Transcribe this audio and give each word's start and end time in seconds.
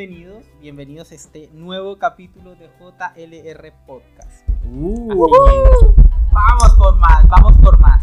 bienvenidos, 0.00 0.46
bienvenidos 0.62 1.12
a 1.12 1.14
este 1.14 1.50
nuevo 1.52 1.98
capítulo 1.98 2.54
de 2.54 2.70
JLR 2.78 3.72
Podcast. 3.86 4.48
Uh. 4.64 5.26
Vamos 6.32 6.74
por 6.78 6.96
más, 6.96 7.28
vamos 7.28 7.58
por 7.58 7.78
más. 7.78 8.02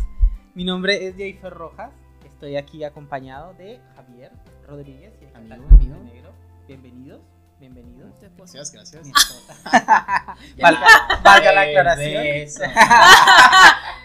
Mi 0.53 0.63
nombre 0.63 1.07
es 1.07 1.15
Jayfer 1.17 1.52
Rojas, 1.52 1.89
estoy 2.23 2.55
aquí 2.55 2.83
acompañado 2.83 3.55
de 3.55 3.81
Javier 3.95 4.31
Rodríguez 4.67 5.11
y 5.19 5.25
el 5.25 5.52
Amigo. 5.52 5.65
Negro. 6.03 6.33
Bienvenidos, 6.67 7.21
bienvenidos. 7.59 8.11
Gracias, 8.38 8.71
gracias. 8.71 9.03
Mi 9.03 9.11
valga, 10.61 10.88
valga 11.23 11.52
la 11.52 11.61
aclaración. 11.61 12.23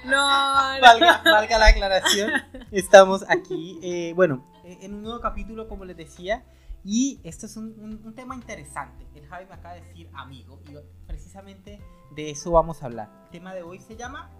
No, 0.04 0.16
no. 0.16 0.80
valga, 0.80 1.20
valga 1.24 1.58
la 1.58 1.66
aclaración. 1.66 2.32
Estamos 2.70 3.24
aquí, 3.28 3.78
eh, 3.82 4.14
bueno, 4.16 4.50
eh, 4.64 4.78
en 4.80 4.94
un 4.94 5.02
nuevo 5.02 5.20
capítulo, 5.20 5.68
como 5.68 5.84
les 5.84 5.96
decía, 5.96 6.42
y 6.84 7.20
esto 7.24 7.46
es 7.46 7.56
un, 7.56 7.74
un- 7.78 8.00
un 8.04 8.14
tema 8.14 8.34
interesante. 8.34 9.06
El 9.14 9.26
Javi 9.26 9.46
me 9.46 9.54
acaba 9.54 9.74
de 9.74 9.82
decir 9.82 10.08
amigo, 10.14 10.60
y 10.68 10.74
precisamente 11.06 11.80
de 12.14 12.30
eso 12.30 12.50
vamos 12.50 12.82
a 12.82 12.86
hablar. 12.86 13.08
El 13.26 13.30
tema 13.30 13.54
de 13.54 13.62
hoy 13.62 13.78
se 13.78 13.96
llama 13.96 14.30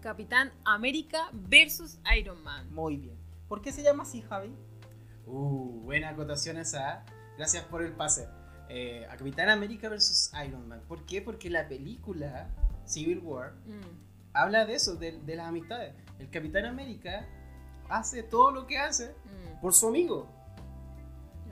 Capitán 0.00 0.52
América 0.64 1.28
versus 1.32 1.98
Iron 2.16 2.42
Man. 2.44 2.72
Muy 2.72 2.96
bien. 2.96 3.18
¿Por 3.48 3.60
qué 3.62 3.72
se 3.72 3.82
llama 3.82 4.02
así, 4.04 4.22
Javi? 4.22 4.54
Uh, 5.26 5.80
buena 5.82 6.10
acotación 6.10 6.56
esa. 6.58 7.04
Gracias 7.36 7.64
por 7.64 7.82
el 7.82 7.92
pase. 7.92 8.28
Eh, 8.68 9.06
a 9.10 9.16
Capitán 9.16 9.48
América 9.48 9.88
vs. 9.88 10.32
Iron 10.46 10.68
Man. 10.68 10.82
¿Por 10.86 11.04
qué? 11.06 11.22
Porque 11.22 11.48
la 11.50 11.68
película 11.68 12.48
Civil 12.84 13.18
War 13.20 13.52
Mm. 13.66 13.80
habla 14.34 14.66
de 14.66 14.74
eso, 14.74 14.94
de, 14.96 15.12
de 15.20 15.36
las 15.36 15.46
amistades. 15.48 15.94
El 16.18 16.30
Capitán 16.30 16.64
América 16.66 17.26
hace 17.88 18.22
todo 18.22 18.50
lo 18.50 18.66
que 18.66 18.78
hace 18.78 19.08
Mm. 19.24 19.60
por 19.60 19.72
su 19.74 19.88
amigo. 19.88 20.28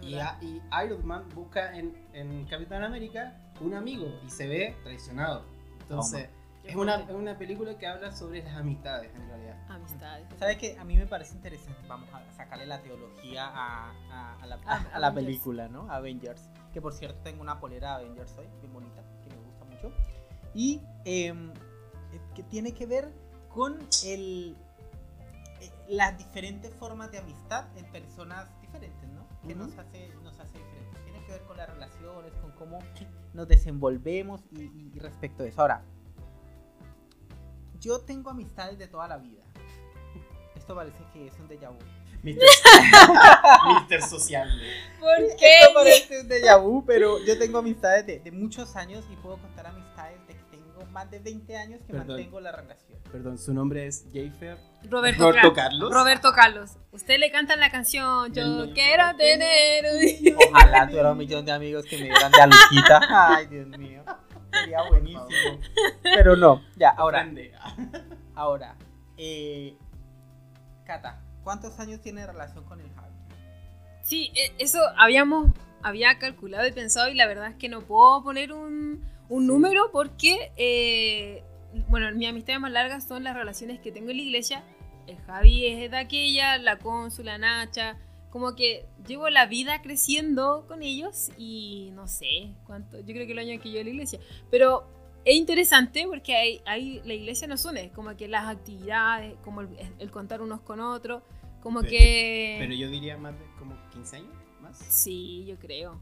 Y, 0.03 0.13
¿Verdad? 0.15 0.39
a- 0.41 0.45
y 0.45 0.63
Iron 0.87 1.07
Man 1.07 1.29
busca 1.35 1.77
en, 1.77 1.97
en 2.13 2.45
Capitán 2.47 2.83
América 2.83 3.37
un 3.61 3.75
amigo 3.75 4.07
y 4.25 4.31
se 4.31 4.47
ve 4.47 4.77
traicionado. 4.83 5.45
Entonces, 5.83 6.29
Qué 6.63 6.71
es 6.71 6.77
una, 6.77 6.97
es 6.97 7.11
una 7.11 7.39
película 7.39 7.79
que 7.79 7.87
habla 7.87 8.11
sobre 8.11 8.43
las 8.43 8.57
amistades 8.57 9.15
en 9.15 9.29
realidad. 9.29 9.57
Amistades. 9.69 10.27
¿Sabe 10.39 10.59
que 10.59 10.77
A 10.79 10.85
mí 10.85 10.97
me 10.97 11.07
parece 11.07 11.35
interesante. 11.37 11.81
Vamos 11.87 12.09
a 12.13 12.23
sacarle 12.33 12.67
la 12.67 12.83
teología 12.83 13.47
a, 13.47 13.93
a- 14.11 14.37
a 14.43 14.47
la, 14.47 14.57
A- 14.67 14.75
a 14.93 14.99
la 14.99 15.07
Avengers. 15.07 15.15
película, 15.15 15.69
¿no? 15.69 15.91
Avengers. 15.91 16.51
Que 16.73 16.81
por 16.83 16.93
cierto 16.93 17.19
tengo 17.23 17.41
una 17.41 17.61
polera 17.61 17.99
de 17.99 18.05
Avengers 18.07 18.37
hoy, 18.37 18.47
bien 18.61 18.73
bonita, 18.73 19.03
que 19.23 19.31
me 19.31 19.43
gusta 19.43 19.65
mucho. 19.65 19.93
Y 20.55 20.81
em, 21.05 21.51
eh, 22.13 22.21
que 22.35 22.43
tiene 22.43 22.73
que 22.75 22.85
ver 22.87 23.13
con 23.49 23.79
el, 24.05 24.57
eh, 25.61 25.71
las 25.89 26.19
diferentes 26.19 26.75
formas 26.75 27.11
de 27.13 27.19
amistad 27.19 27.65
en 27.79 27.85
personas 27.93 28.49
diferentes, 28.61 29.06
Que 29.47 29.55
Ujú. 29.55 29.65
nos, 29.65 29.79
hace, 29.79 30.09
nos 30.25 30.39
hace 30.41 30.59
diferentes. 30.59 31.05
Tiene 31.05 31.25
que 31.25 31.33
ver 31.33 31.43
con 31.43 31.57
las 31.57 31.69
relaciones, 31.69 32.33
con 32.41 32.51
cómo 32.53 32.79
nos 33.35 33.47
desenvolvemos 33.49 34.41
y, 34.51 34.63
y- 34.63 34.93
y 34.95 34.99
respecto 34.99 35.43
a 35.43 35.47
eso. 35.47 35.61
Ahora, 35.61 35.83
yo 37.81 38.01
tengo 38.01 38.31
amistades 38.31 38.79
de 38.79 38.89
toda 38.89 39.07
la 39.09 39.19
vida. 39.19 39.43
Esto 40.57 40.75
parece 40.75 40.99
que 41.13 41.27
es 41.29 41.35
un 41.39 41.49
déjà 41.49 41.71
vu. 41.71 41.79
Mr. 42.23 42.41
Mr. 43.89 44.03
Sociable. 44.03 44.65
¿Por 44.99 45.21
Esto 45.21 45.37
qué? 45.39 45.59
parece 45.75 46.21
un 46.23 46.29
déjà 46.29 46.57
vu, 46.61 46.85
pero 46.85 47.25
yo 47.25 47.39
tengo 47.39 47.59
amistades 47.59 48.05
de, 48.07 48.19
de 48.19 48.31
muchos 48.33 48.75
años 48.75 49.05
y 49.13 49.17
puedo 49.17 49.37
contar 49.37 49.67
amistades 49.67 50.19
de 50.27 50.35
que 50.51 50.56
tengo 50.77 50.91
más 50.91 51.11
de 51.11 51.19
20 51.19 51.57
años 51.57 51.81
que 51.83 51.93
Perdón. 51.93 52.09
mantengo 52.09 52.41
la 52.41 52.53
relación. 52.53 52.99
Perdón, 53.11 53.39
su 53.39 53.55
nombre 53.55 53.87
es 53.87 54.05
Jayfer 54.13 54.59
Roberto, 54.89 55.31
Roberto 55.31 55.53
Carlos. 55.55 55.93
Roberto 55.93 56.33
Carlos. 56.33 56.77
Usted 56.93 57.19
le 57.19 57.31
canta 57.31 57.57
la 57.57 57.71
canción 57.71 58.33
Yo 58.33 58.73
quiero 58.75 59.17
tener 59.17 59.85
un... 59.85 60.37
Ojalá 60.53 60.87
tuviera 60.87 61.13
un 61.13 61.19
millón 61.19 61.45
de 61.45 61.53
amigos 61.53 61.85
que 61.87 61.97
me 61.97 62.05
dieran 62.05 62.33
de 62.33 62.41
aluquita. 62.41 63.01
Ay, 63.37 63.47
Dios 63.47 63.69
mío. 63.79 64.03
Sería 64.53 64.83
buenísimo. 64.89 65.61
Pero 66.03 66.37
no, 66.37 66.63
ya, 66.77 66.91
ahora, 66.91 67.29
ahora. 68.35 68.77
Eh, 69.17 69.77
Cata, 70.85 71.21
¿cuántos 71.43 71.79
años 71.81 72.01
tiene 72.01 72.23
de 72.23 72.29
relación 72.29 72.65
con 72.65 72.81
el 72.81 72.89
Javi? 72.95 73.15
Sí, 74.03 74.31
e- 74.35 74.55
eso 74.59 74.81
habíamos 74.97 75.53
había 75.83 76.19
calculado 76.19 76.67
y 76.67 76.73
pensado 76.73 77.09
y 77.09 77.15
la 77.15 77.27
verdad 77.27 77.49
es 77.49 77.57
que 77.57 77.69
no 77.69 77.83
puedo 77.83 78.23
poner 78.23 78.53
un, 78.53 79.05
un 79.29 79.47
número 79.47 79.91
porque, 79.93 80.53
eh, 80.57 81.43
bueno, 81.89 82.11
mis 82.13 82.29
amistades 82.29 82.61
más 82.61 82.73
largas 82.73 83.05
son 83.07 83.25
las 83.25 83.35
relaciones 83.35 83.81
que 83.81 83.93
tengo 83.93 84.11
en 84.11 84.17
la 84.19 84.23
iglesia. 84.23 84.65
El 85.07 85.17
Javi 85.19 85.67
es 85.67 85.91
de 85.91 85.97
aquella, 85.97 86.59
la 86.59 86.79
cónsula, 86.79 87.39
Nacha. 87.39 87.99
Como 88.31 88.55
que 88.55 88.85
llevo 89.07 89.31
la 89.31 89.47
vida 89.47 89.81
creciendo 89.83 90.65
con 90.69 90.83
ellos 90.83 91.31
y 91.39 91.91
no 91.95 92.07
sé 92.07 92.53
cuánto, 92.67 92.99
yo 92.99 93.07
creo 93.15 93.25
que 93.27 93.33
el 93.33 93.39
año 93.39 93.61
que 93.61 93.71
yo 93.71 93.79
en 93.79 93.87
la 93.87 93.91
iglesia. 93.93 94.19
Pero 94.51 94.87
es 95.25 95.37
interesante 95.37 96.05
porque 96.07 96.35
hay, 96.37 96.61
hay- 96.67 97.01
la 97.05 97.15
iglesia 97.15 97.47
nos 97.49 97.65
une, 97.65 97.91
como 97.93 98.15
que 98.17 98.29
las 98.29 98.47
actividades, 98.47 99.35
como 99.43 99.63
el, 99.63 99.69
el 99.99 100.11
contar 100.11 100.43
unos 100.43 100.61
con 100.61 100.81
otros, 100.81 101.23
como 101.63 101.81
Pero- 101.81 101.91
que... 101.91 102.57
Pero 102.59 102.75
yo 102.75 102.91
diría 102.91 103.17
más 103.17 103.39
de 103.39 103.45
como 103.59 103.75
15 103.93 104.17
años 104.17 104.35
más. 104.61 104.79
Sí, 104.79 105.45
yo 105.47 105.57
creo. 105.59 106.01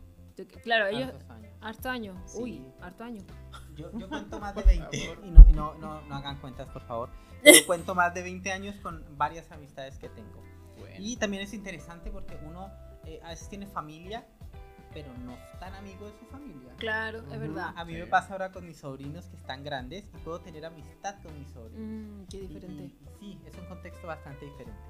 Claro, 0.63 0.87
ellos. 0.89 1.11
¿Cuántos 1.11 1.31
años? 1.31 1.53
Harto 1.61 1.89
año. 1.91 2.23
Sí. 2.27 2.43
Uy, 2.43 2.67
harto 2.81 3.05
año. 3.05 3.23
Yo, 3.77 3.91
yo 3.99 4.09
cuento 4.09 4.39
más 4.41 4.55
de 4.55 4.63
Por 4.63 4.69
20 4.71 4.99
favor. 4.99 5.25
y, 5.25 5.31
no, 5.31 5.45
y 5.49 5.53
no, 5.53 5.75
no, 5.75 6.01
no 6.03 6.15
hagan 6.15 6.41
cuentas, 6.41 6.69
por 6.69 6.83
favor. 6.83 7.11
Yo 7.45 7.53
cuento 7.67 7.95
más 7.95 8.15
de 8.15 8.23
20 8.23 8.53
años 8.53 8.75
con 8.83 9.05
varias 9.17 9.51
amistades 9.53 9.99
que 9.99 10.09
tengo. 10.09 10.43
Bueno. 10.79 10.97
Y 10.99 11.17
también 11.17 11.43
es 11.43 11.55
interesante 11.55 12.11
porque 12.11 12.37
uno 12.45 12.71
eh, 13.05 13.21
a 13.25 13.29
veces 13.31 13.49
tiene 13.49 13.67
familia, 13.67 14.27
pero 14.93 15.13
no 15.19 15.33
es 15.33 15.59
tan 15.59 15.75
amigo 15.75 16.07
de 16.07 16.13
su 16.19 16.25
familia. 16.27 16.73
Claro, 16.79 17.19
es 17.19 17.25
Ujú. 17.29 17.39
verdad. 17.39 17.73
A 17.77 17.85
mí 17.85 17.95
me 17.95 18.05
Sí. 18.05 18.11
pasa 18.11 18.33
ahora 18.33 18.51
con 18.53 18.67
mis 18.67 18.77
sobrinos 18.79 19.27
que 19.27 19.37
están 19.37 19.63
grandes 19.65 20.05
y 20.15 20.19
puedo 20.19 20.41
tener 20.41 20.65
amistad 20.65 21.17
con 21.23 21.37
mis 21.39 21.49
sobrinos. 21.51 21.81
Mm, 21.81 22.25
qué 22.31 22.41
diferente. 22.41 22.83
y- 22.83 22.87
y 22.87 23.33
sí, 23.35 23.41
es 23.47 23.57
un 23.59 23.67
contexto 23.67 24.07
bastante 24.07 24.45
diferente. 24.45 24.81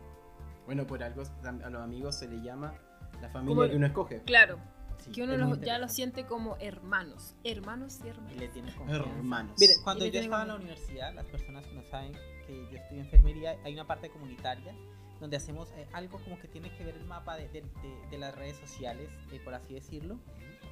Bueno, 0.67 0.87
por 0.87 1.03
algo 1.03 1.23
a 1.45 1.71
los 1.71 1.83
amigos 1.83 2.17
se 2.17 2.29
le 2.29 2.43
llama 2.43 2.75
la 3.21 3.29
familia 3.29 3.69
que 3.71 3.77
uno 3.77 3.87
escoge. 3.87 4.23
Claro, 4.23 4.59
Sí, 4.99 5.13
que 5.13 5.23
uno 5.23 5.33
los- 5.33 5.41
ya 5.41 5.47
lo 5.49 5.55
interesante. 5.57 5.95
siente 5.95 6.27
como 6.27 6.57
hermanos. 6.61 7.35
Hermanos 7.45 8.01
y 8.03 8.07
Y 8.07 8.11
hermanas. 8.11 8.37
le 8.37 8.49
tiene 8.49 8.75
confianza. 8.75 9.11
Hermanos. 9.11 9.57
Mire, 9.59 9.73
cuando 9.83 10.05
Y 10.05 10.09
le 10.11 10.15
yo 10.15 10.21
estaba 10.23 10.43
en 10.43 10.49
la 10.49 10.55
universidad, 10.57 11.15
las 11.15 11.27
personas 11.27 11.67
que 11.67 11.75
no 11.75 11.83
saben 11.85 12.13
que 12.47 12.69
yo 12.71 12.79
estudio 12.79 13.01
enfermería, 13.03 13.57
hay 13.65 13.75
una 13.75 13.87
parte 13.87 14.11
comunitaria 14.11 14.75
donde 15.21 15.37
hacemos 15.37 15.71
eh, 15.73 15.87
algo 15.93 16.19
como 16.23 16.39
que 16.39 16.49
tiene 16.49 16.71
que 16.77 16.85
ver 16.85 16.97
el 16.97 17.05
mapa 17.05 17.37
de, 17.37 17.49
de- 17.49 17.63
de- 17.63 18.09
de 18.11 18.19
las 18.19 18.35
redes 18.35 18.57
sociales, 18.59 19.09
eh, 19.33 19.41
por 19.43 19.55
así 19.55 19.75
decirlo. 19.75 20.19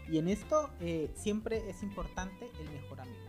Y 0.08 0.18
en 0.18 0.28
esto 0.28 0.68
eh, 0.80 1.10
siempre 1.14 1.68
es 1.70 1.82
importante 1.82 2.50
el 2.60 2.70
mejor 2.70 3.00
amigo. 3.00 3.24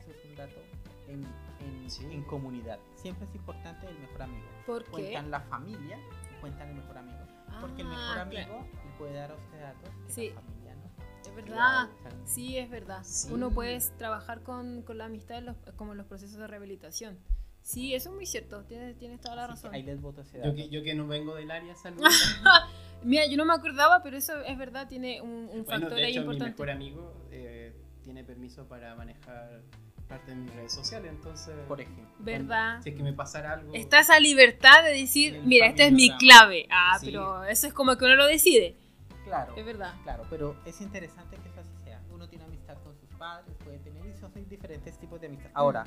Eso 0.00 0.10
es 0.12 0.24
un 0.28 0.34
dato 0.36 0.60
en, 1.08 1.24
en- 1.60 1.90
Sí. 1.90 2.04
en 2.04 2.22
comunidad. 2.24 2.78
Siempre 2.96 3.26
es 3.26 3.34
importante 3.34 3.88
el 3.88 3.98
mejor 3.98 4.22
amigo. 4.22 4.46
¿Por 4.66 4.84
qué? 4.84 4.90
Cuentan 4.90 5.30
la 5.30 5.40
familia 5.40 5.98
y 6.36 6.40
cuentan 6.40 6.68
el 6.68 6.74
mejor 6.76 6.98
amigo. 6.98 7.18
Porque 7.60 7.82
el 7.82 7.88
mejor 7.88 8.18
Ah, 8.18 8.22
amigo 8.22 8.66
le 8.84 8.98
puede 8.98 9.14
dar 9.14 9.30
a 9.32 9.34
usted 9.34 9.60
datos 9.60 9.90
que 10.06 10.12
Sí. 10.12 10.30
la 10.34 10.40
familia 10.40 10.74
no. 10.76 10.86
Es 11.28 11.34
verdad. 11.34 11.88
Sí, 12.24 12.56
es 12.58 12.70
verdad. 12.70 13.00
Sí. 13.04 13.28
Uno 13.32 13.50
puede 13.50 13.78
trabajar 13.98 14.42
con, 14.42 14.82
con 14.82 14.98
la 14.98 15.06
amistad 15.06 15.38
en 15.38 15.46
los- 15.46 15.56
como 15.76 15.92
en 15.92 15.98
los 15.98 16.06
procesos 16.06 16.38
de 16.38 16.46
rehabilitación. 16.46 17.18
Sí, 17.62 17.94
eso 17.94 18.10
es 18.10 18.14
muy 18.14 18.26
cierto. 18.26 18.62
Tienes, 18.64 18.96
tienes 18.96 19.20
toda 19.20 19.34
la 19.34 19.44
así 19.44 19.54
razón. 19.54 19.74
Ahí 19.74 19.82
les 19.82 20.00
voto 20.00 20.20
ese 20.20 20.36
Yo 20.38 20.44
dato. 20.44 20.54
que, 20.54 20.68
yo 20.68 20.82
que 20.84 20.94
no 20.94 21.06
vengo 21.08 21.34
del 21.34 21.50
área 21.50 21.70
de 21.72 21.74
salud. 21.78 22.00
Mira, 23.02 23.26
yo 23.26 23.36
no 23.36 23.44
me 23.44 23.52
acordaba, 23.54 24.02
pero 24.02 24.16
eso 24.16 24.38
es 24.42 24.56
verdad. 24.56 24.86
Tiene 24.88 25.20
un, 25.20 25.30
un 25.30 25.46
bueno, 25.48 25.64
factor 25.64 25.94
de 25.94 26.04
ahí 26.04 26.12
hecho, 26.12 26.20
mi 26.20 26.26
importante. 26.26 26.52
mejor 26.52 26.70
amigo 26.70 27.26
eh, 27.30 27.74
tiene 28.02 28.22
permiso 28.24 28.66
para 28.68 28.94
manejar 28.94 29.62
parte 30.08 30.30
de 30.30 30.36
mis 30.36 30.54
redes 30.54 30.72
sociales, 30.72 31.10
entonces. 31.12 31.54
Por 31.68 31.80
ejemplo. 31.80 32.04
¿Verdad? 32.20 32.80
Si 32.82 32.90
es 32.90 32.96
que 32.96 33.02
me 33.02 33.12
pasara 33.12 33.52
algo. 33.54 33.72
Está 33.74 34.00
esa 34.00 34.18
libertad 34.20 34.82
de 34.84 34.90
decir, 34.90 35.40
mira, 35.44 35.66
esta 35.66 35.84
es 35.84 35.92
mi 35.92 36.08
familiograma. 36.08 36.18
clave. 36.40 36.66
Ah, 36.70 36.96
Sí. 37.00 37.06
pero 37.06 37.44
eso 37.44 37.66
es 37.66 37.72
como 37.72 37.96
que 37.96 38.04
uno 38.04 38.14
lo 38.14 38.26
decide. 38.26 38.76
Claro. 39.24 39.54
Es 39.56 39.64
verdad. 39.64 39.94
Claro, 40.04 40.24
pero 40.30 40.56
es 40.64 40.80
interesante 40.80 41.36
que 41.36 41.48
eso 41.48 41.60
así 41.60 41.72
sea. 41.84 42.00
Uno 42.12 42.28
tiene 42.28 42.44
amistad 42.44 42.76
con 42.84 42.94
sus 42.96 43.08
padres, 43.18 43.54
puede 43.64 43.78
tener 43.78 44.06
y 44.06 44.14
son 44.14 44.32
diferentes 44.48 44.96
tipos 44.98 45.20
de 45.20 45.26
amistad. 45.26 45.50
Ahora, 45.54 45.84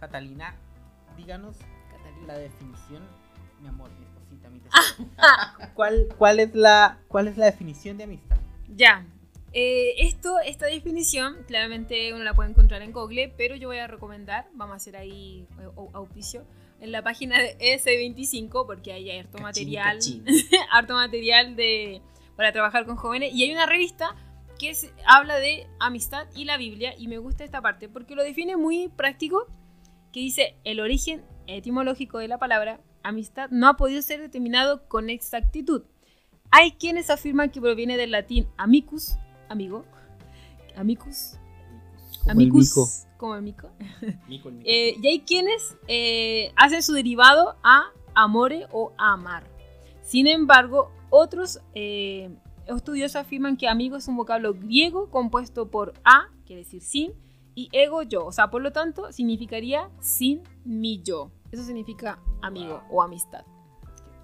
Catalina, 0.00 0.54
díganos 1.16 1.56
Catalina. 1.90 2.26
la 2.26 2.38
definición, 2.38 3.02
mi 3.62 3.68
amor, 3.68 3.90
mi 3.98 4.04
esposita, 4.04 4.50
mi 4.50 4.60
tesoro. 4.60 5.08
¿Cuál, 5.74 6.08
cuál, 6.18 6.40
es 6.40 6.54
la, 6.54 6.98
¿Cuál 7.08 7.28
es 7.28 7.38
la 7.38 7.46
definición 7.46 7.96
de 7.96 8.04
amistad? 8.04 8.36
Ya. 8.68 9.06
Eh, 9.58 9.94
esto, 10.06 10.38
esta 10.44 10.66
definición, 10.66 11.34
claramente 11.46 12.12
uno 12.12 12.22
la 12.24 12.34
puede 12.34 12.50
encontrar 12.50 12.82
en 12.82 12.92
Google, 12.92 13.32
pero 13.38 13.56
yo 13.56 13.68
voy 13.68 13.78
a 13.78 13.86
recomendar, 13.86 14.46
vamos 14.52 14.74
a 14.74 14.76
hacer 14.76 14.98
ahí 14.98 15.46
eh, 15.58 15.64
au- 15.76 15.88
auspicio, 15.94 16.44
en 16.78 16.92
la 16.92 17.02
página 17.02 17.40
de 17.40 17.56
S25, 17.58 18.66
porque 18.66 18.92
hay 18.92 19.10
harto 19.10 19.38
Cachín, 19.38 19.42
material, 19.42 19.98
harto 20.72 20.92
material 20.92 21.56
de, 21.56 22.02
para 22.36 22.52
trabajar 22.52 22.84
con 22.84 22.96
jóvenes. 22.96 23.32
Y 23.32 23.44
hay 23.44 23.52
una 23.52 23.64
revista 23.64 24.14
que 24.58 24.68
es- 24.68 24.92
habla 25.06 25.36
de 25.38 25.66
amistad 25.80 26.26
y 26.36 26.44
la 26.44 26.58
Biblia, 26.58 26.92
y 26.98 27.08
me 27.08 27.16
gusta 27.16 27.42
esta 27.42 27.62
parte, 27.62 27.88
porque 27.88 28.14
lo 28.14 28.22
define 28.24 28.58
muy 28.58 28.88
práctico, 28.88 29.46
que 30.12 30.20
dice, 30.20 30.54
el 30.64 30.80
origen 30.80 31.24
etimológico 31.46 32.18
de 32.18 32.28
la 32.28 32.36
palabra 32.36 32.78
amistad 33.02 33.48
no 33.50 33.68
ha 33.68 33.78
podido 33.78 34.02
ser 34.02 34.20
determinado 34.20 34.86
con 34.86 35.08
exactitud. 35.08 35.82
Hay 36.50 36.72
quienes 36.72 37.08
afirman 37.08 37.50
que 37.50 37.62
proviene 37.62 37.96
del 37.96 38.10
latín 38.10 38.46
amicus 38.58 39.16
amigo, 39.48 39.84
amicus, 40.76 41.38
Como 42.20 42.24
el 42.24 42.30
amicus, 42.30 42.68
mico. 42.76 42.88
como 43.18 43.34
el 43.36 43.42
mico. 43.42 43.70
Mico, 44.28 44.48
el 44.48 44.54
mico. 44.56 44.68
Eh, 44.68 44.96
y 45.00 45.06
hay 45.06 45.20
quienes 45.20 45.76
eh, 45.88 46.52
hacen 46.56 46.82
su 46.82 46.92
derivado 46.92 47.56
a 47.62 47.90
amore 48.14 48.66
o 48.72 48.92
amar. 48.98 49.44
Sin 50.02 50.26
embargo, 50.26 50.90
otros 51.10 51.60
eh, 51.74 52.30
estudiosos 52.66 53.16
afirman 53.16 53.56
que 53.56 53.68
amigo 53.68 53.96
es 53.96 54.08
un 54.08 54.16
vocablo 54.16 54.54
griego 54.54 55.10
compuesto 55.10 55.70
por 55.70 55.94
a, 56.04 56.28
quiere 56.46 56.62
decir 56.62 56.82
sin, 56.82 57.12
y 57.54 57.68
ego 57.72 58.02
yo. 58.02 58.24
O 58.26 58.32
sea, 58.32 58.50
por 58.50 58.60
lo 58.62 58.72
tanto, 58.72 59.12
significaría 59.12 59.88
sin 60.00 60.42
mi 60.64 61.02
yo. 61.02 61.30
Eso 61.52 61.62
significa 61.62 62.18
amigo 62.42 62.82
o 62.90 63.02
amistad. 63.02 63.44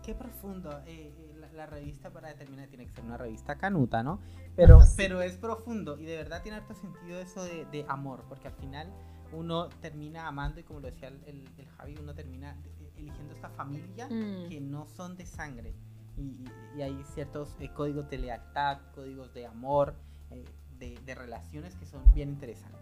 Qué 0.05 0.15
profundo. 0.15 0.71
eh, 0.87 1.15
eh, 1.17 1.22
la, 1.53 1.67
revista 1.67 2.11
para 2.11 2.29
determinar 2.29 2.69
tiene 2.69 2.87
que 2.87 2.93
ser 2.93 3.05
una 3.05 3.17
revista 3.17 3.57
canuta, 3.59 4.03
¿no? 4.03 4.21
Pero, 4.57 4.81
Sí. 4.83 4.95
pero 4.97 5.23
es 5.23 5.37
profundo 5.37 5.99
y 5.99 6.05
de 6.05 6.17
verdad 6.17 6.43
tiene 6.43 6.59
harto 6.59 6.75
sentido 6.75 7.19
eso 7.21 7.45
de, 7.45 7.65
de 7.67 7.85
amor, 7.89 8.25
porque 8.29 8.49
al 8.49 8.55
final 8.55 8.93
uno 9.33 9.69
termina 9.81 10.27
amando 10.29 10.61
y 10.61 10.63
como 10.65 10.81
lo 10.81 10.89
decía 10.89 11.09
el, 11.09 11.23
el- 11.27 11.49
el 11.59 11.67
Javi, 11.77 11.97
uno 12.01 12.15
termina 12.15 12.57
eligiendo 12.97 13.35
esta 13.35 13.49
familia 13.51 14.07
Mm. 14.09 14.49
que 14.49 14.61
no 14.61 14.87
son 14.87 15.17
de 15.17 15.25
sangre. 15.27 15.75
Y, 16.19 16.23
y- 16.23 16.45
y 16.77 16.83
hay 16.83 17.03
ciertos 17.15 17.57
eh, 17.59 17.71
códigos 17.75 18.09
de 18.11 18.19
lealtad, 18.19 18.79
códigos 18.95 19.33
de 19.33 19.47
amor, 19.47 19.95
eh, 20.31 20.45
de, 20.79 20.99
de 21.07 21.15
relaciones 21.15 21.75
que 21.77 21.87
son 21.87 22.03
bien 22.13 22.29
interesantes. 22.29 22.81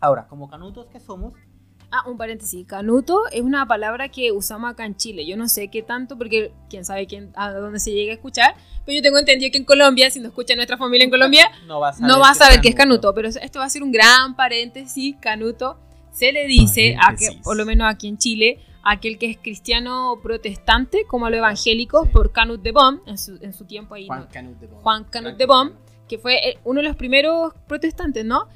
Ahora, 0.00 0.28
como 0.28 0.48
canutos 0.48 0.86
que 0.86 1.00
somos, 1.00 1.32
Ah, 1.90 2.02
un 2.08 2.16
paréntesis. 2.18 2.66
Canuto 2.66 3.22
es 3.32 3.42
una 3.42 3.64
palabra 3.66 4.08
que 4.08 4.32
usamos 4.32 4.70
acá 4.70 4.84
en 4.84 4.96
Chile. 4.96 5.24
Yo 5.26 5.36
no 5.36 5.48
sé 5.48 5.68
qué 5.68 5.82
tanto, 5.82 6.18
porque 6.18 6.52
quién 6.68 6.84
sabe 6.84 7.06
quién, 7.06 7.30
a 7.36 7.52
dónde 7.52 7.78
se 7.78 7.92
llega 7.92 8.12
a 8.12 8.16
escuchar. 8.16 8.54
Pero 8.84 8.96
yo 8.96 9.02
tengo 9.02 9.18
entendido 9.18 9.50
que 9.52 9.58
en 9.58 9.64
Colombia, 9.64 10.10
si 10.10 10.18
nos 10.18 10.28
escucha 10.30 10.54
nuestra 10.56 10.76
familia 10.76 11.04
en 11.04 11.10
Colombia, 11.10 11.48
no 11.66 11.80
vas 11.80 12.02
a 12.02 12.06
no 12.06 12.18
va 12.20 12.30
a 12.30 12.34
saber 12.34 12.60
qué 12.60 12.68
es 12.70 12.74
canuto. 12.74 13.14
Pero 13.14 13.28
esto 13.28 13.58
va 13.60 13.64
a 13.64 13.70
ser 13.70 13.82
un 13.82 13.92
gran 13.92 14.34
paréntesis. 14.36 15.16
Canuto 15.20 15.78
se 16.10 16.32
le 16.32 16.46
dice, 16.46 16.96
a 17.00 17.14
que, 17.14 17.38
por 17.42 17.56
lo 17.56 17.64
menos 17.64 17.88
aquí 17.88 18.08
en 18.08 18.18
Chile, 18.18 18.58
a 18.82 18.92
aquel 18.92 19.18
que 19.18 19.30
es 19.30 19.36
cristiano 19.38 20.18
protestante, 20.22 21.04
como 21.06 21.26
a 21.26 21.30
los 21.30 21.38
evangélicos, 21.38 22.04
Sí. 22.06 22.10
por 22.12 22.32
Canut 22.32 22.62
de 22.62 22.72
Bom, 22.72 23.00
en 23.06 23.18
su, 23.18 23.36
en 23.42 23.52
su 23.52 23.64
tiempo 23.64 23.94
ahí, 23.94 24.06
Juan 24.06 24.20
¿no? 24.20 24.28
Canut 24.30 24.58
de 24.58 24.66
Bon. 24.66 24.80
Juan 24.80 25.04
Canut 25.04 25.36
de 25.36 25.46
cristiano. 25.46 25.72
que 26.08 26.18
fue 26.18 26.34
eh, 26.48 26.58
uno 26.64 26.80
de 26.80 26.86
los 26.88 26.96
primeros 26.96 27.52
protestantes, 27.66 28.24
¿no? 28.24 28.48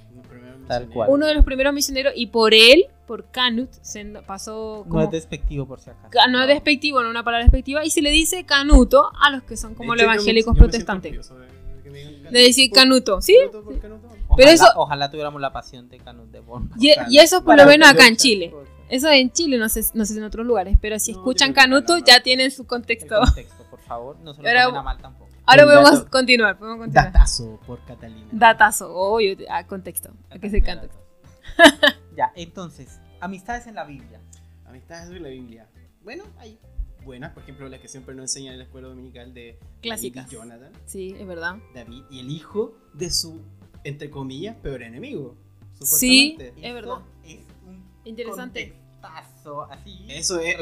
Tal 0.69 0.89
cual. 0.89 1.09
Uno 1.11 1.27
de 1.27 1.35
los 1.35 1.45
primeros 1.45 1.75
misioneros, 1.75 2.13
y 2.15 2.29
por 2.29 2.55
él, 2.55 2.87
por 3.11 3.29
Canut, 3.33 3.71
pasó 4.25 4.85
como... 4.87 5.01
No 5.01 5.05
es 5.07 5.11
despectivo 5.11 5.67
por 5.67 5.81
si 5.81 5.91
acaso. 5.91 6.11
Ca- 6.11 6.29
no 6.29 6.41
es 6.43 6.47
despectivo, 6.47 7.03
no 7.03 7.11
una 7.11 7.25
palabra 7.25 7.43
despectiva, 7.45 7.85
y 7.85 7.91
se 7.91 8.03
le 8.03 8.11
dice 8.11 8.45
canuto 8.45 9.11
a 9.21 9.31
los 9.31 9.43
que 9.43 9.57
son 9.57 9.75
como 9.75 9.97
los 9.97 10.03
hecho, 10.03 10.05
yo 10.05 10.09
me- 10.11 10.15
evangélicos 10.15 10.55
yo 10.55 10.59
protestantes. 10.61 11.29
de 12.31 12.39
decir 12.39 12.71
por- 12.71 12.79
canuto, 12.79 13.21
¿sí? 13.21 13.37
Canuto 13.51 13.65
por 13.65 13.81
canuto. 13.81 14.07
Ojalá, 14.07 14.37
Pero 14.37 14.51
eso- 14.51 14.67
ojalá 14.77 15.11
tuviéramos 15.11 15.41
la 15.41 15.53
pasión 15.53 15.89
de 15.89 15.99
Canut 15.99 16.31
de 16.31 16.39
Bon. 16.39 16.71
Y, 16.79 16.93
Ojalá. 16.93 17.09
y 17.11 17.19
eso 17.19 17.43
por 17.43 17.57
lo 17.57 17.67
menos 17.67 17.89
acá 17.89 18.07
en 18.07 18.15
Chile. 18.17 18.55
Eso 18.89 19.09
en 19.11 19.33
Chile, 19.33 19.59
no 19.59 19.69
sé, 19.69 19.81
no 19.95 20.05
sé 20.05 20.13
si 20.13 20.19
en 20.21 20.25
otros 20.25 20.47
lugares, 20.47 20.79
pero 20.81 20.97
si 21.01 21.11
No, 21.13 21.19
escuchan 21.19 21.53
canuto 21.53 21.99
no, 21.99 22.05
ya 22.05 22.23
tienen 22.23 22.53
su 22.53 22.63
El 22.63 22.69
contexto. 22.69 23.17
contexto, 23.19 23.65
por 23.71 23.81
favor, 23.81 24.17
no 24.21 24.35
se 24.35 24.41
lo 24.43 24.49
a 24.49 24.83
mal 24.83 24.99
tampoco. 24.99 25.29
Ahora 25.47 25.65
podemos 25.65 26.05
continuar, 26.05 26.57
podemos 26.59 26.79
continuar. 26.79 27.13
Datazo 27.13 27.59
por 27.67 27.85
Catalina. 27.85 28.29
Datazo, 28.31 28.95
obvio, 28.95 29.37
a 29.51 29.67
contexto, 29.67 30.11
a 30.31 30.39
que 30.39 30.49
se 30.49 30.63
canta. 30.63 30.87
Ya, 32.17 32.33
entonces, 32.37 33.01
amistades 33.21 33.67
en 33.67 33.75
la 33.77 33.85
Biblia. 33.85 34.21
Amistades 34.67 35.09
de 35.09 35.21
la 35.21 35.29
Biblia. 35.29 35.69
Bueno, 36.03 36.25
hay 36.39 36.59
buenas, 37.05 37.33
por 37.33 37.43
ejemplo, 37.43 37.69
las 37.69 37.81
que 37.81 37.89
siempre 37.89 38.15
nos 38.15 38.25
enseñan 38.25 38.53
en 38.55 38.59
la 38.59 38.65
escuela 38.65 38.89
dominical 38.89 39.33
de 39.33 39.59
Clásicas. 39.81 40.25
David 40.27 40.33
y 40.33 40.35
Jonathan. 40.41 40.73
Sí, 40.87 41.15
es 41.19 41.27
verdad. 41.27 41.57
David 41.75 42.03
y 42.11 42.21
el 42.21 42.31
hijo 42.31 42.77
de 42.95 43.11
su, 43.11 43.41
entre 43.85 44.11
comillas, 44.11 44.57
peor 44.57 44.83
enemigo. 44.83 45.37
Sí. 45.83 46.37
Es 46.41 46.75
verdad. 46.75 46.99
Es 47.25 47.39
un 47.67 47.83
Interesante. 48.05 48.75
contextazo, 49.01 49.63
así. 49.71 50.05
Eso 50.09 50.39
es, 50.41 50.57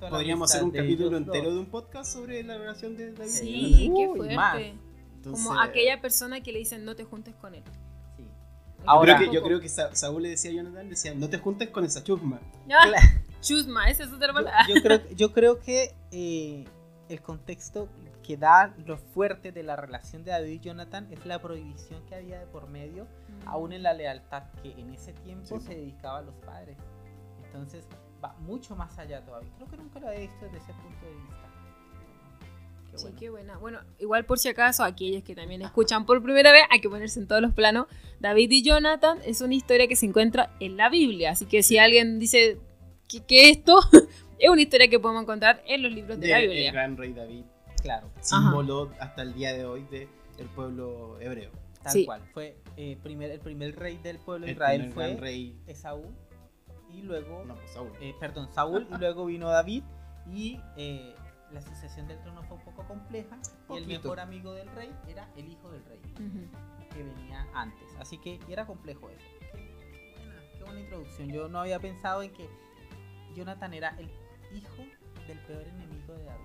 la 0.00 0.08
podríamos 0.08 0.50
hacer 0.50 0.64
un 0.64 0.72
de 0.72 0.78
capítulo 0.78 1.08
ellos 1.08 1.26
dos. 1.26 1.34
entero 1.36 1.52
de 1.54 1.60
un 1.60 1.66
podcast 1.66 2.12
sobre 2.12 2.42
la 2.42 2.56
relación 2.56 2.96
de 2.96 3.12
David 3.12 3.30
y 3.30 3.34
Sí, 3.36 3.86
Jonathan. 3.88 3.94
qué 3.96 4.08
Uy, 4.08 4.16
fuerte. 4.16 4.74
Entonces, 5.16 5.46
Como 5.46 5.60
aquella 5.60 6.00
persona 6.00 6.40
que 6.42 6.52
le 6.52 6.58
dicen 6.60 6.84
no 6.84 6.96
te 6.96 7.04
juntes 7.04 7.34
con 7.34 7.54
él. 7.54 7.62
Sí. 8.82 8.86
yo 8.86 8.90
Ahora- 8.92 9.16
creo 9.16 9.30
que, 9.30 9.34
yo 9.36 9.42
creo 9.42 9.60
que 9.60 9.68
Sa- 9.68 9.94
Saúl 9.94 10.22
le 10.22 10.28
decía 10.30 10.50
a 10.50 10.54
Jonathan, 10.54 10.88
decía, 10.88 11.14
no 11.14 11.28
te 11.28 11.38
juntes 11.38 11.70
con 11.70 11.84
esa 11.84 12.02
chusma. 12.02 12.40
Chusma, 13.40 13.88
esa 13.90 14.04
es 14.04 14.12
otra 14.12 14.28
Yo, 14.28 14.34
palabra. 14.34 14.66
yo 14.68 14.82
creo, 14.82 15.00
yo 15.16 15.32
creo 15.32 15.60
que 15.60 15.94
eh, 16.12 16.64
el 17.08 17.20
contexto 17.22 17.88
que 18.22 18.36
da 18.36 18.72
lo 18.86 18.96
fuerte 18.98 19.50
de 19.50 19.64
la 19.64 19.74
relación 19.74 20.22
de 20.22 20.30
David 20.30 20.50
y 20.52 20.60
Jonathan 20.60 21.08
es 21.12 21.26
la 21.26 21.40
prohibición 21.40 22.04
que 22.06 22.14
había 22.14 22.38
de 22.38 22.46
por 22.46 22.68
medio, 22.68 23.08
aún 23.46 23.72
en 23.72 23.82
la 23.82 23.94
lealtad 23.94 24.44
que 24.62 24.70
en 24.80 24.92
ese 24.94 25.12
tiempo 25.12 25.58
Sí. 25.58 25.66
se 25.66 25.74
dedicaba 25.74 26.18
a 26.18 26.22
los 26.22 26.34
padres. 26.36 26.76
Entonces 27.44 27.84
va 28.24 28.34
mucho 28.40 28.76
más 28.76 28.96
allá 28.98 29.24
todavía. 29.24 29.50
Creo 29.56 29.68
que 29.68 29.76
nunca 29.76 29.98
lo 29.98 30.10
he 30.12 30.20
visto 30.20 30.44
desde 30.44 30.58
ese 30.58 30.72
punto 30.74 31.04
de 31.04 31.12
vista. 31.12 31.48
Qué 32.92 32.98
Sí, 32.98 33.06
qué 33.18 33.30
buena. 33.30 33.56
Bueno, 33.58 33.80
igual 33.98 34.24
por 34.26 34.38
si 34.38 34.48
acaso, 34.48 34.84
aquellos 34.84 35.22
que 35.24 35.34
también 35.34 35.62
escuchan 35.62 36.04
por 36.06 36.22
primera 36.22 36.52
vez, 36.52 36.62
hay 36.70 36.80
que 36.80 36.88
ponerse 36.88 37.18
en 37.20 37.26
todos 37.26 37.40
los 37.42 37.52
planos. 37.52 37.86
David 38.20 38.50
y 38.50 38.62
Jonathan 38.62 39.18
es 39.24 39.40
una 39.40 39.54
historia 39.54 39.88
que 39.88 39.96
se 39.96 40.06
encuentra 40.06 40.54
en 40.60 40.76
la 40.76 40.88
Biblia. 40.90 41.30
Así 41.32 41.46
que 41.46 41.62
si 41.62 41.78
alguien 41.78 42.18
dice 42.18 42.58
que, 43.08 43.24
que 43.24 43.50
esto 43.50 43.80
es 44.38 44.48
una 44.50 44.60
historia 44.62 44.88
que 44.88 44.98
podemos 45.00 45.22
encontrar 45.22 45.62
en 45.66 45.82
los 45.82 45.92
libros 45.92 46.20
de 46.20 46.26
De- 46.26 46.32
la 46.32 46.40
el 46.40 46.48
Biblia. 46.48 46.72
gran 46.72 46.96
rey 46.96 47.12
David, 47.12 47.44
Claro, 47.82 48.10
símbolo 48.20 48.92
hasta 49.00 49.22
el 49.22 49.34
día 49.34 49.52
de 49.54 49.64
hoy 49.64 49.84
del 49.90 50.08
pueblo 50.54 51.18
hebreo. 51.20 51.50
tal 51.82 51.92
Sí. 51.92 52.04
cual. 52.06 52.20
Fue 52.32 52.56
eh, 52.76 52.96
primer, 53.02 53.30
el 53.32 53.40
primer 53.40 53.74
rey 53.76 53.96
del 53.98 54.18
pueblo 54.18 54.46
de 54.46 54.52
El 54.52 54.56
Israel 54.56 54.90
fue 54.92 55.06
gran 55.08 55.18
rey, 55.18 55.56
Esaú 55.66 56.04
y 56.94 57.02
luego 57.02 57.44
no, 57.44 57.54
pues 57.56 57.70
Saúl. 57.72 57.90
eh, 58.00 58.14
perdón, 58.20 58.48
Saúl 58.52 58.86
y 58.94 58.98
luego 58.98 59.24
vino 59.26 59.48
David 59.48 59.82
y 60.32 60.60
eh, 60.76 61.14
la 61.52 61.60
sucesión 61.60 62.06
del 62.08 62.20
trono 62.22 62.42
fue 62.44 62.56
un 62.56 62.64
poco 62.64 62.86
compleja 62.86 63.36
y 63.36 63.38
el 63.76 63.82
Poquito. 63.84 63.88
mejor 64.02 64.20
amigo 64.20 64.52
del 64.54 64.68
rey 64.74 64.94
era 65.06 65.28
el 65.36 65.48
hijo 65.48 65.70
del 65.70 65.84
rey 65.84 66.00
Ujú. 66.14 66.94
que 66.94 67.02
venía 67.02 67.46
antes, 67.54 67.88
así 67.98 68.18
que 68.18 68.40
era 68.48 68.66
complejo 68.66 69.10
eso. 69.10 69.26
Qué 69.40 69.62
buena, 70.16 70.40
qué 70.58 70.64
buena 70.64 70.80
introducción. 70.80 71.28
Yo 71.30 71.48
no 71.48 71.60
había 71.60 71.78
pensado 71.78 72.22
en 72.22 72.32
que 72.32 72.48
Jonathan 73.34 73.74
era 73.74 73.90
el 73.98 74.10
hijo 74.56 74.84
del 75.26 75.38
peor 75.40 75.62
enemigo 75.68 76.14
de 76.14 76.24
David 76.24 76.44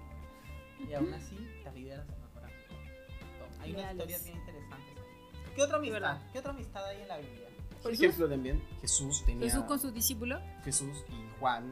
y 0.90 0.94
aún 0.94 1.14
así 1.14 1.38
David 1.64 1.88
era 1.88 2.06
su 2.06 2.12
mejor 2.12 2.44
amigo. 2.44 3.62
Hay 3.62 3.72
unas 3.74 3.92
historias 3.94 4.24
bien 4.24 4.38
interesantes. 4.38 4.90
ahí. 4.98 5.54
¿Qué 5.56 5.64
otra 5.64 5.78
amistad? 5.78 5.94
verdad. 5.94 6.22
¿Qué 6.32 6.40
otra 6.40 6.52
amistad 6.52 6.86
hay 6.88 7.02
en 7.02 7.08
la 7.08 7.18
Biblia? 7.18 7.48
Por 7.82 7.92
Jesús. 7.92 8.06
ejemplo, 8.06 8.30
también 8.30 8.64
Jesús 8.82 9.24
tenía 9.26 9.46
Jesús 9.46 9.64
con 9.66 9.80
sus 9.80 9.94
discípulos, 9.94 10.42
Jesús 10.64 11.04
y 11.10 11.40
Juan. 11.40 11.70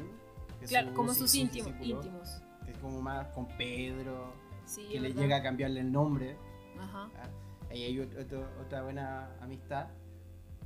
Jesús 0.60 0.70
claro, 0.70 0.94
como 0.94 1.14
sus 1.14 1.34
íntimos. 1.36 1.74
íntimos. 1.82 2.42
Que 2.66 2.72
es 2.72 2.78
como 2.80 3.02
más 3.02 3.28
con 3.28 3.48
Pedro, 3.58 4.34
Sí, 4.66 4.88
que 4.92 5.00
le 5.00 5.10
verdad. 5.10 5.22
llega 5.22 5.36
a 5.38 5.44
cambiarle 5.44 5.80
el 5.82 5.92
nombre. 5.92 6.38
Ajá. 6.80 7.10
¿ah? 7.18 7.30
Ahí 7.70 7.84
hay 7.84 7.98
ot- 7.98 8.24
otro- 8.26 8.50
otra 8.66 8.84
buena 8.84 9.30
amistad. 9.42 9.88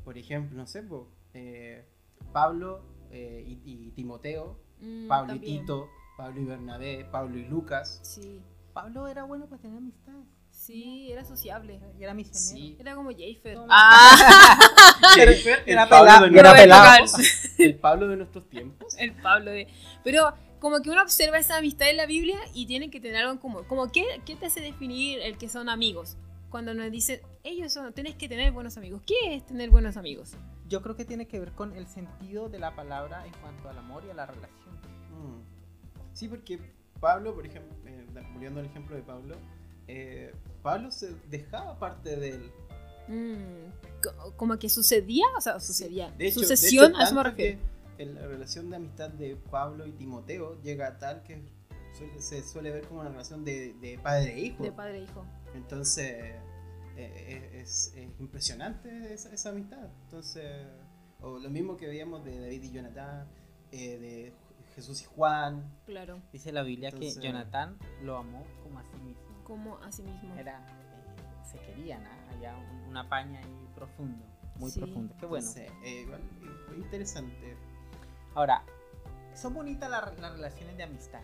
Por 0.04 0.18
ejemplo, 0.18 0.58
no 0.58 0.66
sé, 0.68 0.84
po, 0.84 1.10
eh, 1.34 1.86
Pablo 2.32 2.82
eh, 3.12 3.44
y, 3.46 3.62
y 3.66 3.92
Timoteo, 3.92 4.60
Mm, 4.82 5.08
Pablo 5.10 5.34
también. 5.34 5.56
y 5.56 5.60
Tito, 5.60 5.90
Pablo 6.18 6.40
y 6.42 6.46
Bernabé, 6.46 7.06
Pablo 7.12 7.38
y 7.38 7.44
Lucas. 7.46 8.00
Sí, 8.04 8.42
Pablo 8.74 9.08
era 9.08 9.24
bueno 9.24 9.48
para 9.48 9.62
tener 9.62 9.78
amistades 9.78 10.26
sí, 10.52 11.12
era 11.12 11.24
sociable. 11.26 11.80
y 12.00 12.04
era 12.04 12.14
misionero. 12.14 12.68
Sí. 12.68 12.78
Era 12.80 12.96
como 12.96 13.10
Jafer. 13.12 13.58
Ah, 13.70 14.58
el 15.18 15.30
era 15.66 15.88
Pablo 15.90 16.06
pelado, 16.06 16.30
de 16.30 16.40
era 16.40 16.54
nuestros- 16.54 16.58
pelado. 16.58 17.46
El 17.58 17.76
Pablo 17.80 18.08
de 18.08 18.18
nuestros 18.18 18.50
tiempos. 18.50 18.96
el 18.98 19.14
Pablo 19.14 19.52
de. 19.52 19.68
Pero 20.04 20.34
como 20.60 20.82
que 20.82 20.90
uno 20.90 21.02
observa 21.02 21.38
esa 21.38 21.58
amistad 21.58 21.90
en 21.90 21.98
la 21.98 22.06
Biblia 22.06 22.38
y 22.54 22.66
tiene 22.66 22.90
que 22.90 23.00
tener 23.00 23.18
algo 23.18 23.32
en 23.34 23.38
común. 23.38 23.64
Como 23.68 23.92
¿qué, 23.92 24.04
qué 24.26 24.36
te 24.36 24.46
hace 24.48 24.62
definir 24.62 25.20
el 25.20 25.38
que 25.38 25.50
son 25.50 25.70
amigos? 25.70 26.18
Cuando 26.50 26.74
nos 26.74 26.90
dicen, 26.92 27.22
ellos 27.44 27.72
son, 27.74 27.94
tenés 27.94 28.16
que 28.16 28.28
tener 28.28 28.52
buenos 28.52 28.76
amigos. 28.78 29.02
¿Qué 29.06 29.36
es 29.36 29.46
tener 29.46 29.70
buenos 29.70 29.98
amigos? 29.98 30.32
Yo 30.68 30.82
creo 30.82 30.96
que 30.96 31.06
tiene 31.06 31.28
que 31.28 31.40
ver 31.40 31.52
con 31.54 31.76
el 31.76 31.88
sentido 31.88 32.50
de 32.50 32.60
la 32.60 32.76
palabra 32.76 33.26
en 33.26 33.34
cuanto 33.42 33.70
al 33.70 33.78
amor 33.78 34.04
y 34.08 34.10
a 34.10 34.14
la 34.16 34.26
relación. 34.26 34.76
Mm. 35.12 35.42
Sí, 36.14 36.28
porque 36.28 36.60
Pablo, 37.00 37.34
por 37.36 37.46
ejemplo, 37.46 37.76
eh, 37.86 38.06
volviendo 38.34 38.60
al 38.60 38.66
ejemplo 38.66 38.96
de 38.96 39.02
Pablo, 39.04 39.36
eh, 39.88 40.34
Pablo 40.64 40.92
se 40.92 41.14
dejaba 41.30 41.78
parte 41.80 42.16
de 42.18 42.30
él. 42.32 42.52
Mm, 43.08 44.02
co- 44.04 44.34
como 44.36 44.58
que 44.60 44.70
sucedía, 44.70 45.26
o 45.38 45.42
sea, 45.42 45.60
sucedía. 45.60 46.12
De 46.18 46.28
hecho, 46.28 46.42
Sucesión, 46.42 46.88
de 46.88 46.92
hecho, 46.92 47.00
a 47.02 47.04
eso 47.06 47.16
me 47.16 47.24
refiero. 47.24 47.60
que 47.60 47.66
en 48.00 48.16
la 48.16 48.26
relación 48.28 48.70
de 48.70 48.78
amistad 48.78 49.10
de 49.10 49.36
Pablo 49.36 49.86
y 49.86 49.92
Timoteo 49.92 50.60
llega 50.62 50.88
a 50.88 50.98
tal 50.98 51.22
que 51.24 51.42
suele- 51.94 52.20
se 52.22 52.42
suele 52.44 52.72
ver 52.72 52.88
como 52.88 53.02
una 53.02 53.10
relación 53.10 53.44
de, 53.46 53.74
de 53.76 54.00
padre 54.00 54.34
e 54.34 54.40
hijo. 54.40 54.64
De 54.64 54.72
padre 54.72 55.00
e 55.00 55.04
hijo. 55.04 55.26
Entonces, 55.54 56.36
eh, 56.98 57.52
es, 57.62 57.94
es 57.96 58.10
impresionante 58.20 59.14
esa, 59.14 59.34
esa 59.34 59.50
amistad. 59.50 59.90
Entonces, 60.06 60.46
o 61.22 61.38
lo 61.40 61.50
mismo 61.50 61.78
que 61.78 61.88
veíamos 61.88 62.24
de 62.26 62.40
David 62.40 62.64
y 62.64 62.72
Jonathan, 62.72 63.28
eh, 63.72 63.98
de 64.00 64.34
Jesús 64.76 65.02
y 65.02 65.06
Juan. 65.06 65.70
Claro, 65.86 66.22
Dice 66.32 66.52
la 66.52 66.64
Biblia 66.64 66.90
Entonces- 66.90 67.20
que 67.20 67.28
Jonathan 67.28 67.78
lo 68.04 68.18
amó 68.18 68.46
como 68.64 68.80
a 68.80 68.84
sí 68.84 68.98
mismo. 69.04 69.44
como 69.44 69.78
a 69.80 69.92
sí 69.92 70.04
mismo. 70.04 70.36
Era 70.36 70.60
eh, 70.60 71.44
se 71.52 71.60
querían, 71.60 72.06
¿ah? 72.06 72.28
había 72.34 72.56
un- 72.56 72.90
una 72.90 73.10
paña 73.10 73.40
ahí 73.40 73.68
profundo, 73.76 74.24
muy 74.56 74.72
Sí. 74.72 74.80
profundo. 74.80 75.16
Qué 75.20 75.26
bueno. 75.26 75.48
Entonces, 75.48 75.72
eh, 75.84 76.02
igual, 76.04 76.22
eh, 76.22 76.76
interesante. 76.78 77.58
Ahora, 78.40 78.64
son 79.34 79.54
bonitas 79.54 79.90
las, 79.90 80.18
las 80.18 80.32
relaciones 80.32 80.78
de 80.78 80.84
amistad, 80.84 81.20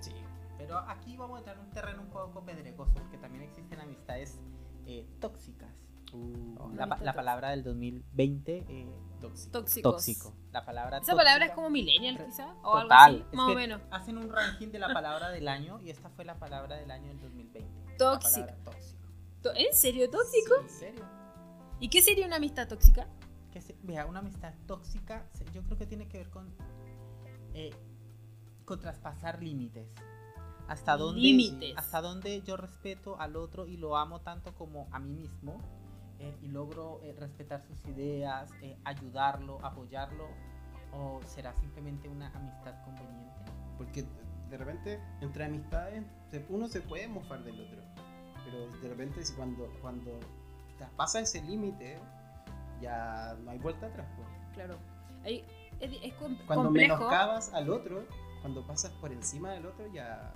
Sí. 0.00 0.12
pero 0.58 0.76
aquí 0.80 1.16
vamos 1.16 1.36
a 1.36 1.38
entrar 1.38 1.56
en 1.56 1.62
un 1.64 1.70
terreno 1.70 2.02
un 2.02 2.10
poco 2.10 2.44
pedregoso, 2.44 2.92
porque 2.92 3.16
también 3.16 3.42
existen 3.44 3.80
amistades 3.80 4.38
eh, 4.84 5.06
tóxicas. 5.18 5.70
Uh, 6.12 6.74
La, 6.74 6.86
pa- 6.86 6.98
la 6.98 7.14
palabra 7.14 7.48
del 7.52 7.62
2020, 7.64 8.66
eh, 8.68 8.86
tóxico. 9.18 9.50
Tóxicos. 9.52 9.92
tóxico. 9.94 10.34
La 10.52 10.62
palabra 10.66 10.98
Esa 10.98 11.14
palabra 11.16 11.46
es 11.46 11.52
como 11.52 11.70
millennial, 11.70 12.22
quizá, 12.22 12.52
o 12.62 12.74
algo 12.76 12.82
Total. 12.82 13.14
así, 13.16 13.24
Es 13.30 13.34
más 13.34 13.50
o 13.50 13.54
menos. 13.54 13.80
Hacen 13.90 14.18
un 14.18 14.30
ranking 14.30 14.68
de 14.68 14.78
la 14.78 14.92
palabra 14.92 15.30
del 15.30 15.48
año 15.48 15.80
y 15.80 15.88
esta 15.88 16.10
fue 16.10 16.26
la 16.26 16.38
palabra 16.38 16.76
del 16.76 16.90
año 16.90 17.08
del 17.08 17.20
2020. 17.22 17.60
la 17.92 17.96
Tóxica. 17.96 18.46
palabra 18.46 18.64
tóxico. 18.64 19.06
To- 19.42 19.54
¿En 19.54 19.72
serio 19.74 20.10
tóxico? 20.10 20.54
¿En 20.60 20.68
serio? 20.68 21.04
¿Y 21.80 21.88
qué 21.88 22.02
sería 22.02 22.26
una 22.26 22.36
amistad 22.36 22.68
tóxica? 22.68 23.06
Que 23.52 23.60
se- 23.60 23.76
vea, 23.82 24.06
una 24.06 24.18
amistad 24.20 24.52
tóxica, 24.66 25.26
yo 25.52 25.62
creo 25.62 25.78
que 25.78 25.86
tiene 25.86 26.06
que 26.08 26.18
ver 26.18 26.30
con, 26.30 26.52
eh, 27.54 27.70
con 28.64 28.78
traspasar 28.80 29.42
límites. 29.42 29.88
Hasta 30.68 30.98
dónde, 30.98 31.22
Límites. 31.22 31.72
hasta 31.78 32.02
dónde 32.02 32.42
yo 32.42 32.58
respeto 32.58 33.18
al 33.18 33.36
otro 33.36 33.66
y 33.66 33.78
lo 33.78 33.96
amo 33.96 34.20
tanto 34.20 34.54
como 34.54 34.86
a 34.90 34.98
mí 34.98 35.14
mismo 35.14 35.58
eh, 36.18 36.36
y 36.42 36.48
logro 36.48 37.00
eh, 37.02 37.14
respetar 37.18 37.62
sus 37.62 37.78
ideas, 37.86 38.50
eh, 38.60 38.76
ayudarlo, 38.84 39.64
apoyarlo, 39.64 40.26
o 40.92 41.20
será 41.24 41.54
simplemente 41.60 42.08
una 42.08 42.28
amistad 42.36 42.74
conveniente. 42.84 43.40
Porque 43.78 44.04
de 44.50 44.56
repente, 44.58 45.00
entre 45.22 45.44
amistades, 45.44 46.04
uno 46.50 46.68
se 46.68 46.82
puede 46.82 47.08
mofar 47.08 47.42
del 47.44 47.60
otro. 47.60 47.80
Pero 48.44 48.68
de 48.82 48.88
repente, 48.88 49.24
si 49.24 49.34
cuando, 49.34 49.70
cuando 49.80 50.18
pasa 50.96 51.20
ese 51.20 51.40
límite, 51.42 51.98
ya 52.80 53.36
no 53.42 53.50
hay 53.50 53.58
vuelta 53.58 53.86
atrás. 53.86 54.06
pues. 54.16 54.28
Claro. 54.54 54.78
Ahí 55.24 55.44
es, 55.80 55.90
es 56.02 56.14
Cuando 56.46 56.70
menoscabas 56.70 57.52
al 57.54 57.70
otro, 57.70 58.04
cuando 58.40 58.66
pasas 58.66 58.92
por 59.00 59.12
encima 59.12 59.52
del 59.52 59.66
otro, 59.66 59.86
ya, 59.92 60.32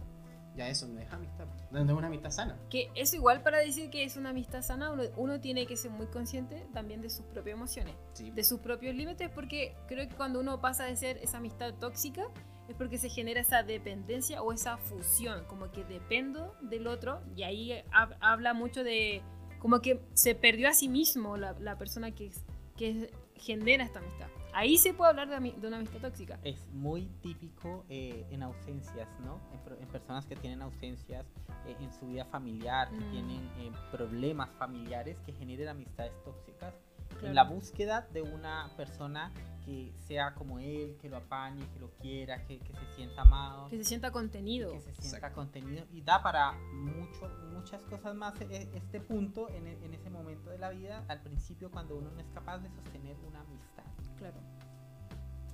ya 0.56 0.68
eso 0.68 0.86
no 0.88 1.00
es 1.00 1.10
amistad. 1.12 1.46
No 1.70 1.84
no 1.84 1.92
es 1.92 1.98
una 1.98 2.06
amistad 2.08 2.30
sana. 2.30 2.58
Que 2.68 2.90
eso 2.94 3.16
igual 3.16 3.42
para 3.42 3.58
decir 3.58 3.90
que 3.90 4.04
es 4.04 4.16
una 4.16 4.30
amistad 4.30 4.62
sana, 4.62 4.90
uno, 4.90 5.04
uno 5.16 5.40
tiene 5.40 5.66
que 5.66 5.76
ser 5.76 5.90
muy 5.92 6.06
consciente 6.06 6.66
también 6.72 7.00
de 7.00 7.10
sus 7.10 7.24
propias 7.26 7.56
emociones, 7.56 7.94
Sí. 8.12 8.30
de 8.30 8.44
sus 8.44 8.60
propios 8.60 8.94
límites, 8.94 9.30
porque 9.30 9.74
creo 9.88 10.08
que 10.08 10.14
cuando 10.14 10.40
uno 10.40 10.60
pasa 10.60 10.84
de 10.84 10.96
ser 10.96 11.18
esa 11.18 11.38
amistad 11.38 11.74
tóxica 11.74 12.24
es 12.68 12.76
porque 12.76 12.98
se 12.98 13.08
genera 13.08 13.40
esa 13.40 13.62
dependencia 13.62 14.42
o 14.42 14.52
esa 14.52 14.76
fusión, 14.76 15.44
como 15.46 15.70
que 15.72 15.84
dependo 15.84 16.54
del 16.60 16.86
otro 16.86 17.20
y 17.34 17.42
ahí 17.44 17.72
hab- 17.92 18.16
habla 18.20 18.52
mucho 18.54 18.84
de 18.84 19.20
como 19.62 19.80
que 19.80 20.00
se 20.14 20.34
perdió 20.34 20.68
a 20.68 20.72
sí 20.74 20.88
mismo 20.88 21.36
la, 21.36 21.52
la 21.60 21.78
persona 21.78 22.10
que, 22.10 22.32
que 22.76 23.12
genera 23.36 23.84
esta 23.84 24.00
amistad. 24.00 24.26
Ahí 24.52 24.76
se 24.76 24.92
puede 24.92 25.10
hablar 25.10 25.28
de, 25.28 25.52
de 25.52 25.66
una 25.68 25.76
amistad 25.76 26.00
tóxica. 26.00 26.38
Es 26.42 26.66
muy 26.72 27.06
típico 27.22 27.84
eh, 27.88 28.26
en 28.32 28.42
ausencias, 28.42 29.08
¿no? 29.20 29.40
En, 29.52 29.82
en 29.82 29.88
personas 29.88 30.26
que 30.26 30.34
tienen 30.34 30.60
ausencias 30.62 31.24
eh, 31.66 31.76
en 31.80 31.92
su 31.92 32.08
vida 32.08 32.24
familiar, 32.24 32.90
que 32.90 32.96
Mm. 32.96 33.10
tienen 33.12 33.50
eh, 33.60 33.72
problemas 33.92 34.50
familiares 34.58 35.16
que 35.24 35.32
generen 35.32 35.68
amistades 35.68 36.12
tóxicas. 36.24 36.74
Claro. 37.22 37.28
En 37.28 37.34
la 37.34 37.44
búsqueda 37.44 38.06
de 38.12 38.22
una 38.22 38.70
persona 38.76 39.30
que 39.64 39.92
sea 40.06 40.34
como 40.34 40.58
él, 40.58 40.96
que 41.00 41.08
lo 41.08 41.18
apañe, 41.18 41.64
que 41.72 41.78
lo 41.78 41.90
quiera, 41.92 42.44
que, 42.44 42.58
que 42.58 42.72
se 42.74 42.84
sienta 42.96 43.22
amado, 43.22 43.68
Que 43.68 43.76
se 43.78 43.84
sienta 43.84 44.10
contenido. 44.10 44.72
que 44.72 44.80
se 44.80 44.92
sienta 44.94 45.18
Exacto. 45.18 45.36
contenido 45.36 45.84
y 45.92 46.02
da 46.02 46.20
para 46.20 46.52
mucho, 46.72 47.28
muchas 47.52 47.80
cosas 47.84 48.14
más 48.16 48.40
e- 48.40 48.68
este 48.74 49.00
punto 49.00 49.48
en, 49.50 49.68
e- 49.68 49.84
en 49.84 49.94
ese 49.94 50.10
momento 50.10 50.50
de 50.50 50.58
la 50.58 50.70
vida, 50.70 51.04
al 51.06 51.20
principio 51.22 51.70
cuando 51.70 51.96
uno 51.96 52.10
no 52.10 52.20
es 52.20 52.26
capaz 52.34 52.58
de 52.58 52.70
sostener 52.70 53.16
una 53.28 53.40
amistad. 53.42 53.84
Claro. 54.16 54.40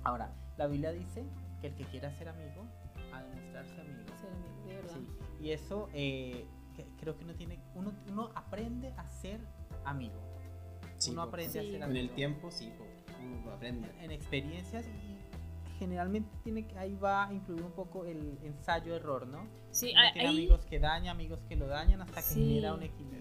Ahora, 0.03 0.33
la 0.57 0.65
Biblia 0.67 0.91
dice 0.91 1.23
que 1.61 1.67
el 1.67 1.75
que 1.75 1.83
quiera 1.85 2.11
ser 2.17 2.29
amigo 2.29 2.65
ha 3.13 3.21
de 3.21 3.29
mostrarse 3.35 3.79
amigo. 3.79 3.99
Ser 4.19 4.31
amigo, 4.33 4.65
de 4.65 4.75
verdad. 4.75 4.93
Sí, 4.95 5.07
y 5.45 5.51
eso 5.51 5.87
eh, 5.93 6.47
que- 6.75 6.87
creo 6.99 7.15
que 7.15 7.25
uno 7.25 7.35
tiene, 7.35 7.59
uno, 7.75 7.91
uno 8.09 8.31
aprende 8.33 8.91
a 8.97 9.07
ser 9.07 9.39
amigo. 9.85 10.19
Sí, 10.99 11.11
uno 11.11 11.23
aprende 11.23 11.59
a 11.59 11.61
Sí. 11.63 11.69
ser 11.71 11.79
Con 11.79 11.89
amigo. 11.89 11.99
el 12.05 12.09
tiempo, 12.11 12.51
sí, 12.51 12.71
po, 12.77 12.85
uno 13.41 13.51
aprende. 13.53 13.87
En, 13.99 14.05
en 14.05 14.11
experiencias 14.11 14.85
y 14.85 15.77
generalmente 15.79 16.29
tiene 16.43 16.67
que, 16.67 16.77
ahí 16.77 16.93
va 16.95 17.27
a 17.27 17.33
incluir 17.33 17.61
un 17.63 17.71
poco 17.71 18.05
el 18.05 18.37
ensayo-error, 18.43 19.27
¿no? 19.27 19.47
Sí, 19.71 19.91
Uno 19.93 20.01
a- 20.01 20.13
tiene 20.13 20.27
ahí 20.27 20.35
amigos 20.35 20.65
que 20.65 20.79
dañan, 20.79 21.15
amigos 21.15 21.39
que 21.47 21.55
lo 21.55 21.67
dañan 21.67 22.01
hasta 22.01 22.15
que 22.21 22.27
Sí. 22.27 22.43
genera 22.49 22.73
un 22.73 22.83
equilibrio. 22.83 23.19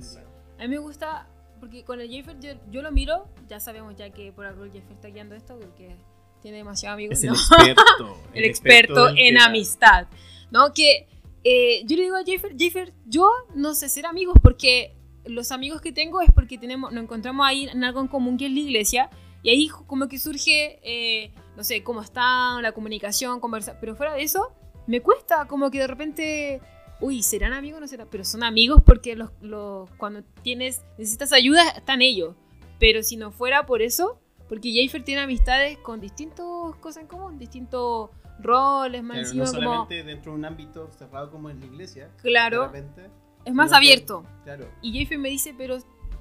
A 0.58 0.62
mí 0.62 0.68
me 0.68 0.78
gusta, 0.78 1.28
porque 1.60 1.84
con 1.84 2.00
el 2.00 2.08
Jeffer 2.10 2.38
yo, 2.40 2.50
yo 2.70 2.82
lo 2.82 2.90
miro, 2.90 3.28
ya 3.48 3.60
sabemos 3.60 3.94
ya 3.96 4.10
que 4.10 4.32
por 4.32 4.44
algo 4.44 4.64
el 4.64 4.72
Jeffer 4.72 4.92
está 4.92 5.08
guiando 5.08 5.34
esto, 5.36 5.56
porque 5.58 5.96
tiene 6.42 6.56
demasiados 6.58 6.94
amigos. 6.94 7.18
Es 7.18 7.24
el 7.24 7.30
¿no? 7.30 7.34
experto. 7.36 8.22
el 8.34 8.44
experto 8.50 9.04
del 9.06 9.18
en 9.18 9.34
tema. 9.34 9.46
amistad, 9.46 10.06
¿no? 10.50 10.72
Que 10.74 11.06
eh, 11.44 11.82
yo 11.86 11.96
le 11.96 12.02
digo 12.02 12.16
a 12.16 12.24
Jeffer, 12.24 12.56
Jeffer, 12.58 12.92
yo 13.06 13.30
no 13.54 13.74
sé 13.74 13.88
ser 13.88 14.04
amigos 14.06 14.34
porque 14.42 14.96
los 15.28 15.52
amigos 15.52 15.80
que 15.80 15.92
tengo 15.92 16.20
es 16.20 16.30
porque 16.32 16.58
tenemos, 16.58 16.92
nos 16.92 17.04
encontramos 17.04 17.46
ahí 17.46 17.68
en 17.68 17.84
algo 17.84 18.00
en 18.00 18.08
común 18.08 18.36
que 18.36 18.46
es 18.46 18.52
la 18.52 18.60
iglesia 18.60 19.10
y 19.42 19.50
ahí 19.50 19.68
como 19.68 20.08
que 20.08 20.18
surge, 20.18 20.80
eh, 20.82 21.32
no 21.56 21.62
sé, 21.62 21.82
cómo 21.82 22.02
están, 22.02 22.62
la 22.62 22.72
comunicación, 22.72 23.40
conversar, 23.40 23.78
pero 23.80 23.94
fuera 23.94 24.14
de 24.14 24.22
eso, 24.22 24.52
me 24.86 25.00
cuesta 25.00 25.46
como 25.46 25.70
que 25.70 25.78
de 25.78 25.86
repente, 25.86 26.60
uy, 27.00 27.22
¿serán 27.22 27.52
amigos 27.52 27.78
o 27.78 27.80
no 27.82 27.86
serán? 27.86 28.08
Pero 28.10 28.24
son 28.24 28.42
amigos 28.42 28.82
porque 28.84 29.14
los, 29.14 29.30
los, 29.40 29.88
cuando 29.92 30.22
tienes, 30.42 30.82
necesitas 30.96 31.32
ayuda, 31.32 31.68
están 31.70 32.02
ellos, 32.02 32.34
pero 32.80 33.02
si 33.02 33.16
no 33.16 33.30
fuera 33.30 33.66
por 33.66 33.82
eso, 33.82 34.20
porque 34.48 34.72
Jeffer 34.72 35.04
tiene 35.04 35.22
amistades 35.22 35.78
con 35.78 36.00
distintas 36.00 36.46
cosas 36.80 37.02
en 37.02 37.06
común, 37.06 37.38
distintos 37.38 38.10
roles, 38.40 39.02
más 39.02 39.18
encima 39.18 39.44
no 39.44 39.50
como... 39.50 39.62
solamente 39.62 40.02
dentro 40.04 40.32
de 40.32 40.38
un 40.38 40.44
ámbito 40.44 40.90
cerrado 40.96 41.30
como 41.30 41.50
es 41.50 41.56
la 41.56 41.66
iglesia, 41.66 42.10
Claro, 42.22 42.62
de 42.62 42.66
repente, 42.80 43.10
es 43.44 43.54
más 43.54 43.72
abierto. 43.72 44.24
claro, 44.44 44.68
Y 44.82 44.92
Jeffrey 44.92 45.18
me 45.18 45.28
dice, 45.30 45.54
pero, 45.56 45.78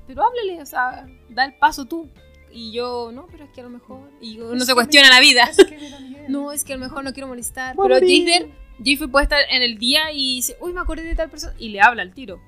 pero 0.07 0.23
háblale, 0.25 0.61
o 0.61 0.65
sea, 0.65 1.05
da 1.29 1.45
el 1.45 1.55
paso 1.55 1.85
tú. 1.85 2.09
Y 2.51 2.71
yo, 2.71 3.11
no, 3.13 3.27
pero 3.27 3.43
es 3.43 3.51
que 3.51 3.61
a 3.61 3.65
lo 3.65 3.69
mejor. 3.69 4.09
Y 4.21 4.39
Es 4.39 4.65
se 4.65 4.73
cuestiona 4.73 5.09
la 5.09 5.19
vida. 5.19 5.43
es 5.43 5.57
que. 5.57 6.25
No, 6.29 6.51
es 6.51 6.63
que 6.63 6.73
a 6.73 6.77
lo 6.77 6.83
mejor 6.83 7.03
no 7.03 7.13
quiero 7.13 7.27
molestar. 7.27 7.75
Pero 7.75 7.95
Jeffrey, 7.95 8.51
Jeffrey 8.83 9.09
puede 9.09 9.23
estar 9.23 9.41
en 9.51 9.61
el 9.63 9.77
día 9.77 10.11
y 10.11 10.35
dice, 10.37 10.55
uy, 10.61 10.71
me 10.73 10.79
acordé 10.79 11.03
de 11.03 11.15
tal 11.15 11.29
persona. 11.29 11.53
Y 11.59 11.69
le 11.69 11.81
habla 11.81 12.01
al 12.03 12.13
tiro. 12.13 12.39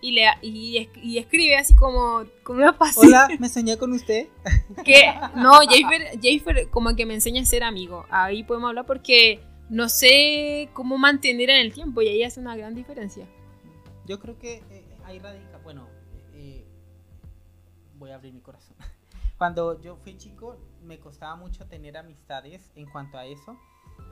Y, 0.00 0.12
le, 0.12 0.24
y, 0.42 0.78
es- 0.78 0.88
y 1.02 1.18
escribe 1.18 1.56
así 1.56 1.74
como 1.74 2.24
con 2.44 2.56
una 2.56 2.76
pasión. 2.78 3.06
Hola, 3.08 3.28
me 3.38 3.48
soñé 3.48 3.76
con 3.76 3.92
usted. 3.92 4.28
Que, 4.84 5.12
no, 5.36 5.58
Jeffrey, 5.68 6.18
Jeffrey 6.22 6.66
como 6.66 6.94
que 6.96 7.04
me 7.04 7.14
enseña 7.14 7.42
a 7.42 7.44
ser 7.44 7.62
amigo. 7.64 8.06
Ahí 8.10 8.42
podemos 8.44 8.68
hablar 8.68 8.86
porque 8.86 9.40
no 9.68 9.88
sé 9.88 10.70
cómo 10.72 10.98
mantener 10.98 11.50
en 11.50 11.56
el 11.58 11.72
tiempo 11.72 12.00
y 12.02 12.08
ahí 12.08 12.22
hace 12.24 12.40
una 12.40 12.56
gran 12.56 12.74
diferencia. 12.74 13.26
Yo 14.06 14.18
creo 14.18 14.38
que 14.38 14.64
eh, 14.70 14.98
ahí 15.04 15.18
radica, 15.18 15.58
bueno, 15.58 15.88
eh, 16.34 16.66
voy 17.98 18.10
a 18.10 18.16
abrir 18.16 18.32
mi 18.32 18.40
corazón. 18.40 18.76
Cuando 19.38 19.80
yo 19.80 19.96
fui 19.96 20.16
chico 20.16 20.56
me 20.82 20.98
costaba 20.98 21.36
mucho 21.36 21.66
tener 21.66 21.96
amistades 21.96 22.70
en 22.74 22.86
cuanto 22.86 23.18
a 23.18 23.26
eso 23.26 23.56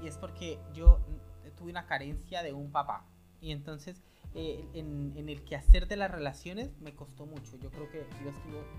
y 0.03 0.09
es 0.09 0.17
porque 0.17 0.59
yo 0.73 0.99
mm, 0.99 1.57
tuve 1.57 1.71
una 1.71 1.87
carencia 1.87 2.43
de 2.43 2.53
un 2.53 2.71
papá 2.71 3.05
y 3.41 3.53
entonces 3.53 4.03
eh, 4.35 4.65
en, 4.75 5.13
en 5.17 5.29
el 5.29 5.43
quehacer 5.45 5.89
de 5.89 5.97
las 5.97 6.11
relaciones 6.11 6.71
me 6.81 6.95
costó 6.95 7.27
mucho. 7.27 7.57
Yo 7.57 7.71
creo 7.71 7.91
que 7.91 8.07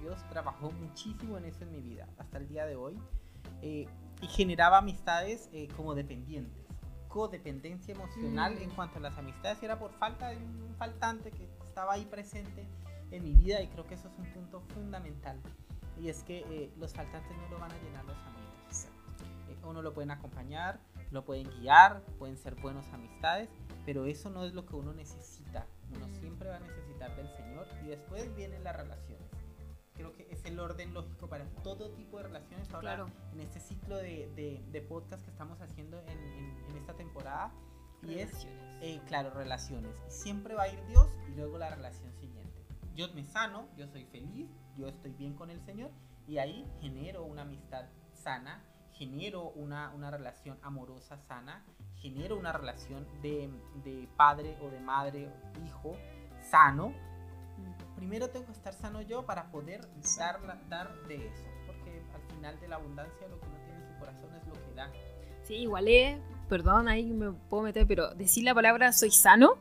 Dios, 0.02 0.18
trabajó 0.30 0.72
muchísimo 0.72 1.38
en 1.38 1.46
eso 1.46 1.64
en 1.64 1.72
mi 1.72 1.82
vida 1.82 2.08
hasta 2.18 2.38
el 2.38 2.48
día 2.48 2.66
de 2.66 2.76
hoy 2.76 2.98
eh, 3.62 3.88
y 4.22 4.28
generaba 4.28 4.78
amistades 4.78 5.50
eh, 5.52 5.68
como 5.76 5.94
dependientes 5.94 6.66
codependencia 7.12 7.94
emocional 7.94 8.56
Mm. 8.56 8.64
en 8.64 8.70
cuanto 8.72 8.98
a 8.98 9.02
las 9.02 9.18
amistades 9.18 9.62
era 9.62 9.78
por 9.78 9.92
falta 9.94 10.30
de 10.30 10.38
un 10.38 10.76
faltante 10.78 11.32
que 11.32 11.44
estaba 11.68 11.94
ahí 11.94 12.06
presente 12.06 12.66
en 13.12 13.24
mi 13.24 13.34
vida 13.34 13.62
y 13.62 13.68
creo 13.68 13.86
que 13.86 13.96
eso 13.96 14.08
es 14.08 14.18
un 14.18 14.26
punto 14.34 14.62
fundamental. 14.74 15.40
Y 16.00 16.10
es 16.10 16.24
que 16.24 16.40
eh, 16.50 16.72
los 16.78 16.94
faltantes 16.94 17.36
no 17.38 17.48
lo 17.50 17.60
van 17.60 17.72
a 17.72 17.78
llenar 17.84 18.06
los 18.06 18.18
amigos. 18.18 18.88
Eh, 19.50 19.58
uno 19.68 19.82
lo 19.82 19.94
pueden 19.94 20.12
acompañar 20.12 20.80
lo 21.12 21.26
pueden 21.26 21.50
guiar 21.60 22.02
pueden 22.18 22.38
ser 22.38 22.56
buenos 22.56 22.88
amistades 22.94 23.50
pero 23.86 24.06
eso 24.06 24.30
no 24.30 24.46
es 24.46 24.54
lo 24.54 24.66
que 24.66 24.76
uno 24.78 24.94
necesita. 24.94 25.68
Uno 25.94 26.08
Mm. 26.08 26.14
siempre 26.22 26.48
va 26.50 26.56
a 26.56 26.60
necesitar 26.62 27.14
del 27.18 27.28
Señor 27.36 27.68
y 27.84 27.88
después 27.88 28.34
vienen 28.36 28.64
las 28.64 28.76
relaciones 28.78 29.21
creo 30.02 30.14
que 30.14 30.28
es 30.34 30.44
el 30.46 30.60
orden 30.60 30.94
lógico 30.94 31.28
para 31.28 31.46
todo 31.64 31.92
tipo 31.92 32.18
de 32.18 32.24
relaciones 32.24 32.68
ahora 32.74 32.82
Claro. 32.96 33.10
en 33.34 33.40
este 33.42 33.60
ciclo 33.60 33.98
de, 33.98 34.32
de, 34.36 34.64
de 34.72 34.82
podcast 34.82 35.24
que 35.24 35.30
estamos 35.32 35.62
haciendo 35.62 36.00
en, 36.02 36.18
en- 36.18 36.66
en 36.70 36.78
esta 36.78 36.94
temporada. 36.96 37.52
Y 38.04 38.18
es, 38.20 38.48
eh, 38.82 39.00
claro, 39.08 39.30
relaciones. 39.30 39.96
Siempre 40.08 40.56
va 40.56 40.64
a 40.64 40.68
ir 40.70 40.84
Dios 40.88 41.08
y 41.30 41.36
luego 41.36 41.58
la 41.60 41.70
relación 41.70 42.12
siguiente. 42.20 42.64
Yo 42.96 43.08
me 43.14 43.24
sano, 43.26 43.68
yo 43.78 43.88
soy 43.88 44.06
feliz, 44.06 44.50
yo 44.76 44.88
estoy 44.88 45.12
bien 45.14 45.36
con 45.36 45.52
el 45.52 45.62
Señor 45.62 45.92
y 46.28 46.40
ahí 46.40 46.66
genero 46.82 47.24
una 47.24 47.44
amistad 47.44 47.86
sana, 48.14 48.64
genero 48.94 49.50
una, 49.52 49.92
una 49.92 50.10
relación 50.10 50.58
amorosa 50.64 51.18
sana, 51.28 51.64
genero 51.98 52.38
una 52.38 52.52
relación 52.52 53.08
de, 53.22 53.52
de 53.84 54.10
padre 54.18 54.58
o 54.62 54.70
de 54.70 54.80
madre, 54.80 55.30
hijo, 55.66 55.96
sano. 56.50 56.94
Primero 58.02 58.30
tengo 58.32 58.48
que 58.48 58.52
estar 58.54 58.74
sano 58.74 59.02
yo 59.04 59.24
para 59.28 59.52
poder 59.52 59.82
dar, 60.18 60.40
dar 60.70 60.92
de 61.08 61.18
eso. 61.18 61.44
Porque 61.68 62.02
al 62.16 62.36
final 62.36 62.60
de 62.60 62.68
la 62.68 62.78
abundancia 62.78 63.28
lo 63.28 63.40
que 63.40 63.46
uno 63.46 63.58
tiene 63.64 63.80
en 63.80 63.94
su 63.94 64.00
corazón 64.00 64.30
es 64.42 64.48
lo 64.48 64.54
que 64.54 64.74
da. 64.76 64.92
Sí, 65.44 65.54
igual 65.58 65.88
es, 65.88 66.18
perdón, 66.50 66.88
ahí 66.88 67.06
me 67.06 67.32
puedo 67.32 67.62
meter, 67.62 67.86
pero 67.86 68.10
decir 68.16 68.44
la 68.44 68.56
palabra 68.56 68.92
soy 68.92 69.12
sano 69.12 69.54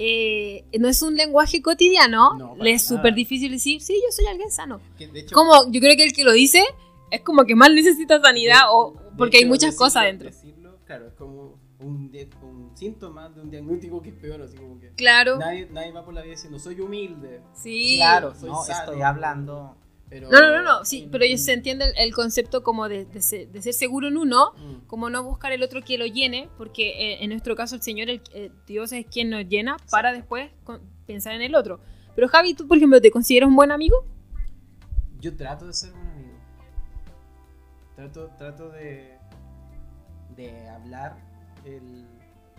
eh, 0.00 0.64
no 0.78 0.88
es 0.88 1.02
un 1.02 1.14
lenguaje 1.16 1.62
cotidiano. 1.62 2.34
No, 2.34 2.56
Le 2.56 2.72
es 2.72 2.84
súper 2.84 3.14
difícil 3.14 3.52
decir, 3.52 3.80
sí, 3.80 3.94
yo 3.94 4.10
soy 4.12 4.26
alguien 4.26 4.50
sano. 4.50 4.80
Que 4.96 5.06
de 5.06 5.20
hecho, 5.20 5.34
Como 5.34 5.70
yo 5.70 5.80
creo 5.80 5.96
que 5.96 6.02
el 6.04 6.12
que 6.12 6.24
lo 6.24 6.32
dice 6.32 6.64
es 7.12 7.20
como 7.22 7.44
que 7.44 7.54
más 7.54 7.70
necesita 7.70 8.20
sanidad 8.20 8.62
de- 8.62 8.68
o 8.72 8.94
porque 9.16 9.36
hay 9.38 9.42
hecho, 9.44 9.48
muchas 9.50 9.70
decirlo- 9.74 9.84
cosas 9.84 10.04
dentro. 10.04 10.26
Decirlo, 10.30 10.78
claro, 10.84 11.06
es 11.06 11.14
como 11.14 11.58
un, 11.80 12.70
síntoma 12.74 13.28
de 13.28 13.40
un 13.40 13.50
diagnóstico 13.50 14.02
que 14.02 14.08
es 14.10 14.14
peor, 14.16 14.42
así 14.42 14.56
como 14.56 14.78
que 14.80 14.90
Claro, 14.92 15.38
nadie, 15.38 15.68
nadie 15.70 15.92
va 15.92 16.04
por 16.04 16.12
la 16.14 16.22
vida 16.22 16.32
diciendo 16.32 16.58
soy 16.58 16.80
humilde, 16.80 17.40
sí. 17.54 17.94
Claro, 17.96 18.34
soy 18.34 18.50
no, 18.50 18.62
sano. 18.64 18.78
estoy 18.90 19.02
hablando. 19.02 19.76
pero... 20.08 20.28
No, 20.30 20.40
no, 20.40 20.50
no, 20.50 20.62
no, 20.62 20.84
sí, 20.84 21.02
en- 21.04 21.10
pero 21.10 21.24
se 21.36 21.52
entiende 21.52 21.84
el, 21.86 21.92
el 21.98 22.14
concepto 22.14 22.62
como 22.62 22.88
de, 22.88 23.04
de 23.04 23.22
ser, 23.22 23.48
de 23.48 23.62
ser 23.62 23.74
seguro 23.74 24.08
en 24.08 24.16
uno, 24.16 24.52
Mm, 24.56 24.86
como 24.86 25.08
no 25.10 25.22
buscar 25.22 25.52
el 25.52 25.62
otro 25.62 25.82
que 25.82 25.98
lo 25.98 26.06
llene, 26.06 26.48
porque 26.58 26.88
eh, 27.12 27.22
en 27.22 27.30
nuestro 27.30 27.54
caso 27.54 27.76
el 27.76 27.82
Señor, 27.82 28.08
el, 28.10 28.22
eh, 28.32 28.50
Dios 28.66 28.90
es 28.92 29.06
quien 29.06 29.30
nos 29.30 29.46
llena 29.46 29.76
para 29.90 30.12
después 30.12 30.50
con- 30.64 30.80
pensar 31.06 31.34
en 31.34 31.42
el 31.42 31.54
otro. 31.54 31.78
Pero 32.16 32.26
Javi, 32.28 32.54
tú, 32.54 32.66
por 32.66 32.76
ejemplo, 32.78 33.00
¿te 33.00 33.10
consideras 33.12 33.48
un 33.48 33.54
buen 33.56 33.70
amigo? 33.70 34.04
Yo 35.20 35.36
trato 35.36 35.66
de 35.66 35.72
ser 35.72 35.92
un 35.92 36.00
amigo. 36.00 36.38
Trato, 37.94 38.30
trato 38.38 38.68
de, 38.70 39.18
de 40.36 40.68
hablar, 40.68 41.16
el, 41.76 42.06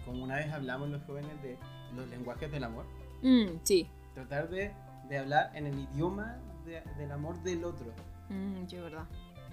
como 0.06 0.24
una 0.24 0.36
vez 0.38 0.52
hablamos 0.52 0.90
los 0.90 1.02
jóvenes 1.04 1.42
de 1.42 1.58
los 1.96 2.08
lenguajes 2.10 2.52
del 2.52 2.64
amor. 2.64 2.86
Mm, 3.22 3.60
sí. 3.64 3.90
Tratar 4.14 4.50
de, 4.50 4.74
de 5.10 5.18
hablar 5.18 5.52
en 5.56 5.66
el 5.68 5.80
idioma 5.80 6.38
de- 6.66 6.82
del 6.98 7.12
amor 7.12 7.42
del 7.44 7.64
otro. 7.64 7.88
Mm, 8.30 8.66
sí, 8.68 8.78
verdad. 8.78 9.06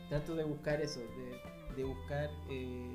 Trato 0.09 0.35
de 0.37 0.45
buscar 0.45 0.81
eso, 0.81 1.01
de, 1.01 1.75
de 1.77 1.85
buscar, 1.85 2.31
eh, 2.51 2.93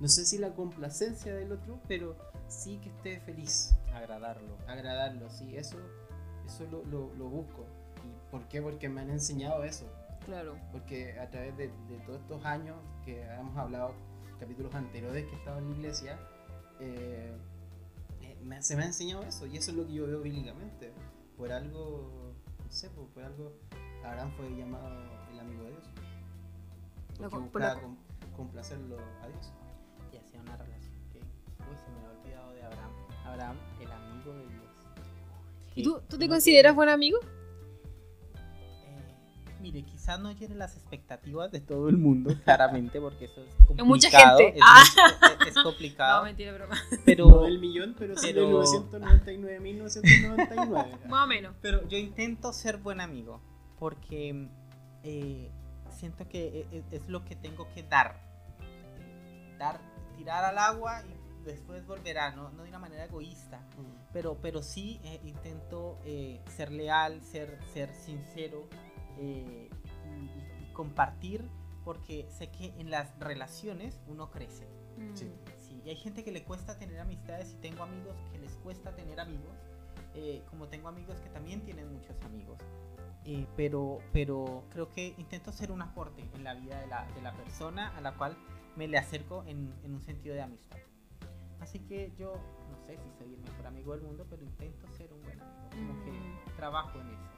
no 0.00 0.08
sé 0.08 0.24
si 0.24 0.38
la 0.38 0.54
complacencia 0.54 1.34
del 1.34 1.52
otro, 1.52 1.80
pero 1.88 2.16
sí 2.46 2.78
que 2.78 2.88
esté 2.88 3.20
feliz, 3.20 3.76
Agradarlo. 3.94 4.56
agradarlo, 4.66 5.28
sí, 5.28 5.56
eso, 5.56 5.76
eso 6.46 6.64
lo, 6.70 6.84
lo- 6.84 7.12
lo 7.14 7.28
busco. 7.28 7.66
¿Y 8.04 8.30
por 8.30 8.46
qué? 8.48 8.62
Porque 8.62 8.88
me 8.88 9.00
han 9.02 9.10
enseñado 9.10 9.64
eso. 9.64 9.84
Claro. 10.24 10.56
Porque 10.72 11.18
a 11.18 11.28
través 11.30 11.56
de, 11.56 11.68
de 11.88 11.98
todos 12.06 12.20
estos 12.20 12.44
años 12.44 12.76
que 13.04 13.22
hemos 13.22 13.56
hablado, 13.56 13.92
capítulos 14.38 14.74
anteriores 14.74 15.24
que 15.26 15.32
he 15.34 15.38
estado 15.38 15.58
en 15.58 15.70
la 15.70 15.76
iglesia, 15.76 16.18
eh, 16.80 17.36
eh, 18.22 18.36
me- 18.42 18.62
se 18.62 18.76
me 18.76 18.82
ha 18.82 18.86
enseñado 18.86 19.22
eso 19.24 19.46
y 19.46 19.56
eso 19.56 19.70
es 19.72 19.76
lo 19.76 19.86
que 19.86 19.92
yo 19.94 20.06
veo 20.06 20.20
bíblicamente. 20.20 20.92
Por 21.36 21.52
algo, 21.52 22.32
no 22.64 22.70
sé, 22.72 22.90
por, 22.90 23.06
por 23.08 23.22
algo 23.24 23.52
Abraham 24.04 24.32
fue 24.36 24.50
llamado 24.56 24.88
el 25.32 25.40
amigo 25.40 25.64
de 25.64 25.70
Dios. 25.70 25.84
Lo 27.20 27.28
Porque 27.30 27.48
por 27.50 27.60
buscaba 27.62 27.80
com- 27.80 27.96
complacerlo 28.36 28.96
a 29.22 29.28
Dios. 29.28 29.52
Y 30.12 30.16
hacía 30.16 30.40
una 30.40 30.56
relación 30.56 30.92
que. 31.12 31.18
Uy, 31.18 31.76
se 31.84 31.90
me 31.90 31.98
había 31.98 32.20
olvidado 32.20 32.52
de 32.52 32.62
Abraham. 32.62 32.90
Abraham, 33.24 33.56
el 33.80 33.90
amigo 33.92 34.32
de 34.32 34.46
Dios. 34.48 34.64
¿Y 35.74 35.82
tú, 35.82 36.00
tú 36.08 36.18
te 36.18 36.28
consideras 36.28 36.70
tiene- 36.70 36.76
buen 36.76 36.88
amigo? 36.88 37.18
Eh, 39.58 39.62
mire, 39.62 39.82
quizás 39.82 40.20
no 40.20 40.30
llene 40.32 40.54
las 40.54 40.76
expectativas 40.76 41.50
de 41.50 41.60
todo 41.60 41.88
el 41.88 41.96
mundo, 41.96 42.30
claramente, 42.44 43.00
porque 43.00 43.24
eso 43.26 43.42
es 43.42 43.54
complicado. 43.54 43.86
mucha 43.86 44.10
gente. 44.10 44.48
Es, 44.56 44.62
Ah. 44.64 44.82
es- 45.40 45.46
es 45.56 45.62
complicado. 45.62 46.18
No, 46.18 46.24
mentira, 46.24 46.52
broma. 46.52 46.74
No 46.90 46.98
pero, 47.04 47.42
del 47.42 47.58
millón, 47.58 47.94
pero 47.98 48.16
sí 48.16 48.28
pero- 48.32 48.46
de 48.46 48.52
999.999. 48.54 50.98
Más 51.08 51.24
o 51.24 51.26
menos. 51.26 51.54
pero 51.60 51.86
yo 51.88 51.98
intento 51.98 52.52
ser 52.52 52.78
buen 52.78 53.00
amigo, 53.00 53.40
porque 53.78 54.48
eh, 55.02 55.50
siento 55.90 56.28
que 56.28 56.66
e- 56.70 56.78
e- 56.78 56.84
es, 56.96 57.08
lo 57.08 57.24
que 57.24 57.34
tengo 57.36 57.68
que 57.74 57.82
dar. 57.82 58.20
Eh, 58.60 59.54
Dar, 59.58 59.80
tirar 60.16 60.44
al 60.44 60.58
agua 60.58 61.02
y 61.04 61.44
después 61.44 61.84
volverá, 61.86 62.30
no, 62.32 62.50
no 62.50 62.62
de 62.62 62.68
una 62.68 62.78
manera 62.78 63.04
egoísta. 63.04 63.58
Mm. 63.76 64.12
pero, 64.12 64.36
pero 64.40 64.62
sí 64.62 65.00
eh, 65.04 65.20
intento 65.24 65.98
eh, 66.04 66.40
ser 66.56 66.70
leal, 66.72 67.20
ser, 67.22 67.58
ser 67.72 67.92
sincero 67.94 68.68
eh, 69.18 69.68
y, 70.06 70.64
y 70.64 70.72
compartir 70.72 71.44
porque 71.84 72.26
sé 72.30 72.50
que 72.50 72.66
en 72.78 72.90
las 72.90 73.18
relaciones 73.18 74.00
uno 74.08 74.30
crece. 74.30 74.66
Mm. 74.98 75.14
Sí. 75.16 75.32
Sí, 75.58 75.82
y 75.84 75.90
hay 75.90 75.96
gente 75.96 76.24
que 76.24 76.32
le 76.32 76.44
cuesta 76.44 76.78
tener 76.78 76.98
amistades 77.00 77.52
y 77.52 77.56
tengo 77.56 77.82
amigos 77.82 78.16
que 78.32 78.38
les 78.38 78.52
cuesta 78.56 78.94
tener 78.96 79.20
amigos, 79.20 79.54
eh, 80.14 80.42
como 80.50 80.68
tengo 80.68 80.88
amigos 80.88 81.18
que 81.20 81.28
también 81.30 81.60
tienen 81.62 81.92
muchos 81.92 82.16
amigos. 82.24 82.58
Eh, 83.24 83.46
pero, 83.56 83.98
pero 84.12 84.64
creo 84.70 84.88
que 84.88 85.14
intento 85.18 85.52
ser 85.52 85.70
un 85.70 85.82
aporte 85.82 86.24
en 86.34 86.44
la 86.44 86.54
vida 86.54 86.80
de 86.80 86.86
la, 86.86 87.06
de 87.14 87.20
la 87.20 87.34
persona 87.34 87.94
a 87.96 88.00
la 88.00 88.14
cual 88.14 88.36
me 88.76 88.88
le 88.88 88.96
acerco 88.96 89.44
en, 89.46 89.74
en 89.84 89.94
un 89.94 90.00
sentido 90.00 90.34
de 90.34 90.40
amistad. 90.42 90.78
Así 91.60 91.80
que 91.80 92.12
yo 92.16 92.34
no 92.70 92.86
sé 92.86 92.96
si 92.96 93.10
soy 93.18 93.34
el 93.34 93.40
mejor 93.40 93.66
amigo 93.66 93.92
del 93.92 94.02
mundo, 94.02 94.24
pero 94.30 94.42
intento 94.42 94.86
ser 94.96 95.12
un 95.12 95.22
buen 95.22 95.38
amigo. 95.40 95.68
Como 95.70 96.04
que 96.04 96.10
Mm. 96.12 96.56
trabajo 96.56 96.98
en 97.00 97.08
eso, 97.08 97.28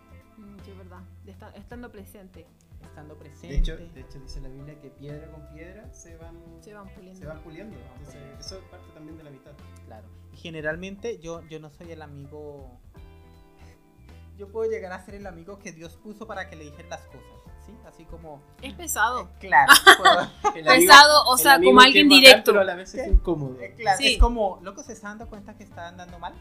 sí, 0.64 0.70
es 0.70 0.79
verdad. 0.79 1.00
De 1.24 1.33
esta- 1.33 1.50
estando 1.50 1.90
presente. 1.90 2.46
estando 2.83 3.14
presente. 3.16 3.48
De 3.48 3.57
hecho, 3.57 3.76
de 3.76 4.00
hecho, 4.00 4.18
dice 4.20 4.40
la 4.40 4.48
Biblia 4.48 4.81
que 4.81 4.88
piedra 4.90 5.31
con 5.31 5.46
piedra 5.53 5.92
se 5.92 6.16
van, 6.16 6.37
Se 6.61 6.72
van 6.74 6.88
puliendo. 6.88 7.20
se 7.20 7.26
van 7.26 7.40
puliendo. 7.42 7.76
Entonces, 7.98 8.22
eso 8.38 8.59
es 8.59 8.64
parte 8.64 8.87
también 8.94 9.16
de 9.18 9.22
la 9.24 9.29
amistad. 9.31 9.53
Claro. 9.87 10.07
Generalmente 10.35 11.18
yo, 11.18 11.42
yo 11.48 11.61
no 11.61 11.70
soy 11.70 11.92
el 11.92 12.03
amigo. 12.03 12.70
Yo 14.38 14.48
puedo 14.48 14.70
llegar 14.70 14.92
a 14.92 15.05
ser 15.05 15.16
el 15.16 15.26
amigo 15.26 15.59
que 15.59 15.72
Dios 15.72 15.96
puso 15.96 16.26
para 16.26 16.48
que 16.48 16.57
le 16.57 16.64
dijera 16.64 16.88
las 16.88 17.00
cosas, 17.03 17.20
¿sí? 17.66 17.72
Así 17.87 18.05
como. 18.07 18.40
Es 18.62 18.72
pesado. 18.72 19.29
Claro, 19.38 19.70
puedo- 20.42 20.57
El 20.57 20.64
Pesado, 20.64 21.24
o 21.26 21.37
el 21.37 21.42
sea, 21.42 21.55
amigo 21.55 21.72
como 21.72 21.81
alguien 21.83 22.09
bacán, 22.09 22.20
directo. 22.20 22.50
Pero 22.53 22.61
a 22.62 22.64
la 22.64 22.74
vez 22.74 22.94
es 22.94 23.07
incómodo. 23.07 23.61
eh, 23.61 23.74
claro, 23.76 23.98
Sí. 23.98 24.14
es 24.14 24.18
como, 24.18 24.59
loco, 24.62 24.83
se 24.83 24.94
está 24.94 25.09
dando 25.09 25.29
cuenta 25.29 25.55
que 25.55 25.64
está 25.64 25.88
andando 25.88 26.18
mal. 26.18 26.33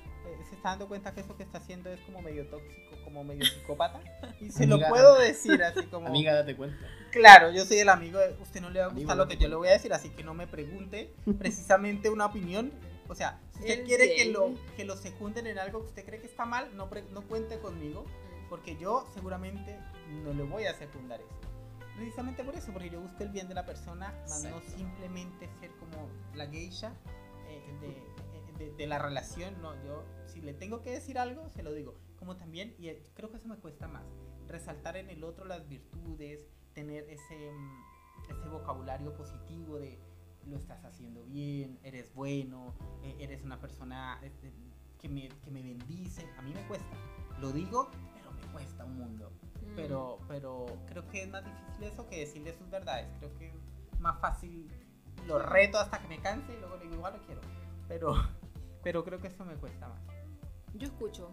Se 0.47 0.55
está 0.55 0.69
dando 0.69 0.87
cuenta 0.87 1.13
que 1.13 1.21
eso 1.21 1.35
que 1.35 1.43
está 1.43 1.57
haciendo 1.59 1.89
es 1.91 1.99
como 2.01 2.21
medio 2.21 2.47
tóxico, 2.47 2.95
como 3.03 3.23
medio 3.23 3.45
psicópata. 3.45 3.99
Y 4.39 4.49
se 4.51 4.63
Amiga, 4.63 4.87
lo 4.87 4.93
puedo 4.93 5.17
decir 5.19 5.61
así 5.63 5.85
como. 5.87 6.07
Amiga, 6.07 6.33
date 6.33 6.55
cuenta. 6.55 6.77
Claro, 7.11 7.51
yo 7.51 7.65
soy 7.65 7.77
el 7.79 7.89
amigo 7.89 8.19
de 8.19 8.35
usted 8.41 8.61
no 8.61 8.69
le 8.69 8.79
va 8.79 8.85
a 8.85 8.89
Amigo, 8.89 9.01
gustar 9.07 9.17
lo 9.17 9.27
que 9.27 9.37
yo 9.37 9.47
le 9.47 9.55
voy 9.55 9.67
a 9.69 9.71
decir, 9.71 9.91
así 9.93 10.09
que 10.09 10.23
no 10.23 10.33
me 10.33 10.47
pregunte 10.47 11.13
precisamente 11.37 12.09
una 12.09 12.25
opinión. 12.27 12.71
O 13.07 13.15
sea, 13.15 13.39
si 13.53 13.59
usted 13.61 13.79
El 13.79 13.85
quiere 13.85 14.15
que 14.15 14.25
lo, 14.31 14.53
que 14.77 14.85
lo 14.85 14.95
secunden 14.95 15.47
en 15.47 15.57
algo 15.57 15.81
que 15.81 15.87
usted 15.87 16.05
cree 16.05 16.19
que 16.21 16.27
está 16.27 16.45
mal, 16.45 16.69
no, 16.75 16.89
pre- 16.89 17.05
no 17.11 17.21
cuente 17.23 17.57
conmigo, 17.59 18.05
porque 18.49 18.77
yo 18.77 19.07
seguramente 19.15 19.75
no 20.23 20.33
le 20.33 20.43
voy 20.43 20.65
a 20.65 20.75
secundar 20.75 21.19
eso. 21.19 21.39
Precisamente 21.97 22.43
por 22.43 22.55
eso, 22.55 22.71
porque 22.71 22.89
yo 22.91 23.01
busco 23.01 23.23
el 23.23 23.29
bien 23.29 23.47
de 23.49 23.55
la 23.55 23.65
persona, 23.65 24.13
más 24.29 24.43
no 24.43 24.61
simplemente 24.77 25.49
ser 25.59 25.71
como 25.79 26.07
la 26.35 26.45
geisha 26.47 26.93
eh, 27.49 27.61
de, 27.81 27.87
de- 28.59 28.71
de 28.73 28.87
la 28.87 28.99
relación. 28.99 29.59
No, 29.61 29.73
yo 29.83 30.05
si 30.27 30.41
le 30.41 30.53
tengo 30.53 30.81
que 30.83 30.91
decir 30.91 31.17
algo, 31.17 31.49
se 31.49 31.63
lo 31.63 31.73
digo. 31.73 31.95
Como 32.17 32.35
también, 32.37 32.75
y 32.77 32.89
eh, 32.89 33.03
creo 33.15 33.31
que 33.31 33.37
eso 33.37 33.47
me 33.47 33.57
cuesta 33.57 33.87
más, 33.87 34.05
resaltar 34.47 34.97
en 34.97 35.09
el 35.09 35.23
otro 35.23 35.45
las 35.45 35.67
virtudes, 35.67 36.45
tener 36.73 37.05
ese, 37.09 37.51
mm, 37.51 38.29
ese 38.31 38.49
vocabulario 38.49 39.13
positivo 39.15 39.79
de 39.79 39.99
lo 40.45 40.57
estás 40.57 40.83
haciendo 40.85 41.23
bien, 41.25 41.79
eres 41.83 42.13
bueno, 42.13 42.73
eh, 43.03 43.15
eres 43.19 43.43
una 43.43 43.59
persona 43.59 44.19
este, 44.23 44.51
que, 44.99 45.07
me, 45.09 45.29
que 45.29 45.51
me 45.51 45.61
bendice. 45.61 46.27
A 46.37 46.41
mí 46.41 46.53
me 46.53 46.65
cuesta, 46.67 46.95
lo 47.39 47.51
digo, 47.51 47.89
pero 48.15 48.31
me 48.31 48.41
cuesta 48.53 48.85
un 48.85 48.97
mundo. 48.97 49.31
Mm. 49.61 49.75
Pero, 49.75 50.19
pero 50.27 50.65
creo 50.87 51.07
que 51.07 51.23
es 51.23 51.29
más 51.29 51.43
difícil 51.45 51.83
eso 51.83 52.07
que 52.07 52.19
decirle 52.19 52.53
sus 52.57 52.69
verdades. 52.69 53.07
Creo 53.19 53.33
que 53.37 53.49
es 53.49 53.99
más 53.99 54.19
fácil, 54.19 54.67
lo 55.27 55.37
reto 55.39 55.77
hasta 55.77 55.99
que 56.01 56.07
me 56.07 56.19
canse 56.19 56.53
y 56.53 56.59
luego 56.59 56.77
le 56.77 56.83
digo, 56.83 56.95
igual 56.95 57.13
lo 57.17 57.21
quiero. 57.25 57.41
Pero, 57.87 58.13
pero 58.83 59.03
creo 59.03 59.19
que 59.19 59.27
eso 59.27 59.45
me 59.45 59.55
cuesta 59.55 59.87
más. 59.87 60.01
Yo 60.75 60.87
escucho. 60.87 61.29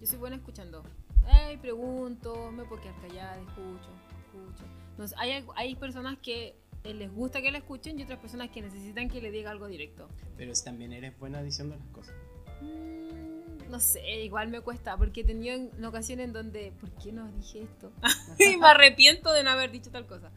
Yo 0.00 0.06
soy 0.06 0.18
buena 0.18 0.36
escuchando. 0.36 0.82
Hey, 1.26 1.56
pregunto, 1.56 2.52
me 2.52 2.64
puedo 2.64 2.82
quedar 2.82 3.00
callada, 3.00 3.38
escucho, 3.40 3.90
escucho. 4.26 4.64
No 4.98 5.08
sé, 5.08 5.14
hay, 5.18 5.44
hay 5.56 5.74
personas 5.74 6.18
que 6.18 6.56
eh, 6.84 6.94
les 6.94 7.12
gusta 7.12 7.42
que 7.42 7.50
la 7.50 7.58
escuchen 7.58 7.98
y 7.98 8.04
otras 8.04 8.20
personas 8.20 8.50
que 8.50 8.62
necesitan 8.62 9.08
que 9.08 9.20
le 9.20 9.30
diga 9.30 9.50
algo 9.50 9.66
directo. 9.66 10.08
Pero 10.36 10.54
si 10.54 10.64
también 10.64 10.92
eres 10.92 11.18
buena 11.18 11.42
diciendo 11.42 11.76
las 11.76 11.88
cosas. 11.88 12.14
Mm, 12.60 13.70
no 13.70 13.80
sé, 13.80 14.22
igual 14.22 14.48
me 14.48 14.60
cuesta, 14.60 14.96
porque 14.96 15.22
he 15.22 15.24
tenido 15.24 15.56
en 15.56 15.84
ocasiones 15.84 16.26
en 16.26 16.32
donde, 16.32 16.72
¿por 16.80 16.90
qué 16.92 17.12
no 17.12 17.30
dije 17.32 17.62
esto? 17.62 17.90
y 18.38 18.56
me 18.56 18.68
arrepiento 18.68 19.32
de 19.32 19.42
no 19.42 19.50
haber 19.50 19.70
dicho 19.70 19.90
tal 19.90 20.06
cosa. 20.06 20.30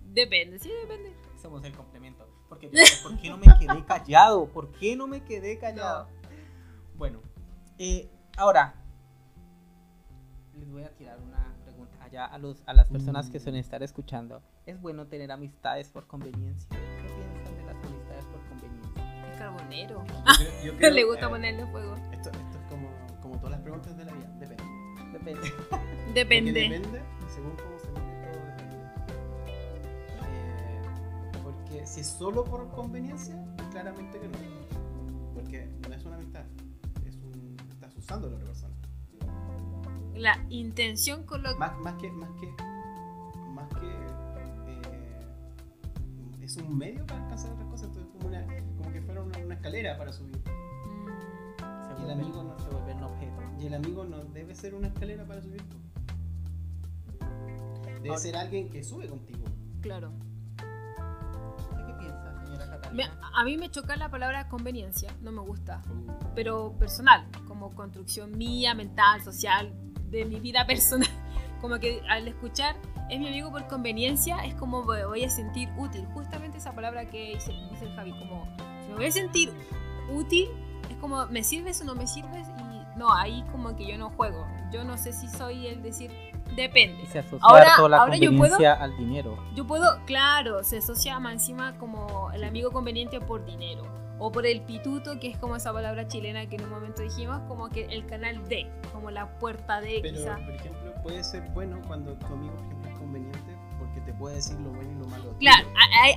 Depende, 0.00 0.58
sí, 0.58 0.70
depende. 0.70 1.12
Somos 1.40 1.64
el 1.64 1.72
complemento. 1.72 2.26
Porque, 2.50 2.68
¿Por 3.02 3.16
qué 3.18 3.30
no 3.30 3.38
me 3.38 3.46
quedé 3.58 3.84
callado? 3.86 4.46
¿Por 4.48 4.72
qué 4.72 4.96
no 4.96 5.06
me 5.06 5.22
quedé 5.22 5.58
callado? 5.58 6.08
Bueno, 6.96 7.20
eh, 7.78 8.10
ahora 8.36 8.74
les 10.58 10.70
voy 10.70 10.82
a 10.82 10.90
tirar 10.90 11.18
una 11.20 11.54
pregunta 11.64 11.96
allá 12.04 12.26
a, 12.26 12.36
los, 12.38 12.62
a 12.66 12.74
las 12.74 12.90
personas 12.90 13.30
que 13.30 13.38
Mm. 13.38 13.42
suelen 13.42 13.60
estar 13.60 13.82
escuchando. 13.82 14.42
¿Es 14.66 14.78
bueno 14.80 15.06
tener 15.06 15.30
amistades 15.32 15.88
por 15.90 16.06
conveniencia? 16.06 16.68
¿Qué 16.70 17.08
piensan 17.08 17.56
de 17.56 17.64
las 17.64 17.76
amistades 17.86 18.24
por 18.26 18.40
conveniencia? 18.48 19.30
Es 19.32 19.38
carbonero. 19.38 20.04
Yo 20.04 20.14
creo- 20.36 20.64
yo 20.64 20.76
creo, 20.76 20.90
le 20.90 21.04
gusta 21.04 21.26
eh, 21.26 21.30
ponerle 21.30 21.66
fuego. 21.68 21.94
Esto, 22.12 22.30
esto 22.30 22.58
es 22.58 22.68
como, 22.68 22.88
como 23.22 23.36
todas 23.36 23.52
las 23.52 23.60
preguntas 23.60 23.96
de 23.96 24.04
la 24.04 24.12
vida. 24.12 24.26
Depende. 24.40 24.56
Depende. 25.12 25.52
Depende. 26.14 26.52
Depende, 26.52 27.00
según 27.32 27.52
cómo 27.56 27.78
porque 31.70 31.86
si 31.86 32.00
es 32.00 32.06
solo 32.08 32.44
por 32.44 32.68
conveniencia, 32.70 33.36
claramente 33.70 34.18
que 34.18 34.26
no. 34.28 34.38
Porque 35.34 35.68
no 35.88 35.94
es 35.94 36.04
una 36.04 36.16
amistad, 36.16 36.42
es 37.06 37.14
un, 37.16 37.56
estás 37.70 37.96
usando 37.96 38.26
a 38.26 38.30
la 38.30 38.36
otra 38.36 38.46
persona. 38.48 38.74
La 40.16 40.44
intención 40.50 41.24
con 41.24 41.42
lo 41.44 41.56
Más, 41.56 41.78
más 41.78 41.94
que, 41.94 42.10
más 42.10 42.28
que, 42.40 42.52
más 43.54 43.68
que 43.68 43.86
eh, 43.86 45.26
es 46.42 46.56
un 46.56 46.76
medio 46.76 47.06
para 47.06 47.22
alcanzar 47.22 47.52
otras 47.52 47.68
cosas, 47.68 47.86
entonces 47.88 48.12
como, 48.12 48.26
una, 48.28 48.44
como 48.76 48.92
que 48.92 49.00
fuera 49.02 49.22
una, 49.22 49.38
una 49.38 49.54
escalera 49.54 49.96
para 49.96 50.12
subir. 50.12 50.36
Mm, 50.36 51.96
Se 51.96 52.00
Y 52.00 52.04
el 52.04 52.10
amigo 52.10 52.42
no- 52.42 52.58
se 52.58 52.68
vuelve 52.68 52.94
un 52.94 53.02
objeto. 53.04 53.40
Y 53.60 53.66
el 53.66 53.74
amigo 53.74 54.04
no 54.04 54.18
debe 54.24 54.54
ser 54.56 54.74
una 54.74 54.88
escalera 54.88 55.24
para 55.24 55.40
subir. 55.40 55.62
Debe 57.84 58.08
Ahora- 58.08 58.20
ser 58.20 58.36
alguien 58.36 58.68
que 58.70 58.82
sube 58.82 59.06
contigo. 59.08 59.44
claro. 59.82 60.10
Me- 62.92 63.08
a 63.34 63.44
mí 63.44 63.56
me 63.56 63.70
choca 63.70 63.96
la 63.96 64.08
palabra 64.10 64.48
conveniencia, 64.48 65.14
no 65.22 65.32
me 65.32 65.40
gusta. 65.40 65.82
Uh, 65.90 66.12
pero 66.34 66.76
personal, 66.78 67.26
como 67.46 67.74
construcción 67.74 68.36
mía, 68.36 68.74
mental, 68.74 69.22
social, 69.22 69.72
de 70.10 70.24
mi 70.24 70.40
vida 70.40 70.66
personal. 70.66 71.08
Como 71.60 71.78
que 71.78 72.00
al 72.08 72.26
escuchar 72.26 72.74
es 73.10 73.20
mi 73.20 73.28
amigo 73.28 73.50
por 73.50 73.66
conveniencia, 73.68 74.38
es 74.46 74.54
como 74.54 74.82
me 74.82 75.04
voy 75.04 75.24
a 75.24 75.28
sentir 75.28 75.68
útil. 75.76 76.06
Justamente 76.14 76.56
esa 76.56 76.72
palabra 76.72 77.04
que 77.06 77.34
dice, 77.34 77.52
dice 77.70 77.84
el 77.84 77.94
Javi, 77.94 78.12
como 78.12 78.46
me 78.88 78.94
voy 78.94 79.04
a 79.04 79.12
sentir 79.12 79.52
útil, 80.10 80.48
es 80.88 80.96
como 80.96 81.26
me 81.26 81.44
sirves 81.44 81.78
o 81.82 81.84
no 81.84 81.94
me 81.94 82.06
sirves 82.06 82.46
y 82.48 82.98
no, 82.98 83.12
ahí 83.12 83.44
como 83.52 83.76
que 83.76 83.86
yo 83.86 83.98
no 83.98 84.08
juego. 84.08 84.46
Yo 84.72 84.84
no 84.84 84.96
sé 84.96 85.12
si 85.12 85.28
soy 85.28 85.66
el 85.66 85.82
decir, 85.82 86.10
depende. 86.56 87.02
Y 87.02 87.06
se 87.06 87.18
asocia 87.20 87.38
Ahora- 87.42 87.72
toda 87.76 87.88
la 87.88 87.96
ahora 87.98 88.16
yo 88.16 88.30
conveniencia 88.30 88.72
al 88.74 88.96
dinero. 88.96 89.38
Yo 89.54 89.66
puedo, 89.66 90.00
claro, 90.06 90.62
se 90.64 90.78
asocia 90.78 91.18
más 91.20 91.32
encima 91.34 91.76
como 91.78 92.30
el 92.32 92.44
amigo 92.44 92.70
conveniente 92.70 93.20
por 93.20 93.44
dinero. 93.44 93.82
O 94.22 94.30
por 94.30 94.44
el 94.44 94.60
pituto, 94.60 95.18
que 95.18 95.28
es 95.28 95.38
como 95.38 95.56
esa 95.56 95.72
palabra 95.72 96.06
chilena 96.06 96.46
que 96.46 96.56
en 96.56 96.64
un 96.64 96.70
momento 96.70 97.00
dijimos, 97.00 97.40
como 97.48 97.70
que 97.70 97.86
el 97.86 98.04
canal 98.04 98.46
D, 98.48 98.66
como 98.92 99.10
la 99.10 99.38
puerta 99.38 99.80
D, 99.80 100.00
Pero, 100.02 100.14
quizá. 100.18 100.34
por 100.36 100.50
ejemplo, 100.54 100.92
puede 101.02 101.24
ser 101.24 101.40
bueno 101.54 101.80
cuando 101.86 102.12
tu 102.18 102.26
amigo, 102.26 102.54
por 102.54 102.64
ejemplo, 102.66 102.90
es 102.90 102.98
conveniente 102.98 103.56
porque 103.78 104.00
te 104.02 104.12
puede 104.12 104.34
decir 104.34 104.60
lo 104.60 104.72
bueno 104.72 104.90
y 104.92 104.94
lo 104.98 105.06
malo. 105.06 105.34
Claro, 105.38 105.66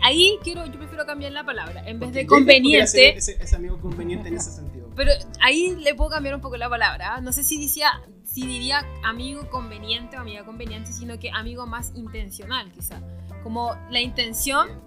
ahí 0.02 0.38
quiero, 0.43 0.65
yo 0.65 0.78
prefiero 0.78 1.06
cambiar 1.06 1.32
la 1.32 1.46
palabra. 1.46 1.80
En 1.88 1.98
vez 1.98 2.10
Porque 2.10 2.19
de 2.19 2.26
podría 2.26 2.26
ser 2.26 2.30
conveniente, 2.30 3.17
Ese, 3.17 3.41
ese 3.41 3.56
amigo 3.56 3.80
conveniente 3.80 4.28
en 4.28 4.36
ese 4.36 4.52
sentido. 4.52 4.83
Pero 4.95 5.12
ahí 5.41 5.75
le 5.75 5.95
puedo 5.95 6.10
cambiar 6.10 6.36
un 6.36 6.41
poco 6.41 6.58
la 6.58 6.69
palabra. 6.69 7.15
¿ah? 7.15 7.21
No 7.21 7.32
sé 7.32 7.43
si 7.43 7.60
decía, 7.60 8.01
si 8.23 8.45
diría 8.45 8.86
amigo 9.03 9.49
conveniente 9.49 10.17
o 10.17 10.21
amiga 10.21 10.43
conveniente, 10.45 10.91
sino 10.91 11.19
que 11.19 11.32
amigo 11.32 11.65
más 11.65 11.91
intencional, 11.95 12.71
quizá. 12.71 13.01
Como 13.43 13.75
la 13.89 13.99
intención 13.99 14.82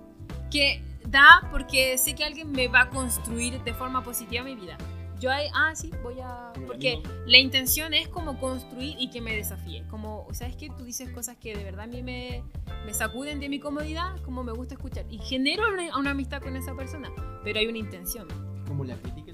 que 0.51 0.83
da 1.07 1.49
porque 1.51 1.99
sé 1.99 2.15
que 2.15 2.25
alguien 2.25 2.51
me 2.51 2.69
va 2.69 2.83
a 2.83 2.91
construir 2.91 3.63
de 3.63 3.75
forma 3.75 4.03
positiva 4.03 4.45
mi 4.45 4.57
vida. 4.57 4.77
Yo 5.19 5.31
ahí, 5.31 5.47
ah, 5.55 5.75
sí, 5.75 5.91
voy 6.03 6.21
a... 6.21 6.53
Porque 6.67 7.03
la 7.27 7.39
intención 7.39 7.95
es 7.95 8.07
como 8.09 8.39
construir 8.39 8.97
y 8.99 9.09
que 9.09 9.23
me 9.23 9.35
desafíe. 9.35 9.83
Como, 9.89 10.27
¿sabes 10.33 10.57
qué? 10.57 10.69
Tú 10.69 10.85
dices 10.85 11.11
cosas 11.11 11.39
que 11.39 11.57
de 11.57 11.65
verdad 11.65 11.85
a 11.85 11.87
mí 11.87 12.03
me, 12.03 12.43
me 12.85 12.93
sacuden 12.93 13.41
de 13.41 13.49
mi 13.49 13.59
comodidad, 13.59 14.21
como 14.25 14.45
me 14.45 14.53
gusta 14.53 14.75
escuchar. 14.75 15.07
Y 15.09 15.19
genero 15.19 15.63
una, 15.73 15.97
una 15.97 16.11
amistad 16.11 16.43
con 16.43 16.55
esa 16.55 16.75
persona, 16.75 17.11
pero 17.43 17.59
hay 17.59 17.67
una 17.67 17.79
intención. 17.79 18.29
Como 18.67 18.85
la 18.85 18.97
crítica 18.97 19.33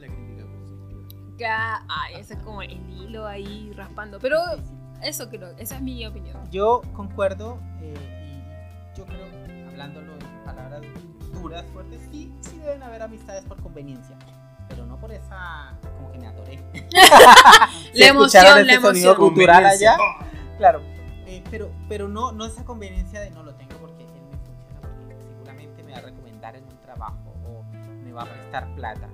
ay, 1.41 2.15
ese 2.19 2.35
es 2.35 2.41
como 2.41 2.63
el 2.63 2.73
hilo 2.91 3.27
ahí 3.27 3.73
raspando. 3.75 4.19
Pero 4.19 4.39
eso 5.03 5.29
creo, 5.29 5.49
esa 5.59 5.77
es 5.77 5.83
mi 5.83 6.07
opinión. 6.07 6.39
Yo 6.51 6.83
concuerdo 6.95 7.59
eh, 7.81 7.95
y 8.95 8.99
yo 8.99 9.05
creo, 9.07 9.27
hablándolo 9.69 10.13
en 10.13 10.45
palabras 10.45 10.83
duras, 11.33 11.65
fuertes, 11.73 12.01
sí, 12.11 12.33
sí 12.41 12.59
deben 12.59 12.83
haber 12.83 13.03
amistades 13.03 13.45
por 13.45 13.61
conveniencia, 13.61 14.17
pero 14.69 14.87
no 14.87 14.97
por 14.99 15.13
esa, 15.13 15.77
como 15.97 16.13
que 16.13 16.19
me 16.19 16.29
atoré. 16.29 16.57
La 17.95 18.07
emoción, 18.07 18.45
escucharon 18.45 18.67
la 18.67 18.75
emoción. 18.75 19.17
cultural 19.17 19.67
allá, 19.67 19.97
claro, 20.59 20.83
eh, 21.27 21.43
pero, 21.51 21.71
pero 21.89 22.09
no, 22.09 22.31
no 22.33 22.45
esa 22.47 22.65
conveniencia 22.65 23.21
de 23.21 23.31
no 23.31 23.43
lo 23.43 23.55
tengo 23.55 23.77
porque 23.79 24.05
él 24.05 24.11
me 24.13 24.39
funciona, 24.39 24.81
porque 24.81 25.17
seguramente 25.21 25.83
me 25.83 25.93
va 25.93 25.99
a 25.99 26.03
recomendar 26.03 26.57
en 26.57 26.65
un 26.65 26.79
trabajo 26.81 27.35
o 27.45 27.65
me 28.05 28.13
va 28.13 28.23
a 28.23 28.27
prestar 28.27 28.73
plata. 28.75 29.09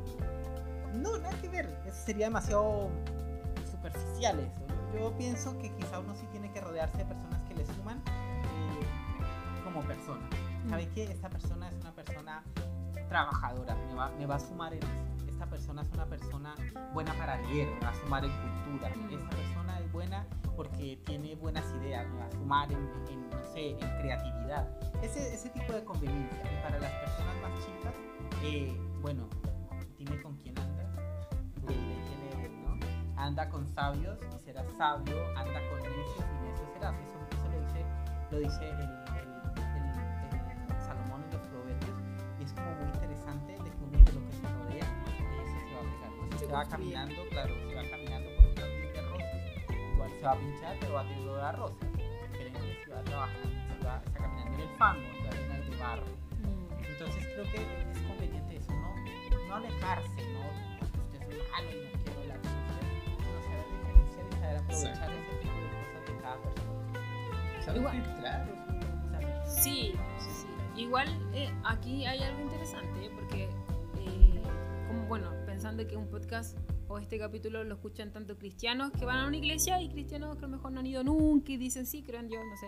No, 0.99 1.17
nada 1.19 1.37
que 1.41 1.49
ver, 1.49 1.67
eso 1.87 1.97
sería 2.05 2.27
demasiado 2.27 2.91
superficial 3.71 4.41
eso. 4.41 4.67
Yo, 4.93 4.99
yo 4.99 5.19
pienso 5.19 5.57
que 5.59 5.73
quizá 5.75 6.01
uno 6.01 6.15
sí 6.17 6.27
tiene 6.33 6.51
que 6.53 6.61
rodearse 6.61 6.99
de 6.99 7.05
personas 7.05 7.41
que 7.49 7.55
le 7.55 7.67
suman 7.67 7.99
eh, 7.99 9.63
como 9.65 9.83
persona. 9.83 10.29
¿Sabe 10.69 10.89
qué? 10.95 11.05
Esta 11.05 11.29
persona 11.29 11.69
es 11.69 11.81
una 11.81 11.93
persona 11.93 12.43
trabajadora, 13.09 13.75
me 13.87 13.95
va, 13.95 14.11
me 14.19 14.27
va 14.27 14.37
a 14.37 14.41
sumar 14.41 14.73
en 14.73 14.83
eso. 14.83 15.29
Esta 15.29 15.47
persona 15.47 15.83
es 15.83 15.89
una 15.93 16.07
persona 16.07 16.55
buena 16.93 17.15
para 17.15 17.41
leer, 17.43 17.69
me 17.69 17.81
va 17.81 17.91
a 17.91 18.01
sumar 18.01 18.25
en 18.25 18.33
cultura. 18.33 18.93
Mm. 18.97 19.15
Esta 19.15 19.31
persona 19.31 19.81
es 19.81 19.93
buena 19.93 20.27
porque 20.57 20.99
tiene 21.07 21.37
buenas 21.37 21.65
ideas, 21.81 22.09
me 22.09 22.19
va 22.19 22.27
a 22.27 22.33
sumar 22.33 22.73
en, 22.73 22.79
en, 23.09 23.31
no 23.31 23.45
sé, 23.53 23.71
en 23.71 24.01
creatividad. 24.01 24.69
Ese, 25.03 25.33
ese 25.33 25.49
tipo 25.51 25.73
de 25.73 25.85
conveniencia. 25.85 26.43
Y 26.43 26.63
para 26.63 26.79
las 26.81 26.91
personas 26.91 27.35
más 27.41 27.65
chicas, 27.65 27.95
eh, 28.43 28.77
bueno, 29.01 29.29
dime 29.97 30.21
con 30.21 30.37
quién 30.37 30.57
quién 31.75 32.39
eres, 32.39 32.53
¿no? 32.53 32.79
Anda 33.21 33.49
con 33.49 33.67
sabios 33.69 34.19
y 34.35 34.39
serás 34.39 34.67
sabio, 34.77 35.17
anda 35.37 35.61
con 35.71 35.79
necios 35.83 36.19
y 36.19 36.47
necio 36.49 36.67
serás. 36.75 36.95
Eso, 37.01 37.19
eso 37.31 37.49
lo 37.51 37.61
dice, 37.61 37.85
lo 38.31 38.39
dice 38.39 38.69
el, 38.71 38.81
el- 38.81 39.29
el- 40.73 40.83
Salomón 40.83 41.23
en 41.25 41.31
los 41.39 41.47
proverbios. 41.49 41.99
Y 42.41 42.45
es 42.45 42.53
como 42.53 42.71
muy 42.77 42.87
interesante 42.95 43.53
de 43.53 43.71
que 43.71 43.85
uno 43.85 43.99
de 44.05 44.13
lo 44.13 44.21
que 44.27 44.33
se 44.33 44.49
rodea, 44.49 44.87
de 44.87 45.43
eso 45.43 45.59
se 45.59 45.75
va 45.75 45.81
a 45.81 45.85
pegar. 45.91 46.39
Se 46.39 46.39
se 46.47 46.53
va 46.53 46.65
caminando, 46.65 47.17
claro, 47.31 47.55
si 47.69 47.75
va 47.75 47.83
caminando 47.91 48.29
por 48.37 48.47
un 48.47 48.55
jardín 48.57 48.93
de 48.93 49.03
rosas, 49.03 49.93
igual 49.95 50.11
se 50.11 50.23
va 50.23 50.33
a 50.33 50.37
pinchar, 50.37 50.77
pero 50.81 50.93
va 50.95 51.01
a 51.01 51.05
tener 51.05 51.21
olor 51.29 51.41
a 51.41 51.53
rosas. 51.53 51.89
Diferente 51.93 52.61
si 52.85 52.91
va 52.91 53.03
trabajando, 53.03 53.49
si 53.49 53.85
va, 53.85 53.97
está 54.07 54.19
caminando 54.21 54.55
en 54.55 54.61
el 54.61 54.77
fango, 54.77 55.09
se 55.19 55.25
va 55.25 55.31
a 55.31 55.35
llenar 55.35 55.65
de 55.71 55.77
barro. 55.77 56.07
Mm. 56.07 56.85
Entonces 56.85 57.27
creo 57.35 57.45
que 57.53 57.91
es 57.93 57.99
conveniente 58.07 58.57
eso, 58.57 58.73
no, 58.73 58.95
no 59.49 59.55
alejarse, 59.57 60.23
no 60.33 60.78
malo 61.51 61.71
y 61.71 61.85
no 61.85 62.03
quiero 62.05 62.35
usted, 62.35 62.81
sino 63.17 63.43
saber 63.43 63.67
diferenciar 63.71 64.27
y 64.27 64.33
saber 64.33 64.57
aprovechar 64.57 65.11
ese 65.13 65.35
tipo 65.41 65.55
de 65.55 65.69
cosas 65.79 66.07
de 66.07 66.23
cada 66.23 66.37
persona. 66.43 67.63
¿Sabes 67.65 67.81
Igual. 67.81 68.17
Claro. 68.19 68.47
¿sabes? 69.11 69.63
Sí, 69.63 69.93
sí, 70.19 70.31
sí. 70.43 70.81
Igual 70.83 71.09
eh, 71.35 71.53
aquí 71.65 72.07
hay 72.07 72.23
algo 72.23 72.41
interesante, 72.41 73.11
porque, 73.15 73.45
eh, 73.45 74.43
como 74.87 75.07
bueno, 75.07 75.31
pensando 75.47 75.87
que 75.87 75.97
un 75.97 76.09
podcast 76.09 76.57
o 76.89 76.99
este 76.99 77.19
capítulo 77.19 77.65
lo 77.65 77.75
escuchan 77.75 78.13
tanto 78.13 78.39
cristianos 78.39 78.93
que 78.93 79.05
van 79.05 79.19
a 79.19 79.27
una 79.27 79.37
iglesia 79.37 79.81
y 79.81 79.89
cristianos 79.91 80.37
que 80.37 80.45
a 80.45 80.49
lo 80.49 80.57
mejor 80.57 80.73
no 80.73 80.81
han 80.81 80.87
ido 80.87 81.05
nunca 81.05 81.53
y 81.53 81.57
dicen 81.57 81.87
sí, 81.87 82.03
creo 82.03 82.21
en 82.21 82.29
Dios, 82.29 82.43
no 82.49 82.57
sé. 82.57 82.67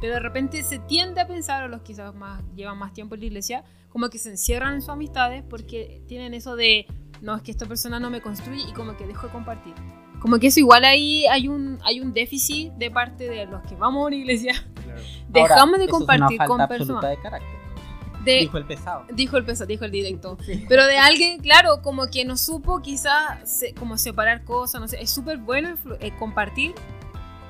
Pero 0.00 0.14
de 0.14 0.20
repente 0.20 0.62
se 0.62 0.78
tiende 0.78 1.20
a 1.20 1.26
pensar, 1.26 1.64
o 1.64 1.68
los 1.68 1.82
quizás 1.82 2.14
más 2.14 2.44
llevan 2.54 2.78
más 2.78 2.92
tiempo 2.92 3.16
en 3.16 3.20
la 3.20 3.26
iglesia, 3.26 3.64
como 3.88 4.08
que 4.10 4.18
se 4.18 4.30
encierran 4.30 4.74
en 4.74 4.80
sus 4.80 4.90
amistades 4.90 5.42
porque 5.48 6.02
tienen 6.06 6.34
eso 6.34 6.54
de, 6.54 6.86
no, 7.20 7.36
es 7.36 7.42
que 7.42 7.50
esta 7.50 7.66
persona 7.66 7.98
no 8.00 8.10
me 8.10 8.20
construye 8.20 8.62
y 8.68 8.72
como 8.72 8.96
que 8.96 9.06
dejo 9.06 9.26
de 9.26 9.32
compartir. 9.32 9.74
Como 10.20 10.38
que 10.38 10.48
eso 10.48 10.58
igual 10.60 10.84
ahí 10.84 11.26
hay 11.26 11.46
un, 11.48 11.78
hay 11.84 12.00
un 12.00 12.12
déficit 12.12 12.72
de 12.72 12.90
parte 12.90 13.28
de 13.28 13.46
los 13.46 13.62
que 13.62 13.74
vamos 13.76 14.02
a 14.02 14.06
una 14.06 14.16
iglesia. 14.16 14.52
claro. 14.84 15.00
Dejamos 15.28 15.60
Ahora, 15.60 15.78
de 15.78 15.84
eso 15.84 15.92
compartir 15.92 16.24
es 16.32 16.38
una 16.38 16.46
con 16.46 16.58
falta 16.58 16.74
absoluta 16.74 17.00
personas. 17.00 17.16
de 17.16 17.22
carácter. 17.22 17.58
De, 18.24 18.32
Dijo 18.40 18.58
el 18.58 18.64
pesado. 18.66 19.04
Dijo 19.12 19.36
el 19.36 19.44
peso, 19.44 19.64
dijo 19.64 19.84
el 19.84 19.90
directo. 19.92 20.36
Sí. 20.44 20.64
Pero 20.68 20.86
de 20.86 20.98
alguien, 20.98 21.38
claro, 21.40 21.82
como 21.82 22.08
que 22.08 22.24
no 22.24 22.36
supo 22.36 22.80
quizás 22.82 23.48
se- 23.48 23.74
como 23.74 23.96
separar 23.96 24.44
cosas, 24.44 24.80
no 24.80 24.88
sé. 24.88 25.00
Es 25.00 25.10
súper 25.10 25.38
bueno 25.38 25.76
eh, 26.00 26.10
compartir 26.18 26.74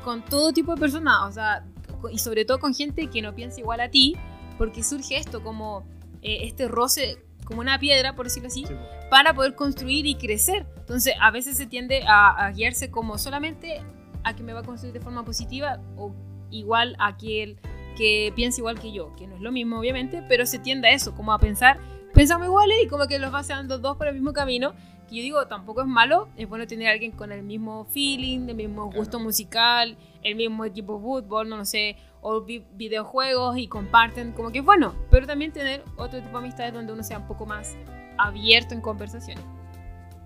con 0.04 0.22
todo 0.24 0.52
tipo 0.52 0.74
de 0.74 0.80
personas, 0.80 1.16
o 1.26 1.32
sea, 1.32 1.64
y 2.12 2.18
sobre 2.18 2.44
todo 2.44 2.58
con 2.58 2.74
gente 2.74 3.08
que 3.08 3.22
no 3.22 3.34
piensa 3.34 3.60
igual 3.60 3.80
a 3.80 3.90
ti, 3.90 4.14
porque 4.58 4.82
surge 4.82 5.16
esto 5.16 5.42
como 5.42 5.84
eh, 6.22 6.40
este 6.42 6.68
roce, 6.68 7.16
como 7.48 7.62
una 7.62 7.78
piedra, 7.78 8.14
por 8.14 8.26
decirlo 8.26 8.48
así, 8.48 8.66
Sí, 8.66 8.74
po. 8.74 8.80
para 9.08 9.32
poder 9.32 9.54
construir 9.54 10.06
y 10.06 10.16
crecer. 10.16 10.66
Entonces, 10.76 11.14
a 11.18 11.30
veces 11.30 11.56
se 11.56 11.66
tiende 11.66 12.02
a, 12.06 12.28
a 12.46 12.50
guiarse 12.52 12.90
como 12.90 13.16
solamente 13.16 13.80
a 14.22 14.36
que 14.36 14.42
me 14.42 14.52
va 14.52 14.60
a 14.60 14.62
construir 14.62 14.92
de 14.92 15.00
forma 15.00 15.24
positiva 15.24 15.80
o 15.96 16.12
igual 16.50 16.94
a 16.98 17.08
aquel 17.08 17.56
que 17.96 18.32
piensa 18.36 18.60
igual 18.60 18.78
que 18.78 18.92
yo, 18.92 19.16
que 19.16 19.26
no 19.26 19.34
es 19.36 19.40
lo 19.40 19.50
mismo, 19.50 19.78
obviamente, 19.78 20.22
pero 20.28 20.44
se 20.44 20.58
tiende 20.58 20.88
a 20.88 20.92
eso, 20.92 21.14
como 21.14 21.32
a 21.32 21.38
pensar, 21.38 21.78
pensamos 22.12 22.46
iguales 22.46 22.76
y 22.82 22.86
como 22.86 23.06
que 23.06 23.18
los 23.18 23.32
va 23.32 23.40
llevando 23.42 23.78
dos 23.78 23.96
por 23.96 24.08
el 24.08 24.14
mismo 24.14 24.32
camino. 24.34 24.74
Que 25.08 25.16
yo 25.16 25.22
digo, 25.22 25.46
tampoco 25.46 25.80
es 25.80 25.86
malo, 25.86 26.28
es 26.36 26.48
bueno 26.48 26.66
tener 26.66 26.88
a 26.88 26.92
alguien 26.92 27.12
con 27.12 27.32
el 27.32 27.42
mismo 27.42 27.86
feeling, 27.86 28.48
el 28.48 28.54
mismo 28.56 28.88
Claro. 28.90 28.98
gusto 29.00 29.18
musical, 29.18 29.96
el 30.22 30.34
mismo 30.34 30.64
equipo 30.66 30.96
de 30.96 31.00
fútbol, 31.02 31.48
no 31.48 31.56
lo 31.56 31.64
sé, 31.64 31.96
o 32.20 32.42
vi- 32.42 32.64
videojuegos 32.74 33.56
y 33.56 33.68
comparten, 33.68 34.32
como 34.32 34.50
que 34.52 34.58
es 34.58 34.64
bueno, 34.64 34.94
pero 35.10 35.26
también 35.26 35.50
tener 35.52 35.82
otro 35.96 36.18
tipo 36.20 36.32
de 36.32 36.44
amistades 36.44 36.74
donde 36.74 36.92
uno 36.92 37.02
sea 37.02 37.18
un 37.18 37.26
poco 37.26 37.46
más 37.46 37.74
abierto 38.18 38.74
en 38.74 38.80
conversaciones. 38.82 39.42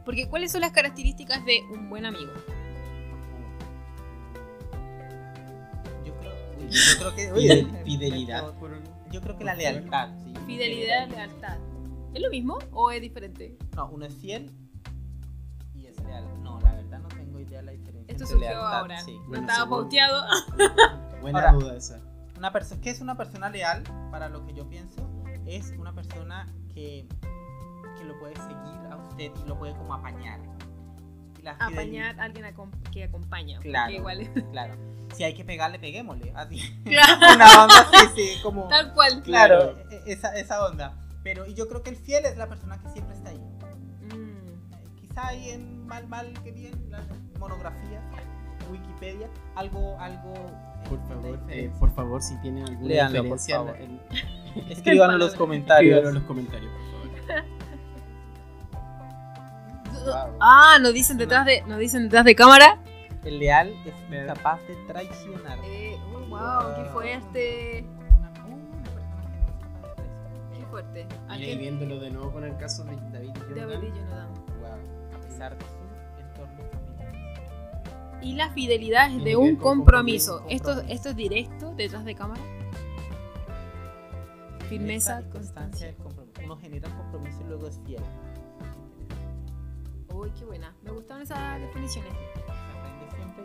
Porque 0.04 0.28
¿cuáles 0.28 0.50
son 0.50 0.62
las 0.62 0.72
características 0.72 1.44
de 1.44 1.60
un 1.72 1.88
buen 1.88 2.04
amigo? 2.04 2.32
Yo 6.70 6.98
creo 6.98 7.14
que 7.14 7.22
Fidel- 7.32 7.66
oye, 7.66 7.66
fidelidad 7.84 8.52
Yo 9.12 9.20
creo 9.20 9.36
que 9.36 9.44
la 9.44 9.54
lealtad, 9.54 10.08
sí. 10.24 10.32
Fidelidad, 10.46 11.08
lealtad. 11.08 11.58
¿Es 12.14 12.20
lo 12.22 12.30
mismo 12.30 12.58
o 12.72 12.90
es 12.90 13.00
diferente? 13.00 13.56
No, 13.76 13.88
uno 13.90 14.06
es 14.06 14.14
fiel 14.14 14.50
leal. 16.20 16.42
No, 16.42 16.60
la 16.60 16.72
verdad 16.74 16.98
no 17.00 17.08
tengo 17.08 17.38
idea 17.40 17.58
de 17.60 17.66
la 17.66 17.72
diferencia. 17.72 18.12
Esto 18.12 18.24
entre 18.24 18.26
surgió 18.36 18.48
lealtad, 18.50 18.78
ahora. 18.80 19.00
sí. 19.02 19.18
No 19.18 19.28
Bueno, 19.28 19.46
estaba 19.48 19.70
pauteado. 19.70 20.24
Buena 21.20 21.38
Ahora- 21.40 21.52
duda 21.52 21.76
esa. 21.76 22.00
Una 22.38 22.52
persona, 22.52 22.80
¿Qué 22.80 22.90
es 22.90 23.00
una 23.00 23.16
persona 23.16 23.48
leal? 23.50 23.82
Para 24.10 24.28
lo 24.28 24.44
que 24.44 24.52
yo 24.54 24.68
pienso, 24.68 25.08
es 25.46 25.70
una 25.78 25.92
persona 25.94 26.46
que, 26.74 27.06
que 27.96 28.04
lo 28.04 28.18
puede 28.18 28.34
seguir 28.36 28.80
a 28.90 28.96
usted 28.96 29.30
y 29.44 29.48
lo 29.48 29.56
puede 29.58 29.74
como 29.76 29.94
apañar. 29.94 30.40
Apañar 31.58 32.18
a 32.20 32.24
alguien 32.24 32.44
acom- 32.46 32.70
que 32.92 33.04
acompaña. 33.04 33.58
Claro. 33.60 33.92
igual 33.92 34.20
es- 34.20 34.30
Claro. 34.52 34.74
Si 35.14 35.24
hay 35.24 35.34
que 35.34 35.44
pegarle, 35.44 35.78
peguémosle. 35.78 36.32
Así. 36.34 36.58
Claro. 36.84 37.34
Una 37.34 37.62
onda 37.64 37.74
así, 37.80 38.06
sí, 38.16 38.42
como. 38.42 38.66
Tal 38.68 38.92
cual. 38.94 39.22
Claro, 39.22 39.76
e- 39.90 40.02
esa, 40.06 40.34
esa 40.36 40.64
onda. 40.64 40.96
Pero 41.22 41.46
y 41.46 41.54
yo 41.54 41.68
creo 41.68 41.82
que 41.82 41.90
el 41.90 41.96
fiel 41.96 42.24
es 42.24 42.36
la 42.36 42.48
persona 42.48 42.78
que 42.80 42.88
siempre 42.88 43.14
está 43.16 43.30
ahí. 43.30 43.38
Mm. 43.38 44.74
Eh, 44.74 44.84
Quizá 45.00 45.28
ahí 45.28 45.50
en 45.50 45.71
mal, 45.86 46.06
mal, 46.08 46.32
que 46.42 46.52
bien, 46.52 46.72
las 46.90 47.02
monografías, 47.38 48.02
Wikipedia, 48.70 49.28
algo, 49.56 49.98
algo. 50.00 50.32
eh, 50.34 50.88
Por 50.88 51.08
favor, 51.08 51.38
eh, 51.48 51.70
por 51.78 51.90
favor, 51.94 52.22
si 52.22 52.36
tienen 52.40 52.64
alguna 52.66 52.88
Léanlo, 52.88 53.18
por 53.28 53.38
diferencia, 53.38 53.56
favor. 53.56 53.76
en- 53.80 54.00
en 54.54 54.68
los 54.68 54.80
Palabras. 54.80 55.34
comentarios. 55.34 55.96
escríbanlo 55.96 56.08
en 56.08 56.14
los 56.14 56.24
comentarios, 56.24 56.72
por 56.72 56.82
favor. 57.26 57.44
Wow. 60.04 60.36
Ah, 60.40 60.78
nos 60.80 60.92
dicen 60.94 61.16
detrás 61.16 61.46
de, 61.46 61.62
nos 61.66 61.78
dicen 61.78 62.04
detrás 62.04 62.24
de 62.24 62.34
cámara. 62.34 62.78
El 63.24 63.38
leal 63.38 63.72
es 63.86 63.94
incapaz 64.22 64.60
de 64.66 64.74
traicionar. 64.88 65.58
Eh, 65.64 65.96
oh, 66.12 66.20
wow, 66.28 66.74
qué 66.76 66.84
fuerte. 66.90 67.84
Capaz. 68.20 68.48
Qué 70.58 70.66
fuerte. 70.66 71.06
¿A 71.28 71.36
Mira, 71.36 71.52
y 71.52 71.58
viéndolo 71.58 72.00
de 72.00 72.10
nuevo 72.10 72.32
con 72.32 72.42
el 72.44 72.56
caso 72.56 72.82
de 72.84 72.96
David 73.12 73.30
y 73.50 73.54
David 73.54 73.54
Jonathan. 73.54 73.84
y 73.84 73.98
Jonathan. 73.98 74.21
Pesar 75.42 75.58
de 75.58 75.64
su 75.64 76.20
entorno 76.20 76.62
familiar. 76.70 78.20
Y 78.22 78.34
la 78.34 78.50
fidelidad 78.52 79.10
es 79.12 79.24
de 79.24 79.34
un 79.36 79.56
compromiso. 79.56 80.38
compromiso. 80.38 80.44
¿Esto, 80.48 80.80
¿Esto 80.88 81.08
es 81.08 81.16
directo 81.16 81.74
detrás 81.74 82.04
de 82.04 82.14
cámara? 82.14 82.40
Firmeza, 84.68 85.20
y 85.20 85.30
constancia 85.30 85.86
del 85.88 85.96
compromiso. 85.96 86.40
Uno 86.44 86.56
genera 86.58 86.88
un 86.88 86.94
compromiso 86.96 87.40
y 87.40 87.44
luego 87.48 87.66
es 87.66 87.80
fiel. 87.84 88.02
Uy, 90.14 90.30
qué 90.38 90.44
buena. 90.44 90.72
Me 90.84 90.90
gustaron 90.92 91.22
esas 91.24 91.60
definiciones. 91.60 92.12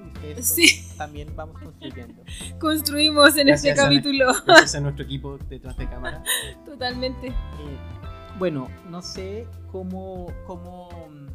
Y 0.03 0.07
ustedes 0.31 0.47
Sí. 0.47 0.87
también 0.97 1.35
vamos 1.35 1.59
construyendo. 1.61 2.21
Construimos 2.59 3.35
en 3.37 3.49
este 3.49 3.69
Gracias 3.69 3.79
a- 3.79 3.83
capítulo. 3.83 4.33
Gracias 4.45 4.75
a 4.75 4.79
nuestro 4.81 5.03
equipo 5.05 5.37
detrás 5.49 5.75
de 5.77 5.87
cámara. 5.89 6.23
Totalmente. 6.65 7.27
Eh, 7.27 7.33
bueno, 8.37 8.67
no 8.89 9.01
sé 9.01 9.47
cómo, 9.71 10.27
cómo 10.45 10.89
mm, 11.09 11.26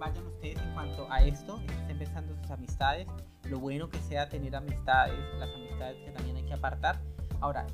vayan 0.00 0.26
ustedes 0.26 0.58
en 0.60 0.72
cuanto 0.74 1.06
a 1.12 1.20
esto, 1.22 1.60
que 1.66 1.74
estén 1.74 1.98
pensando 1.98 2.32
en 2.34 2.40
sus 2.42 2.50
amistades, 2.50 3.06
lo 3.44 3.60
bueno 3.60 3.88
que 3.88 3.98
sea 4.00 4.28
tener 4.28 4.56
amistades, 4.56 5.14
las 5.38 5.54
amistades 5.54 5.96
que 6.04 6.10
también 6.10 6.36
hay 6.36 6.44
que 6.44 6.54
apartar. 6.54 7.00
Ahora, 7.40 7.66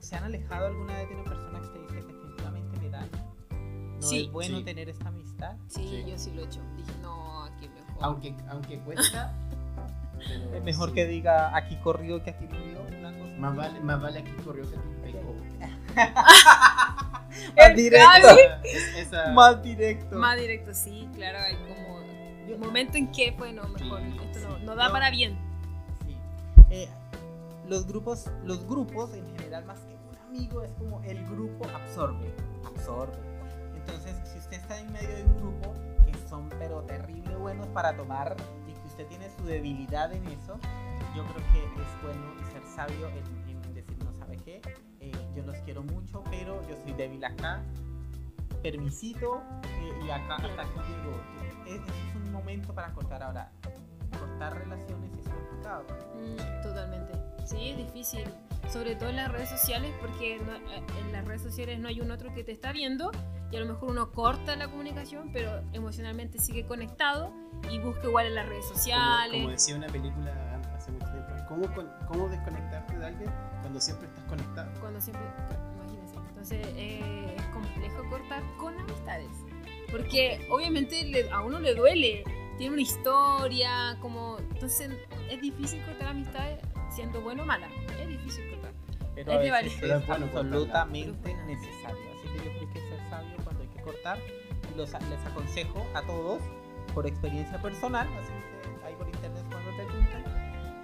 ¿se 0.00 0.16
han 0.16 0.24
alejado 0.24 0.66
alguna 0.66 0.94
vez 0.98 1.08
de 1.08 1.14
una 1.14 1.24
persona 1.24 1.60
que 1.60 1.66
usted 1.66 1.80
dice 1.80 1.94
definitivamente 2.06 2.78
me 2.80 2.90
daña? 2.90 3.24
¿No 4.00 4.02
Sí. 4.06 4.24
es 4.26 4.32
bueno 4.32 4.58
Sí. 4.58 4.64
tener 4.64 4.88
esta 4.88 5.08
amistad? 5.08 5.56
Sí, 5.68 5.86
Sí. 5.88 6.10
yo 6.10 6.18
sí 6.18 6.30
lo 6.32 6.42
he 6.42 6.44
hecho. 6.44 6.60
Dije, 6.76 6.92
no, 7.02 7.44
aquí 7.44 7.68
mejor. 7.68 7.96
Aunque, 8.04 8.34
aunque 8.48 8.78
cuesta. 8.80 9.32
pero 10.18 10.54
Es 10.56 10.62
mejor 10.64 10.88
sí. 10.90 10.94
que 10.96 11.06
diga 11.06 11.56
aquí 11.56 11.76
corrió 11.76 12.22
que 12.22 12.30
aquí 12.30 12.44
murió, 12.46 12.80
una 12.98 13.12
cosa. 13.12 13.34
Más 13.38 13.56
vale, 13.56 13.80
más 13.80 14.02
vale 14.02 14.18
aquí 14.20 14.32
corrió 14.44 14.68
que 14.70 14.76
aquí 14.76 14.88
pecó. 15.12 15.34
Más 17.56 17.74
directo. 17.76 18.28
Esa- 18.96 19.32
Más 19.32 19.62
directo. 19.62 20.16
Más 20.16 20.36
directo, 20.38 20.74
sí, 20.74 21.08
claro, 21.14 21.38
hay 21.38 21.54
como 21.56 21.90
un 22.54 22.60
momento 22.60 22.96
en 22.96 23.10
que, 23.12 23.30
bueno, 23.32 23.62
mejor, 23.68 24.00
Sí, 24.00 24.16
esto 24.32 24.48
no, 24.48 24.56
sí. 24.58 24.62
no 24.64 24.74
da 24.76 24.90
para 24.90 25.10
bien. 25.10 25.38
Sí. 26.06 26.16
Eh, 26.70 26.88
los 27.68 27.86
grupos, 27.86 28.26
los 28.44 28.66
grupos 28.66 29.14
en 29.14 29.24
general, 29.36 29.64
más 29.64 29.78
que 29.80 29.94
un 29.94 30.16
amigo, 30.28 30.62
es 30.62 30.72
como 30.72 31.00
el 31.04 31.24
grupo 31.26 31.66
absorbe, 31.74 32.32
absorbe. 32.64 33.14
Entonces, 33.76 34.16
si 34.32 34.38
usted 34.38 34.56
está 34.60 34.78
en 34.78 34.92
medio 34.92 35.14
de 35.16 35.24
un 35.24 35.36
grupo 35.38 35.74
que 36.04 36.28
son 36.28 36.48
pero 36.58 36.82
terrible 36.82 37.34
buenos 37.36 37.66
para 37.68 37.96
tomar 37.96 38.36
y 38.68 38.72
que 38.72 38.86
usted 38.86 39.06
tiene 39.06 39.28
su 39.38 39.44
debilidad 39.44 40.12
en 40.12 40.24
eso, 40.28 40.58
yo 41.16 41.24
creo 41.24 41.46
que 41.52 41.58
es 41.82 42.02
bueno 42.02 42.34
ser 42.52 42.62
sabio 42.74 43.08
en, 43.08 43.50
en 43.50 43.74
decir, 43.74 43.96
no 44.04 44.12
sabe 44.14 44.36
qué, 44.44 44.60
yo 45.34 45.42
los 45.44 45.56
quiero 45.58 45.82
mucho, 45.82 46.22
pero 46.30 46.60
yo 46.68 46.76
soy 46.84 46.92
débil 46.92 47.24
acá, 47.24 47.60
permisito 48.62 49.42
eh, 49.64 50.04
y 50.06 50.10
acá 50.10 50.36
hasta 50.36 50.62
aquí 50.62 50.80
llego. 50.88 51.20
Es, 51.66 51.80
es 51.80 52.14
un 52.16 52.32
momento 52.32 52.74
para 52.74 52.92
cortar 52.92 53.22
ahora. 53.22 53.50
Cortar 54.18 54.58
relaciones 54.58 55.10
es 55.18 55.28
complicado. 55.28 55.84
Mm, 56.14 56.62
totalmente. 56.62 57.12
Sí, 57.46 57.70
es 57.70 57.76
difícil. 57.78 58.24
Sobre 58.68 58.94
todo 58.94 59.08
en 59.08 59.16
las 59.16 59.30
redes 59.32 59.48
sociales, 59.48 59.92
porque 60.00 60.38
no- 60.40 60.54
eh, 60.56 60.82
en 61.00 61.12
las 61.12 61.24
redes 61.24 61.42
sociales 61.42 61.78
no 61.80 61.88
hay 61.88 62.00
un 62.00 62.10
otro 62.10 62.32
que 62.34 62.44
te 62.44 62.52
está 62.52 62.72
viendo 62.72 63.10
y 63.50 63.56
a 63.56 63.60
lo 63.60 63.66
mejor 63.66 63.90
uno 63.90 64.12
corta 64.12 64.54
la 64.56 64.68
comunicación, 64.68 65.30
pero 65.32 65.62
emocionalmente 65.72 66.38
sigue 66.38 66.66
conectado 66.66 67.32
y 67.70 67.78
busca 67.78 68.06
igual 68.06 68.26
en 68.26 68.34
las 68.36 68.46
redes 68.48 68.64
como, 68.66 68.76
sociales. 68.76 69.32
como 69.32 69.48
decía 69.50 69.76
una 69.76 69.86
película 69.88 70.49
¿cómo, 71.50 71.66
¿cómo 72.08 72.28
desconectarte 72.30 72.96
de 72.96 73.06
alguien 73.06 73.30
cuando 73.60 73.78
siempre 73.80 74.08
estás 74.08 74.24
conectado? 74.24 74.70
Cuando 74.80 74.98
siempre, 75.00 75.26
imagínense. 75.76 76.16
Entonces 76.30 76.66
eh, 76.76 77.34
es 77.36 77.44
complejo 77.48 78.08
cortar 78.08 78.42
con 78.56 78.78
amistades. 78.80 79.28
Porque 79.90 80.46
obviamente 80.50 81.04
le- 81.04 81.30
a 81.30 81.40
uno 81.42 81.58
le 81.60 81.74
duele, 81.74 82.24
tiene 82.56 82.72
una 82.74 82.82
historia, 82.82 83.98
como. 84.00 84.38
Entonces 84.38 84.90
es 85.28 85.40
difícil 85.42 85.82
cortar 85.84 86.08
amistades 86.08 86.60
siendo 86.90 87.20
bueno 87.20 87.42
o 87.42 87.46
mala. 87.46 87.68
Es 88.00 88.08
difícil 88.08 88.48
cortar. 88.50 88.72
Pero 89.14 89.32
Es 89.32 89.38
veces 89.52 89.78
Pero 89.80 89.96
es 89.96 90.06
bueno 90.06 90.26
cortarla. 90.26 90.56
absolutamente 90.56 91.12
buena. 91.22 91.44
necesario. 91.46 91.98
Así 92.16 92.28
que 92.28 92.36
yo 92.36 92.42
creo 92.44 92.52
que 92.54 92.60
hay 92.60 92.72
que 92.72 92.80
ser 92.80 93.10
sabio 93.10 93.36
cuando 93.44 93.62
hay 93.62 93.68
que 93.68 93.82
cortar. 93.82 94.18
Y 94.72 94.76
los, 94.78 94.92
les 94.92 95.26
aconsejo 95.26 95.86
a 95.94 96.02
todos, 96.02 96.40
por 96.94 97.06
experiencia 97.06 97.60
personal, 97.60 98.06
así 98.22 98.32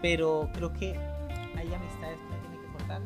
Pero 0.02 0.48
creo 0.54 0.72
que 0.72 0.88
hay 1.56 1.72
amistades 1.74 2.18
que 2.18 2.26
uno 2.26 2.40
tiene 2.50 2.61
que 2.66 2.72
cortar. 2.78 3.00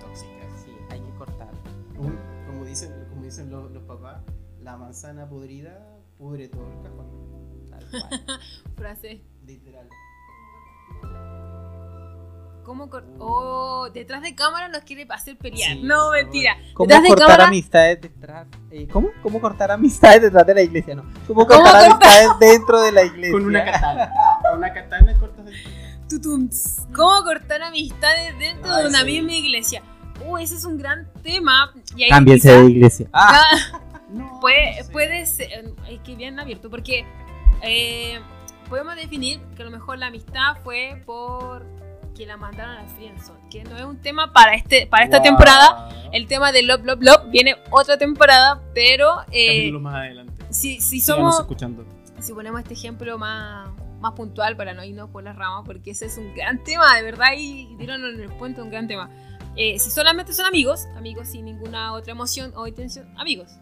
Tóxicas. 0.00 0.60
Sí, 0.64 0.72
hay 0.90 1.00
que 1.00 1.10
cortar. 1.18 1.50
Un- 1.98 2.18
como 2.46 2.64
dicen, 2.64 2.92
como 3.10 3.22
dicen 3.22 3.50
los, 3.50 3.70
los 3.70 3.82
papás, 3.84 4.22
la 4.60 4.76
manzana 4.76 5.28
podrida 5.28 5.86
pudre 6.18 6.48
todo 6.48 6.66
el 6.72 6.82
cajón. 6.82 7.70
Tal 7.70 7.86
cual. 7.90 8.40
Frase. 8.76 9.22
Literal. 9.46 9.88
¿Cómo 12.64 12.88
cor- 12.88 13.04
Oh, 13.18 13.88
detrás 13.92 14.22
de 14.22 14.36
cámara 14.36 14.68
nos 14.68 14.82
quiere 14.84 15.04
hacer 15.10 15.36
pelear. 15.36 15.72
Sí, 15.72 15.82
no, 15.82 16.12
mentira. 16.12 16.56
¿Cómo 16.74 16.86
Detrás 16.86 17.02
de 17.02 17.08
cortar 17.08 17.26
cámara- 17.26 17.48
amistades 17.48 18.00
detrás? 18.00 18.46
eh, 18.70 18.86
¿Cómo? 18.86 19.08
¿Cómo 19.20 19.40
cortar 19.40 19.72
amistades 19.72 20.22
detrás 20.22 20.46
de 20.46 20.54
la 20.54 20.62
iglesia? 20.62 20.94
No. 20.94 21.02
¿Cómo 21.02 21.44
¿Cómo 21.44 21.46
cortar 21.46 21.90
cortar? 21.90 21.90
amistades 21.90 22.28
dentro 22.38 22.80
de 22.80 22.92
la 22.92 23.02
iglesia? 23.02 23.32
Con 23.32 23.46
una 23.46 23.64
katana. 23.72 24.12
Con 24.48 24.58
una 24.58 24.72
katana 24.72 25.12
Tutums. 26.16 26.86
¿Cómo 26.94 27.22
cortar 27.24 27.62
amistades 27.62 28.38
dentro 28.38 28.70
Ah, 28.72 28.80
de 28.82 28.88
una 28.88 28.98
ese- 29.02 29.06
misma 29.10 29.32
iglesia? 29.32 29.82
Uh, 30.26 30.38
ese 30.38 30.54
es 30.56 30.64
un 30.64 30.76
gran 30.78 31.08
tema. 31.22 31.72
Y 31.96 32.04
ahí 32.04 32.10
Cámbiense 32.10 32.48
quizá- 32.48 32.60
de 32.62 32.70
iglesia. 32.70 33.08
Ah, 33.12 33.42
No, 34.10 34.38
puede, 34.40 34.76
no 34.78 34.84
sé. 34.84 34.92
puede 34.92 35.24
ser, 35.26 35.72
es 35.88 36.00
que 36.00 36.14
bien 36.14 36.38
abierto, 36.38 36.68
porque 36.68 37.06
eh, 37.62 38.20
podemos 38.68 38.94
definir 38.96 39.40
que 39.56 39.62
a 39.62 39.64
lo 39.64 39.70
mejor 39.70 39.96
la 39.98 40.08
amistad 40.08 40.56
fue 40.62 41.02
por 41.06 41.64
que 42.14 42.26
la 42.26 42.36
mandaron 42.36 42.76
al 42.76 42.88
friendzone, 42.90 43.40
que 43.50 43.64
no 43.64 43.74
es 43.74 43.84
un 43.84 43.96
tema 44.02 44.30
para 44.34 44.54
este 44.54 44.86
para 44.86 45.04
esta 45.04 45.16
Wow. 45.16 45.24
temporada. 45.24 45.88
El 46.12 46.26
tema 46.26 46.52
de 46.52 46.60
Love 46.62 46.84
Love 46.84 46.98
Love 47.00 47.30
viene 47.30 47.56
otra 47.70 47.96
temporada, 47.96 48.60
pero 48.74 49.22
eh, 49.30 49.72
más 49.72 49.94
adelante. 49.94 50.44
si, 50.50 50.78
si 50.82 51.00
somos 51.00 51.40
escuchando. 51.40 51.86
si 52.20 52.34
ponemos 52.34 52.60
este 52.60 52.74
ejemplo 52.74 53.16
más, 53.16 53.70
más 54.02 54.12
puntual 54.12 54.56
para 54.56 54.74
no 54.74 54.84
irnos 54.84 55.08
por 55.10 55.22
las 55.22 55.36
ramas, 55.36 55.62
porque 55.64 55.92
ese 55.92 56.06
es 56.06 56.18
un 56.18 56.34
gran 56.34 56.62
tema, 56.64 56.94
de 56.96 57.02
verdad, 57.02 57.28
y, 57.36 57.74
dieron 57.76 58.04
en 58.04 58.20
el 58.20 58.28
puente 58.30 58.60
un 58.60 58.68
gran 58.68 58.86
tema. 58.88 59.08
Eh, 59.56 59.78
si 59.78 59.90
solamente 59.90 60.32
son 60.34 60.44
amigos, 60.46 60.86
amigos 60.96 61.28
sin 61.28 61.44
ninguna 61.44 61.92
otra 61.92 62.12
emoción 62.12 62.52
o 62.56 62.66
intención, 62.66 63.08
amigos. 63.16 63.52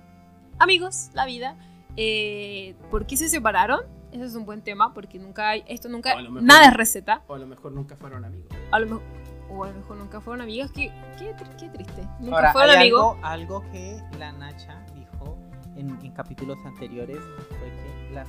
Amigos, 0.59 1.11
la 1.14 1.26
vida. 1.26 1.57
Eh, 1.96 2.74
¿Por 2.90 3.07
qué 3.07 3.16
se 3.16 3.29
separaron? 3.29 3.81
Ese 4.12 4.24
es 4.24 4.35
un 4.35 4.44
buen 4.46 4.62
tema, 4.62 4.92
porque 4.94 5.18
nunca 5.18 5.50
hay, 5.50 5.62
esto 5.68 5.88
nunca, 5.88 6.16
mejor- 6.16 6.42
nada 6.42 6.66
es 6.66 6.74
receta. 6.74 7.22
O 7.29 7.35
a 7.35 7.38
lo 7.38 7.46
mejor 7.46 7.72
nunca 7.72 7.96
fueron 7.96 8.24
amigos. 8.24 8.48
A 8.70 8.79
lo 8.81 8.87
mejor, 8.87 9.03
o 9.50 9.64
a 9.64 9.68
lo 9.68 9.74
mejor 9.74 9.96
nunca 9.98 10.20
fueron 10.20 10.40
amigos, 10.42 10.70
qué, 10.72 10.90
qué, 11.18 11.35
qué 11.59 11.68
triste. 11.68 12.03
Nunca 12.18 12.37
Ahora, 12.37 12.53
fueron 12.53 12.76
amigos. 12.76 13.16
algo, 13.22 13.61
algo 13.61 13.70
que 13.72 14.00
la 14.18 14.33
Nacha 14.33 14.85
dijo 14.94 15.37
en, 15.76 15.90
en 16.05 16.12
capítulos 16.12 16.59
anteriores 16.64 17.18
fue 17.48 17.68
que 17.68 18.14
las 18.14 18.29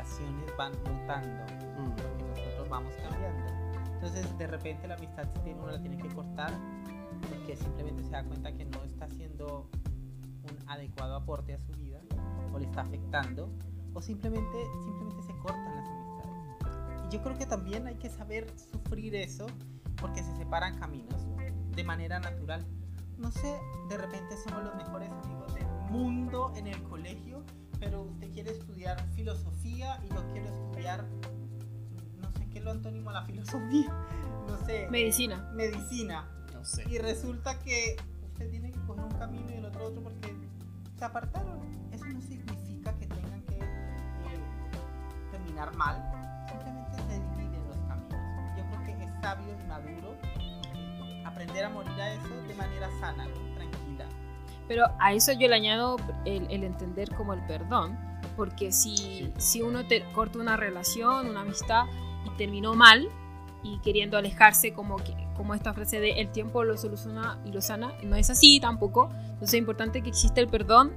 relaciones 0.00 0.56
van 0.56 0.72
mutando 0.82 1.44
Mm. 1.76 1.90
porque 1.96 2.24
nosotros 2.24 2.68
vamos 2.68 2.94
cambiando. 2.96 3.52
Entonces, 3.94 4.38
de 4.38 4.46
repente 4.46 4.88
la 4.88 4.94
amistad 4.94 5.28
si 5.34 5.40
tiene, 5.40 5.60
uno 5.60 5.72
la 5.72 5.80
tiene 5.80 5.98
que 5.98 6.08
cortar 6.08 6.52
porque 7.28 7.56
simplemente 7.56 8.02
se 8.04 8.10
da 8.10 8.24
cuenta 8.24 8.52
que 8.52 8.64
no 8.64 8.82
está 8.84 9.04
haciendo 9.04 9.68
un 10.44 10.68
adecuado 10.68 11.16
aporte 11.16 11.54
a 11.54 11.58
su 11.58 11.72
vida 11.72 12.00
o 12.52 12.58
le 12.58 12.66
está 12.66 12.82
afectando 12.82 13.50
o 13.92 14.00
simplemente, 14.00 14.58
simplemente 14.84 15.22
se 15.22 15.34
cortan 15.38 15.76
las 15.76 15.86
amistades. 15.88 17.06
Y 17.06 17.14
yo 17.14 17.22
creo 17.22 17.36
que 17.36 17.46
también 17.46 17.86
hay 17.86 17.96
que 17.96 18.08
saber 18.08 18.46
sufrir 18.58 19.14
eso 19.14 19.46
porque 20.00 20.22
se 20.22 20.34
separan 20.36 20.78
caminos 20.78 21.26
de 21.74 21.84
manera 21.84 22.20
natural. 22.20 22.64
No 23.18 23.30
sé, 23.30 23.58
de 23.90 23.98
repente 23.98 24.36
somos 24.38 24.64
los 24.64 24.74
mejores 24.76 25.10
amigos 25.10 25.54
del 25.54 25.66
mundo 25.90 26.52
en 26.56 26.68
el 26.68 26.82
colegio, 26.84 27.42
pero 27.78 28.02
usted 28.02 28.30
quiere 28.32 28.52
estudiar 28.52 28.98
filosofía 29.14 29.50
y 29.80 30.08
yo 30.14 30.26
quiero 30.32 30.48
estudiar, 30.48 31.04
no 32.20 32.30
sé 32.32 32.48
qué 32.50 32.58
es 32.58 32.64
lo 32.64 32.70
antónimo 32.70 33.10
a 33.10 33.14
la 33.14 33.24
filosofía, 33.24 33.88
no 34.48 34.56
sé. 34.66 34.88
Medicina. 34.90 35.50
Medicina. 35.54 36.28
No 36.52 36.64
sé. 36.64 36.84
Y 36.90 36.98
resulta 36.98 37.58
que 37.60 37.96
usted 38.22 38.50
tiene 38.50 38.70
que 38.70 38.80
coger 38.86 39.04
un 39.04 39.18
camino 39.18 39.50
y 39.50 39.54
el 39.54 39.64
otro 39.64 39.86
otro 39.86 40.02
porque 40.02 40.36
se 40.98 41.04
apartaron. 41.04 41.60
Eso 41.92 42.04
no 42.04 42.20
significa 42.20 42.92
que 42.98 43.06
tengan 43.06 43.42
que 43.46 43.56
eh, 43.56 44.40
terminar 45.30 45.74
mal. 45.76 45.96
Simplemente 46.46 46.96
se 46.98 47.18
dividen 47.18 47.66
los 47.66 47.78
caminos. 47.88 48.56
Yo 48.56 48.64
creo 48.68 48.98
que 48.98 49.04
es 49.04 49.10
sabio 49.22 49.56
y 49.58 49.66
maduro 49.66 50.16
aprender 51.24 51.64
a 51.64 51.70
morir 51.70 52.00
a 52.00 52.12
eso 52.12 52.42
de 52.46 52.54
manera 52.54 52.90
sana, 53.00 53.24
¿no? 53.24 53.54
tranquila. 53.54 54.06
Pero 54.68 54.84
a 54.98 55.14
eso 55.14 55.32
yo 55.32 55.48
le 55.48 55.54
añado 55.54 55.96
el, 56.26 56.50
el 56.50 56.64
entender 56.64 57.14
como 57.14 57.32
el 57.32 57.44
perdón, 57.46 57.98
porque 58.36 58.72
si, 58.72 59.32
si 59.38 59.62
uno 59.62 59.86
te 59.86 60.02
corta 60.12 60.38
una 60.38 60.56
relación, 60.56 61.28
una 61.28 61.42
amistad 61.42 61.84
y 62.26 62.36
terminó 62.36 62.74
mal 62.74 63.08
y 63.62 63.78
queriendo 63.80 64.16
alejarse 64.16 64.72
como 64.72 64.96
que 64.96 65.14
como 65.36 65.54
esta 65.54 65.72
frase 65.72 66.00
de 66.00 66.20
el 66.20 66.30
tiempo 66.32 66.64
lo 66.64 66.76
soluciona 66.76 67.38
y 67.46 67.52
lo 67.52 67.62
sana, 67.62 67.94
no 68.02 68.14
es 68.16 68.28
así 68.28 68.60
tampoco. 68.60 69.08
Entonces 69.22 69.54
es 69.54 69.58
importante 69.58 70.02
que 70.02 70.10
exista 70.10 70.40
el 70.40 70.48
perdón 70.48 70.92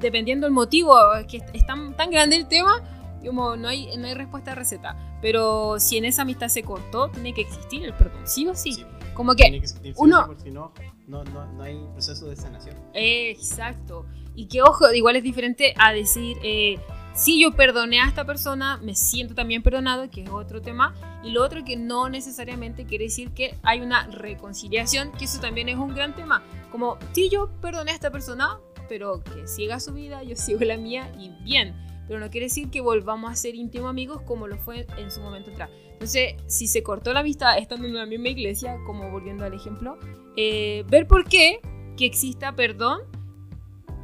dependiendo 0.00 0.46
del 0.46 0.54
motivo, 0.54 0.94
que 1.28 1.42
es 1.52 1.66
tan, 1.66 1.94
tan 1.94 2.10
grande 2.10 2.36
el 2.36 2.46
tema, 2.46 2.82
como 3.24 3.56
no 3.56 3.68
hay, 3.68 3.94
no 3.98 4.06
hay 4.06 4.14
respuesta 4.14 4.52
de 4.52 4.54
receta. 4.54 4.96
Pero 5.20 5.78
si 5.80 5.98
en 5.98 6.06
esa 6.06 6.22
amistad 6.22 6.48
se 6.48 6.62
cortó, 6.62 7.08
tiene 7.08 7.34
que 7.34 7.42
existir 7.42 7.84
el 7.84 7.92
perdón, 7.92 8.22
sí 8.24 8.46
o 8.46 8.54
sí. 8.54 8.72
Sí, 8.72 8.86
Como 9.18 9.32
que 9.34 9.42
tiene 9.42 9.60
que 9.60 9.66
sí 9.66 9.74
uno- 9.96 10.20
sí, 10.20 10.22
porque 10.28 10.42
si 10.44 10.50
no, 10.52 10.72
no, 11.08 11.24
no, 11.24 11.52
no 11.52 11.62
hay 11.64 11.76
proceso 11.92 12.26
de 12.26 12.36
sanación. 12.36 12.76
Exacto. 12.94 14.06
Y 14.36 14.46
que 14.46 14.62
ojo, 14.62 14.92
igual 14.92 15.16
es 15.16 15.24
diferente 15.24 15.74
a 15.76 15.92
decir, 15.92 16.36
eh, 16.44 16.78
si 17.14 17.42
yo 17.42 17.50
perdoné 17.50 18.00
a 18.00 18.06
esta 18.06 18.24
persona, 18.24 18.76
me 18.78 18.94
siento 18.94 19.34
también 19.34 19.62
perdonado, 19.64 20.08
que 20.08 20.22
es 20.22 20.30
otro 20.30 20.62
tema. 20.62 20.94
Y 21.24 21.30
lo 21.32 21.42
otro 21.44 21.64
que 21.64 21.76
no 21.76 22.08
necesariamente 22.08 22.84
quiere 22.86 23.04
decir 23.06 23.32
que 23.32 23.56
hay 23.64 23.80
una 23.80 24.06
reconciliación, 24.06 25.10
que 25.10 25.24
eso 25.24 25.40
también 25.40 25.68
es 25.68 25.76
un 25.76 25.92
gran 25.94 26.14
tema. 26.14 26.44
Como, 26.70 26.96
si 27.12 27.28
yo 27.28 27.50
perdoné 27.60 27.90
a 27.90 27.94
esta 27.94 28.12
persona, 28.12 28.60
pero 28.88 29.20
que 29.24 29.48
siga 29.48 29.80
su 29.80 29.92
vida, 29.94 30.22
yo 30.22 30.36
sigo 30.36 30.60
la 30.60 30.76
mía 30.76 31.10
y 31.18 31.30
bien. 31.42 31.74
Pero 32.08 32.18
no 32.18 32.30
quiere 32.30 32.46
decir 32.46 32.70
que 32.70 32.80
volvamos 32.80 33.30
a 33.30 33.36
ser 33.36 33.54
íntimos 33.54 33.90
amigos 33.90 34.22
como 34.22 34.48
lo 34.48 34.56
fue 34.56 34.86
en 34.96 35.10
su 35.10 35.20
momento 35.20 35.50
atrás. 35.50 35.70
Entonces, 35.92 36.34
si 36.46 36.66
se 36.66 36.82
cortó 36.82 37.12
la 37.12 37.20
amistad 37.20 37.58
estando 37.58 37.86
en 37.86 37.94
la 37.94 38.06
misma 38.06 38.28
iglesia, 38.28 38.78
como 38.86 39.10
volviendo 39.10 39.44
al 39.44 39.52
ejemplo, 39.52 39.98
eh, 40.36 40.84
ver 40.88 41.06
por 41.06 41.24
qué, 41.24 41.60
que 41.96 42.06
exista 42.06 42.54
perdón 42.54 43.00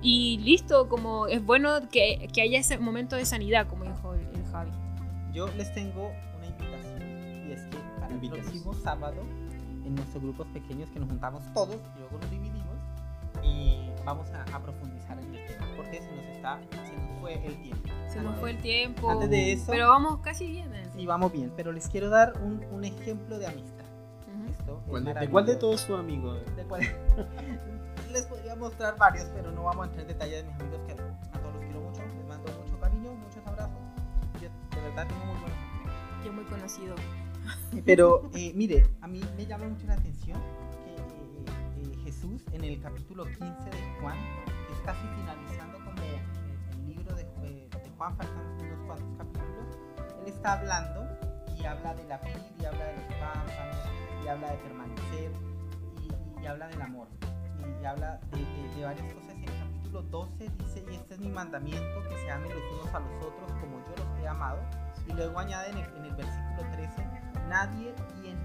y 0.02 0.38
listo, 0.38 0.88
como 0.88 1.28
es 1.28 1.42
bueno 1.44 1.88
que, 1.90 2.28
que 2.32 2.42
haya 2.42 2.58
ese 2.58 2.78
momento 2.78 3.16
de 3.16 3.24
sanidad, 3.24 3.68
como 3.68 3.84
dijo 3.84 4.12
el, 4.12 4.20
el 4.20 4.44
Javi. 4.52 4.70
Yo 5.32 5.48
les 5.56 5.72
tengo 5.72 6.12
una 6.36 6.46
invitación 6.46 7.48
y 7.48 7.52
es 7.52 7.62
que 7.62 7.78
para 7.98 8.14
el 8.14 8.28
próximo 8.28 8.74
sábado 8.74 9.22
en 9.86 9.94
nuestros 9.94 10.22
grupos 10.22 10.46
pequeños 10.48 10.90
que 10.90 10.98
nos 10.98 11.08
juntamos 11.08 11.42
todos 11.54 11.76
y 11.96 11.98
luego 12.00 12.18
nos 12.20 12.30
dividimos 12.30 12.43
y 12.43 12.43
vamos 14.04 14.30
a, 14.32 14.42
a 14.54 14.62
profundizar 14.62 15.18
en 15.18 15.34
el 15.34 15.46
tema 15.46 15.66
porque 15.76 16.00
se 16.02 16.10
nos 16.14 16.24
está 16.26 16.60
se 16.72 16.96
nos 16.96 17.20
fue 17.20 17.34
el 17.46 17.56
tiempo. 17.62 17.88
Se 18.08 18.20
nos 18.20 18.38
fue 18.38 18.50
el 18.50 18.58
tiempo. 18.58 19.10
Antes 19.10 19.30
de 19.30 19.52
eso 19.52 19.66
Pero 19.70 19.88
vamos 19.88 20.20
casi 20.20 20.46
bien. 20.46 20.68
y 20.74 20.90
tiempo. 20.90 21.08
vamos 21.08 21.32
bien, 21.32 21.52
pero 21.56 21.72
les 21.72 21.88
quiero 21.88 22.10
dar 22.10 22.34
un, 22.42 22.64
un 22.70 22.84
ejemplo 22.84 23.38
de 23.38 23.46
amistad. 23.46 23.84
Ujú. 24.28 24.50
Esto 24.50 24.78
es 24.84 24.90
¿Cuál 24.90 25.04
de, 25.04 25.14
de 25.14 25.28
cuál 25.30 25.46
de 25.46 25.56
todos 25.56 25.80
sus 25.80 25.98
amigos? 25.98 26.38
¿De 26.56 26.64
cuál? 26.64 26.82
les 28.12 28.26
podría 28.26 28.54
mostrar 28.54 28.96
varios, 28.96 29.24
pero 29.34 29.50
no 29.50 29.64
vamos 29.64 29.86
a 29.86 29.88
entrar 29.88 30.02
en 30.02 30.08
detalle 30.08 30.36
de 30.36 30.44
mis 30.44 30.54
amigos 30.60 30.80
que 30.86 30.92
a 30.92 30.96
todos 31.40 31.54
los 31.54 31.62
quiero 31.64 31.80
mucho, 31.80 32.02
les 32.04 32.26
mando 32.28 32.52
mucho 32.62 32.78
cariño, 32.80 33.14
muchos 33.14 33.44
abrazos. 33.46 33.78
Yo 34.40 34.48
de 34.76 34.88
verdad 34.88 35.06
tengo 35.08 35.24
muy 35.24 35.40
buenos 35.40 35.58
amigos. 35.58 36.24
Yo 36.24 36.32
muy 36.32 36.44
conocido. 36.44 36.94
Pero 37.84 38.30
eh, 38.34 38.52
mire, 38.54 38.86
a 39.00 39.08
mí 39.08 39.20
me 39.36 39.46
llama 39.46 39.66
mucho 39.68 39.86
la 39.86 39.94
atención 39.94 40.38
eh, 40.38 40.40
eh, 40.40 40.63
En 42.24 42.64
el 42.64 42.80
capítulo 42.80 43.24
15 43.26 43.44
de 43.70 43.98
Juan, 44.00 44.16
que 44.66 44.72
es 44.72 44.80
casi 44.80 45.06
finalizando 45.08 45.76
como 45.84 46.00
el 46.00 46.86
libro 46.88 47.14
de, 47.14 47.22
eh, 47.42 47.68
de 47.70 47.90
Juan, 47.98 48.16
faltan 48.16 48.38
unos 48.60 48.86
cuantos 48.86 49.16
capítulos, 49.18 49.78
él 50.22 50.28
está 50.28 50.52
hablando 50.54 51.06
y 51.54 51.66
habla 51.66 51.94
de 51.94 52.04
la 52.04 52.16
vid 52.18 52.30
y 52.58 52.64
habla 52.64 52.84
de 52.86 52.94
los 52.96 53.04
pámpanos 53.04 53.76
y 54.24 54.28
habla 54.28 54.50
de 54.52 54.56
permanecer 54.56 55.32
y, 56.40 56.46
habla 56.46 56.68
del 56.68 56.80
amor 56.80 57.08
y, 57.82 57.84
habla 57.84 58.18
de, 58.32 58.38
de- 58.38 58.74
de 58.74 58.84
varias 58.84 59.12
cosas. 59.14 59.30
En 59.34 59.44
el 59.44 59.58
capítulo 59.58 60.02
12 60.04 60.48
dice, 60.48 60.84
y 60.90 60.94
este 60.94 61.14
es 61.14 61.20
mi 61.20 61.28
mandamiento, 61.28 62.02
que 62.08 62.16
se 62.16 62.30
amen 62.30 62.48
los 62.54 62.72
unos 62.80 62.94
a 62.94 63.00
los 63.00 63.16
otros 63.22 63.52
como 63.60 63.84
yo 63.84 63.94
los 64.02 64.18
he 64.22 64.26
amado. 64.28 64.60
Y 65.06 65.12
luego 65.12 65.38
añade 65.38 65.72
en 65.72 65.76
el, 65.76 65.96
en 65.98 66.04
el 66.06 66.14
versículo 66.16 66.70
13, 66.72 67.06
nadie 67.50 67.94
tiene 68.22 68.40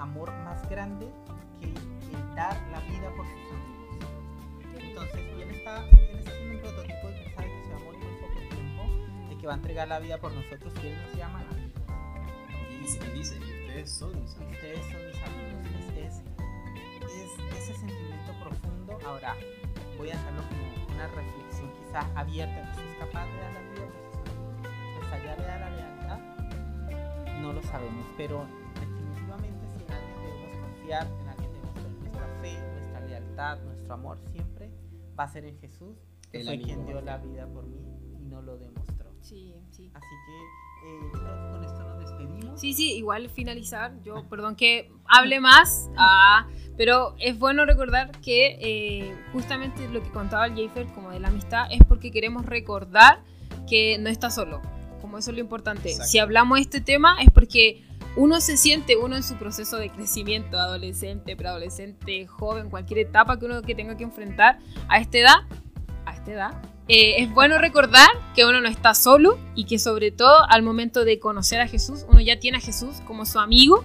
amor 0.00 0.32
más 0.44 0.66
grande 0.70 1.12
que 1.60 1.74
va 9.48 9.54
a 9.54 9.56
entregar 9.56 9.88
la 9.88 9.98
vida 9.98 10.18
por 10.18 10.30
nosotros 10.32 10.72
y 10.82 10.88
él 10.88 10.98
nos 11.06 11.16
llama 11.16 11.40
amigos. 11.40 11.82
Y 12.70 12.76
dice, 12.82 13.00
y 13.02 13.18
dice, 13.18 13.36
y 13.36 13.62
ustedes 13.62 13.90
son 13.90 14.20
mis 14.20 14.36
amigos. 14.36 14.54
Ustedes 14.54 14.84
son 14.84 15.06
mis 15.06 15.22
amigos. 15.22 15.58
Es, 15.96 16.14
es, 17.02 17.56
es 17.56 17.62
ese 17.62 17.74
sentimiento 17.80 18.32
profundo. 18.44 18.98
Ahora, 19.06 19.34
voy 19.96 20.10
a 20.10 20.14
hacerlo 20.14 20.42
como 20.48 20.94
una 20.94 21.06
reflexión 21.08 21.72
quizás 21.78 22.04
abierta. 22.14 22.70
¿Usted 22.70 22.90
es 22.90 22.98
capaz 22.98 23.24
de 23.24 23.40
dar 23.40 23.52
la 23.54 23.60
vida 23.60 23.86
por 23.86 24.10
sus 24.10 24.28
amigos? 24.28 24.98
Pues 24.98 25.12
allá 25.12 25.36
le 25.36 25.42
da 25.44 25.58
la 25.58 25.70
lealtad. 25.70 26.18
No 27.40 27.52
lo 27.54 27.62
sabemos, 27.62 28.06
pero 28.18 28.46
definitivamente 28.74 29.66
si 29.66 29.82
en 29.82 29.92
alguien 29.92 30.22
debemos 30.22 30.56
confiar, 30.58 31.06
en 31.06 31.28
alguien 31.28 31.52
debemos 31.52 31.72
poner 31.72 31.92
nuestra 32.00 32.26
fe, 32.42 32.58
nuestra 32.74 33.00
lealtad, 33.00 33.58
nuestro 33.60 33.94
amor 33.94 34.18
siempre, 34.30 34.70
va 35.18 35.24
a 35.24 35.28
ser 35.28 35.46
en 35.46 35.58
Jesús, 35.58 35.96
que 36.30 36.40
El 36.40 36.46
fue 36.46 36.60
quien 36.60 36.84
dio 36.84 37.00
la 37.00 37.16
vida 37.16 37.46
por 37.46 37.64
mí 37.64 37.80
y 38.20 38.24
no 38.26 38.42
lo 38.42 38.58
demostró. 38.58 38.97
Sí, 39.20 39.54
sí. 39.70 39.90
Así 39.94 40.06
que 40.26 40.88
eh, 40.88 41.10
con 41.52 41.64
esto 41.64 41.84
nos 41.84 41.98
despedimos. 41.98 42.60
Sí, 42.60 42.72
sí, 42.72 42.94
igual 42.94 43.28
finalizar. 43.28 43.92
Yo, 44.02 44.28
perdón 44.28 44.56
que 44.56 44.90
hable 45.06 45.40
más, 45.40 45.90
ah, 45.96 46.46
pero 46.76 47.14
es 47.18 47.38
bueno 47.38 47.64
recordar 47.64 48.10
que 48.20 48.58
eh, 48.60 49.16
justamente 49.32 49.88
lo 49.88 50.02
que 50.02 50.10
contaba 50.10 50.46
el 50.46 50.54
Jafer 50.54 50.86
como 50.92 51.10
de 51.10 51.20
la 51.20 51.28
amistad 51.28 51.66
es 51.70 51.80
porque 51.86 52.10
queremos 52.10 52.46
recordar 52.46 53.22
que 53.68 53.98
no 53.98 54.08
está 54.08 54.30
solo. 54.30 54.62
Como 55.00 55.18
eso 55.18 55.30
es 55.30 55.36
lo 55.36 55.40
importante. 55.42 55.90
Exacto. 55.90 56.10
Si 56.10 56.18
hablamos 56.18 56.56
de 56.56 56.62
este 56.62 56.80
tema 56.80 57.16
es 57.20 57.30
porque 57.30 57.84
uno 58.16 58.40
se 58.40 58.56
siente, 58.56 58.96
uno 58.96 59.16
en 59.16 59.22
su 59.22 59.36
proceso 59.36 59.76
de 59.76 59.90
crecimiento, 59.90 60.58
adolescente, 60.58 61.36
preadolescente, 61.36 62.26
joven, 62.26 62.68
cualquier 62.70 63.00
etapa 63.00 63.38
que 63.38 63.46
uno 63.46 63.62
que 63.62 63.74
tenga 63.74 63.96
que 63.96 64.04
enfrentar 64.04 64.58
a 64.88 64.98
esta 64.98 65.18
edad, 65.18 65.36
a 66.04 66.14
esta 66.14 66.32
edad, 66.32 66.62
eh, 66.88 67.22
es 67.22 67.32
bueno 67.32 67.58
recordar 67.58 68.08
que 68.34 68.46
uno 68.46 68.62
no 68.62 68.68
está 68.68 68.94
solo 68.94 69.38
y 69.54 69.64
que 69.64 69.78
sobre 69.78 70.10
todo 70.10 70.48
al 70.48 70.62
momento 70.62 71.04
de 71.04 71.18
conocer 71.18 71.60
a 71.60 71.68
Jesús, 71.68 72.06
uno 72.08 72.20
ya 72.20 72.40
tiene 72.40 72.56
a 72.56 72.60
Jesús 72.60 73.02
como 73.06 73.26
su 73.26 73.38
amigo 73.38 73.84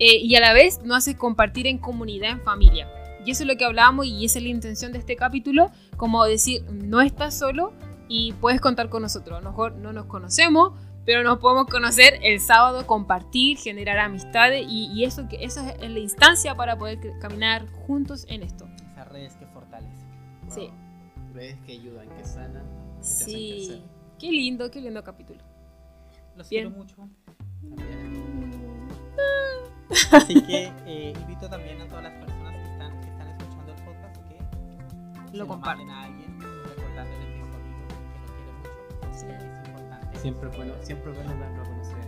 eh, 0.00 0.16
y 0.16 0.34
a 0.34 0.40
la 0.40 0.52
vez 0.52 0.80
no 0.82 0.96
hace 0.96 1.16
compartir 1.16 1.68
en 1.68 1.78
comunidad, 1.78 2.32
en 2.32 2.40
familia. 2.40 2.88
Y 3.24 3.30
eso 3.30 3.44
es 3.44 3.48
lo 3.48 3.56
que 3.56 3.64
hablábamos 3.64 4.06
y 4.06 4.24
esa 4.24 4.38
es 4.38 4.44
la 4.44 4.50
intención 4.50 4.90
de 4.90 4.98
este 4.98 5.14
capítulo, 5.14 5.70
como 5.96 6.24
decir, 6.24 6.64
no 6.64 7.00
estás 7.00 7.38
solo 7.38 7.72
y 8.08 8.32
puedes 8.40 8.60
contar 8.60 8.88
con 8.88 9.02
nosotros. 9.02 9.38
A 9.38 9.40
lo 9.40 9.50
mejor 9.50 9.76
no 9.76 9.92
nos 9.92 10.06
conocemos, 10.06 10.72
pero 11.06 11.22
nos 11.22 11.38
podemos 11.38 11.66
conocer 11.68 12.18
el 12.24 12.40
sábado, 12.40 12.88
compartir, 12.88 13.56
generar 13.56 14.00
amistades 14.00 14.66
y, 14.68 14.90
y 14.92 15.04
eso, 15.04 15.28
que, 15.28 15.44
eso 15.44 15.60
es 15.80 15.88
la 15.88 15.98
instancia 16.00 16.56
para 16.56 16.76
poder 16.76 16.98
caminar 17.20 17.68
juntos 17.86 18.26
en 18.28 18.42
esto. 18.42 18.68
Esas 18.90 19.08
redes 19.08 19.36
que 19.36 19.46
fortalecen. 19.46 20.08
Sí. 20.48 20.72
Redes 21.42 21.58
que 21.66 21.72
ayudan, 21.72 22.08
que 22.16 22.24
sanan, 22.24 22.62
que 22.62 22.94
te 22.94 23.00
hacen 23.00 23.26
Sí, 23.26 23.64
crecer. 23.66 23.82
qué 24.20 24.30
lindo, 24.30 24.70
qué 24.70 24.80
lindo 24.80 25.02
capítulo. 25.02 25.40
Los 26.36 26.48
Bien. 26.48 26.70
quiero 26.72 26.78
mucho. 26.78 27.08
Así 30.12 30.40
que 30.40 30.72
eh, 30.86 31.12
invito 31.20 31.48
también 31.50 31.80
a 31.80 31.88
todas 31.88 32.04
las 32.04 32.12
personas 32.12 32.54
que 32.54 32.62
están, 32.72 33.00
que 33.00 33.08
están 33.08 33.26
escuchando 33.28 33.72
el 33.72 33.82
podcast 33.82 34.16
que 35.30 35.36
Lo 35.36 35.48
comparten. 35.48 35.90
a 35.90 36.04
alguien 36.04 36.40
recordándole 36.40 37.26
que 37.26 37.40
es 37.40 37.54
amigo 37.56 37.86
y 37.88 38.12
que 38.12 38.20
lo 38.20 38.26
quiere 38.36 38.52
mucho. 38.52 38.68
Sí. 39.18 39.26
Es 39.26 39.42
importante. 39.68 40.18
Siempre 40.20 40.48
es 40.48 40.56
bueno, 40.56 40.74
siempre 40.82 41.10
es 41.10 41.16
bueno 41.16 41.34
darlo 41.40 41.60
a 41.60 41.64
conocer. 41.64 42.04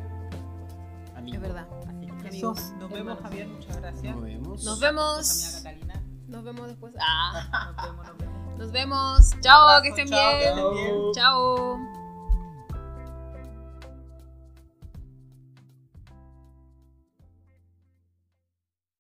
Amigos. 1.17 1.35
Es 1.35 1.41
verdad. 1.43 1.67
Así 1.89 2.07
que 2.23 2.29
Eso 2.39 2.55
nos 2.79 2.89
vemos. 2.93 3.19
Javier, 3.21 3.49
muchas 3.49 3.77
gracias. 3.79 4.15
Nos 4.15 4.23
vemos. 4.25 4.63
Nos 4.65 4.79
vemos. 4.79 5.65
Nos 6.29 6.45
vemos 6.45 6.69
después. 6.69 6.95
Ah, 7.01 7.73
Nos 7.77 7.85
vemos, 7.85 8.07
nos 8.07 8.17
vemos. 8.19 8.44
Nos 8.57 8.71
vemos. 8.71 9.31
Chao, 9.41 9.63
Abrazo, 9.63 9.83
que 9.83 9.89
estén 9.91 10.09
chao, 10.09 10.31
que 10.33 10.39
bien. 10.39 10.49
estén 10.59 10.75
bien. 10.75 11.13
Chao. 11.13 12.04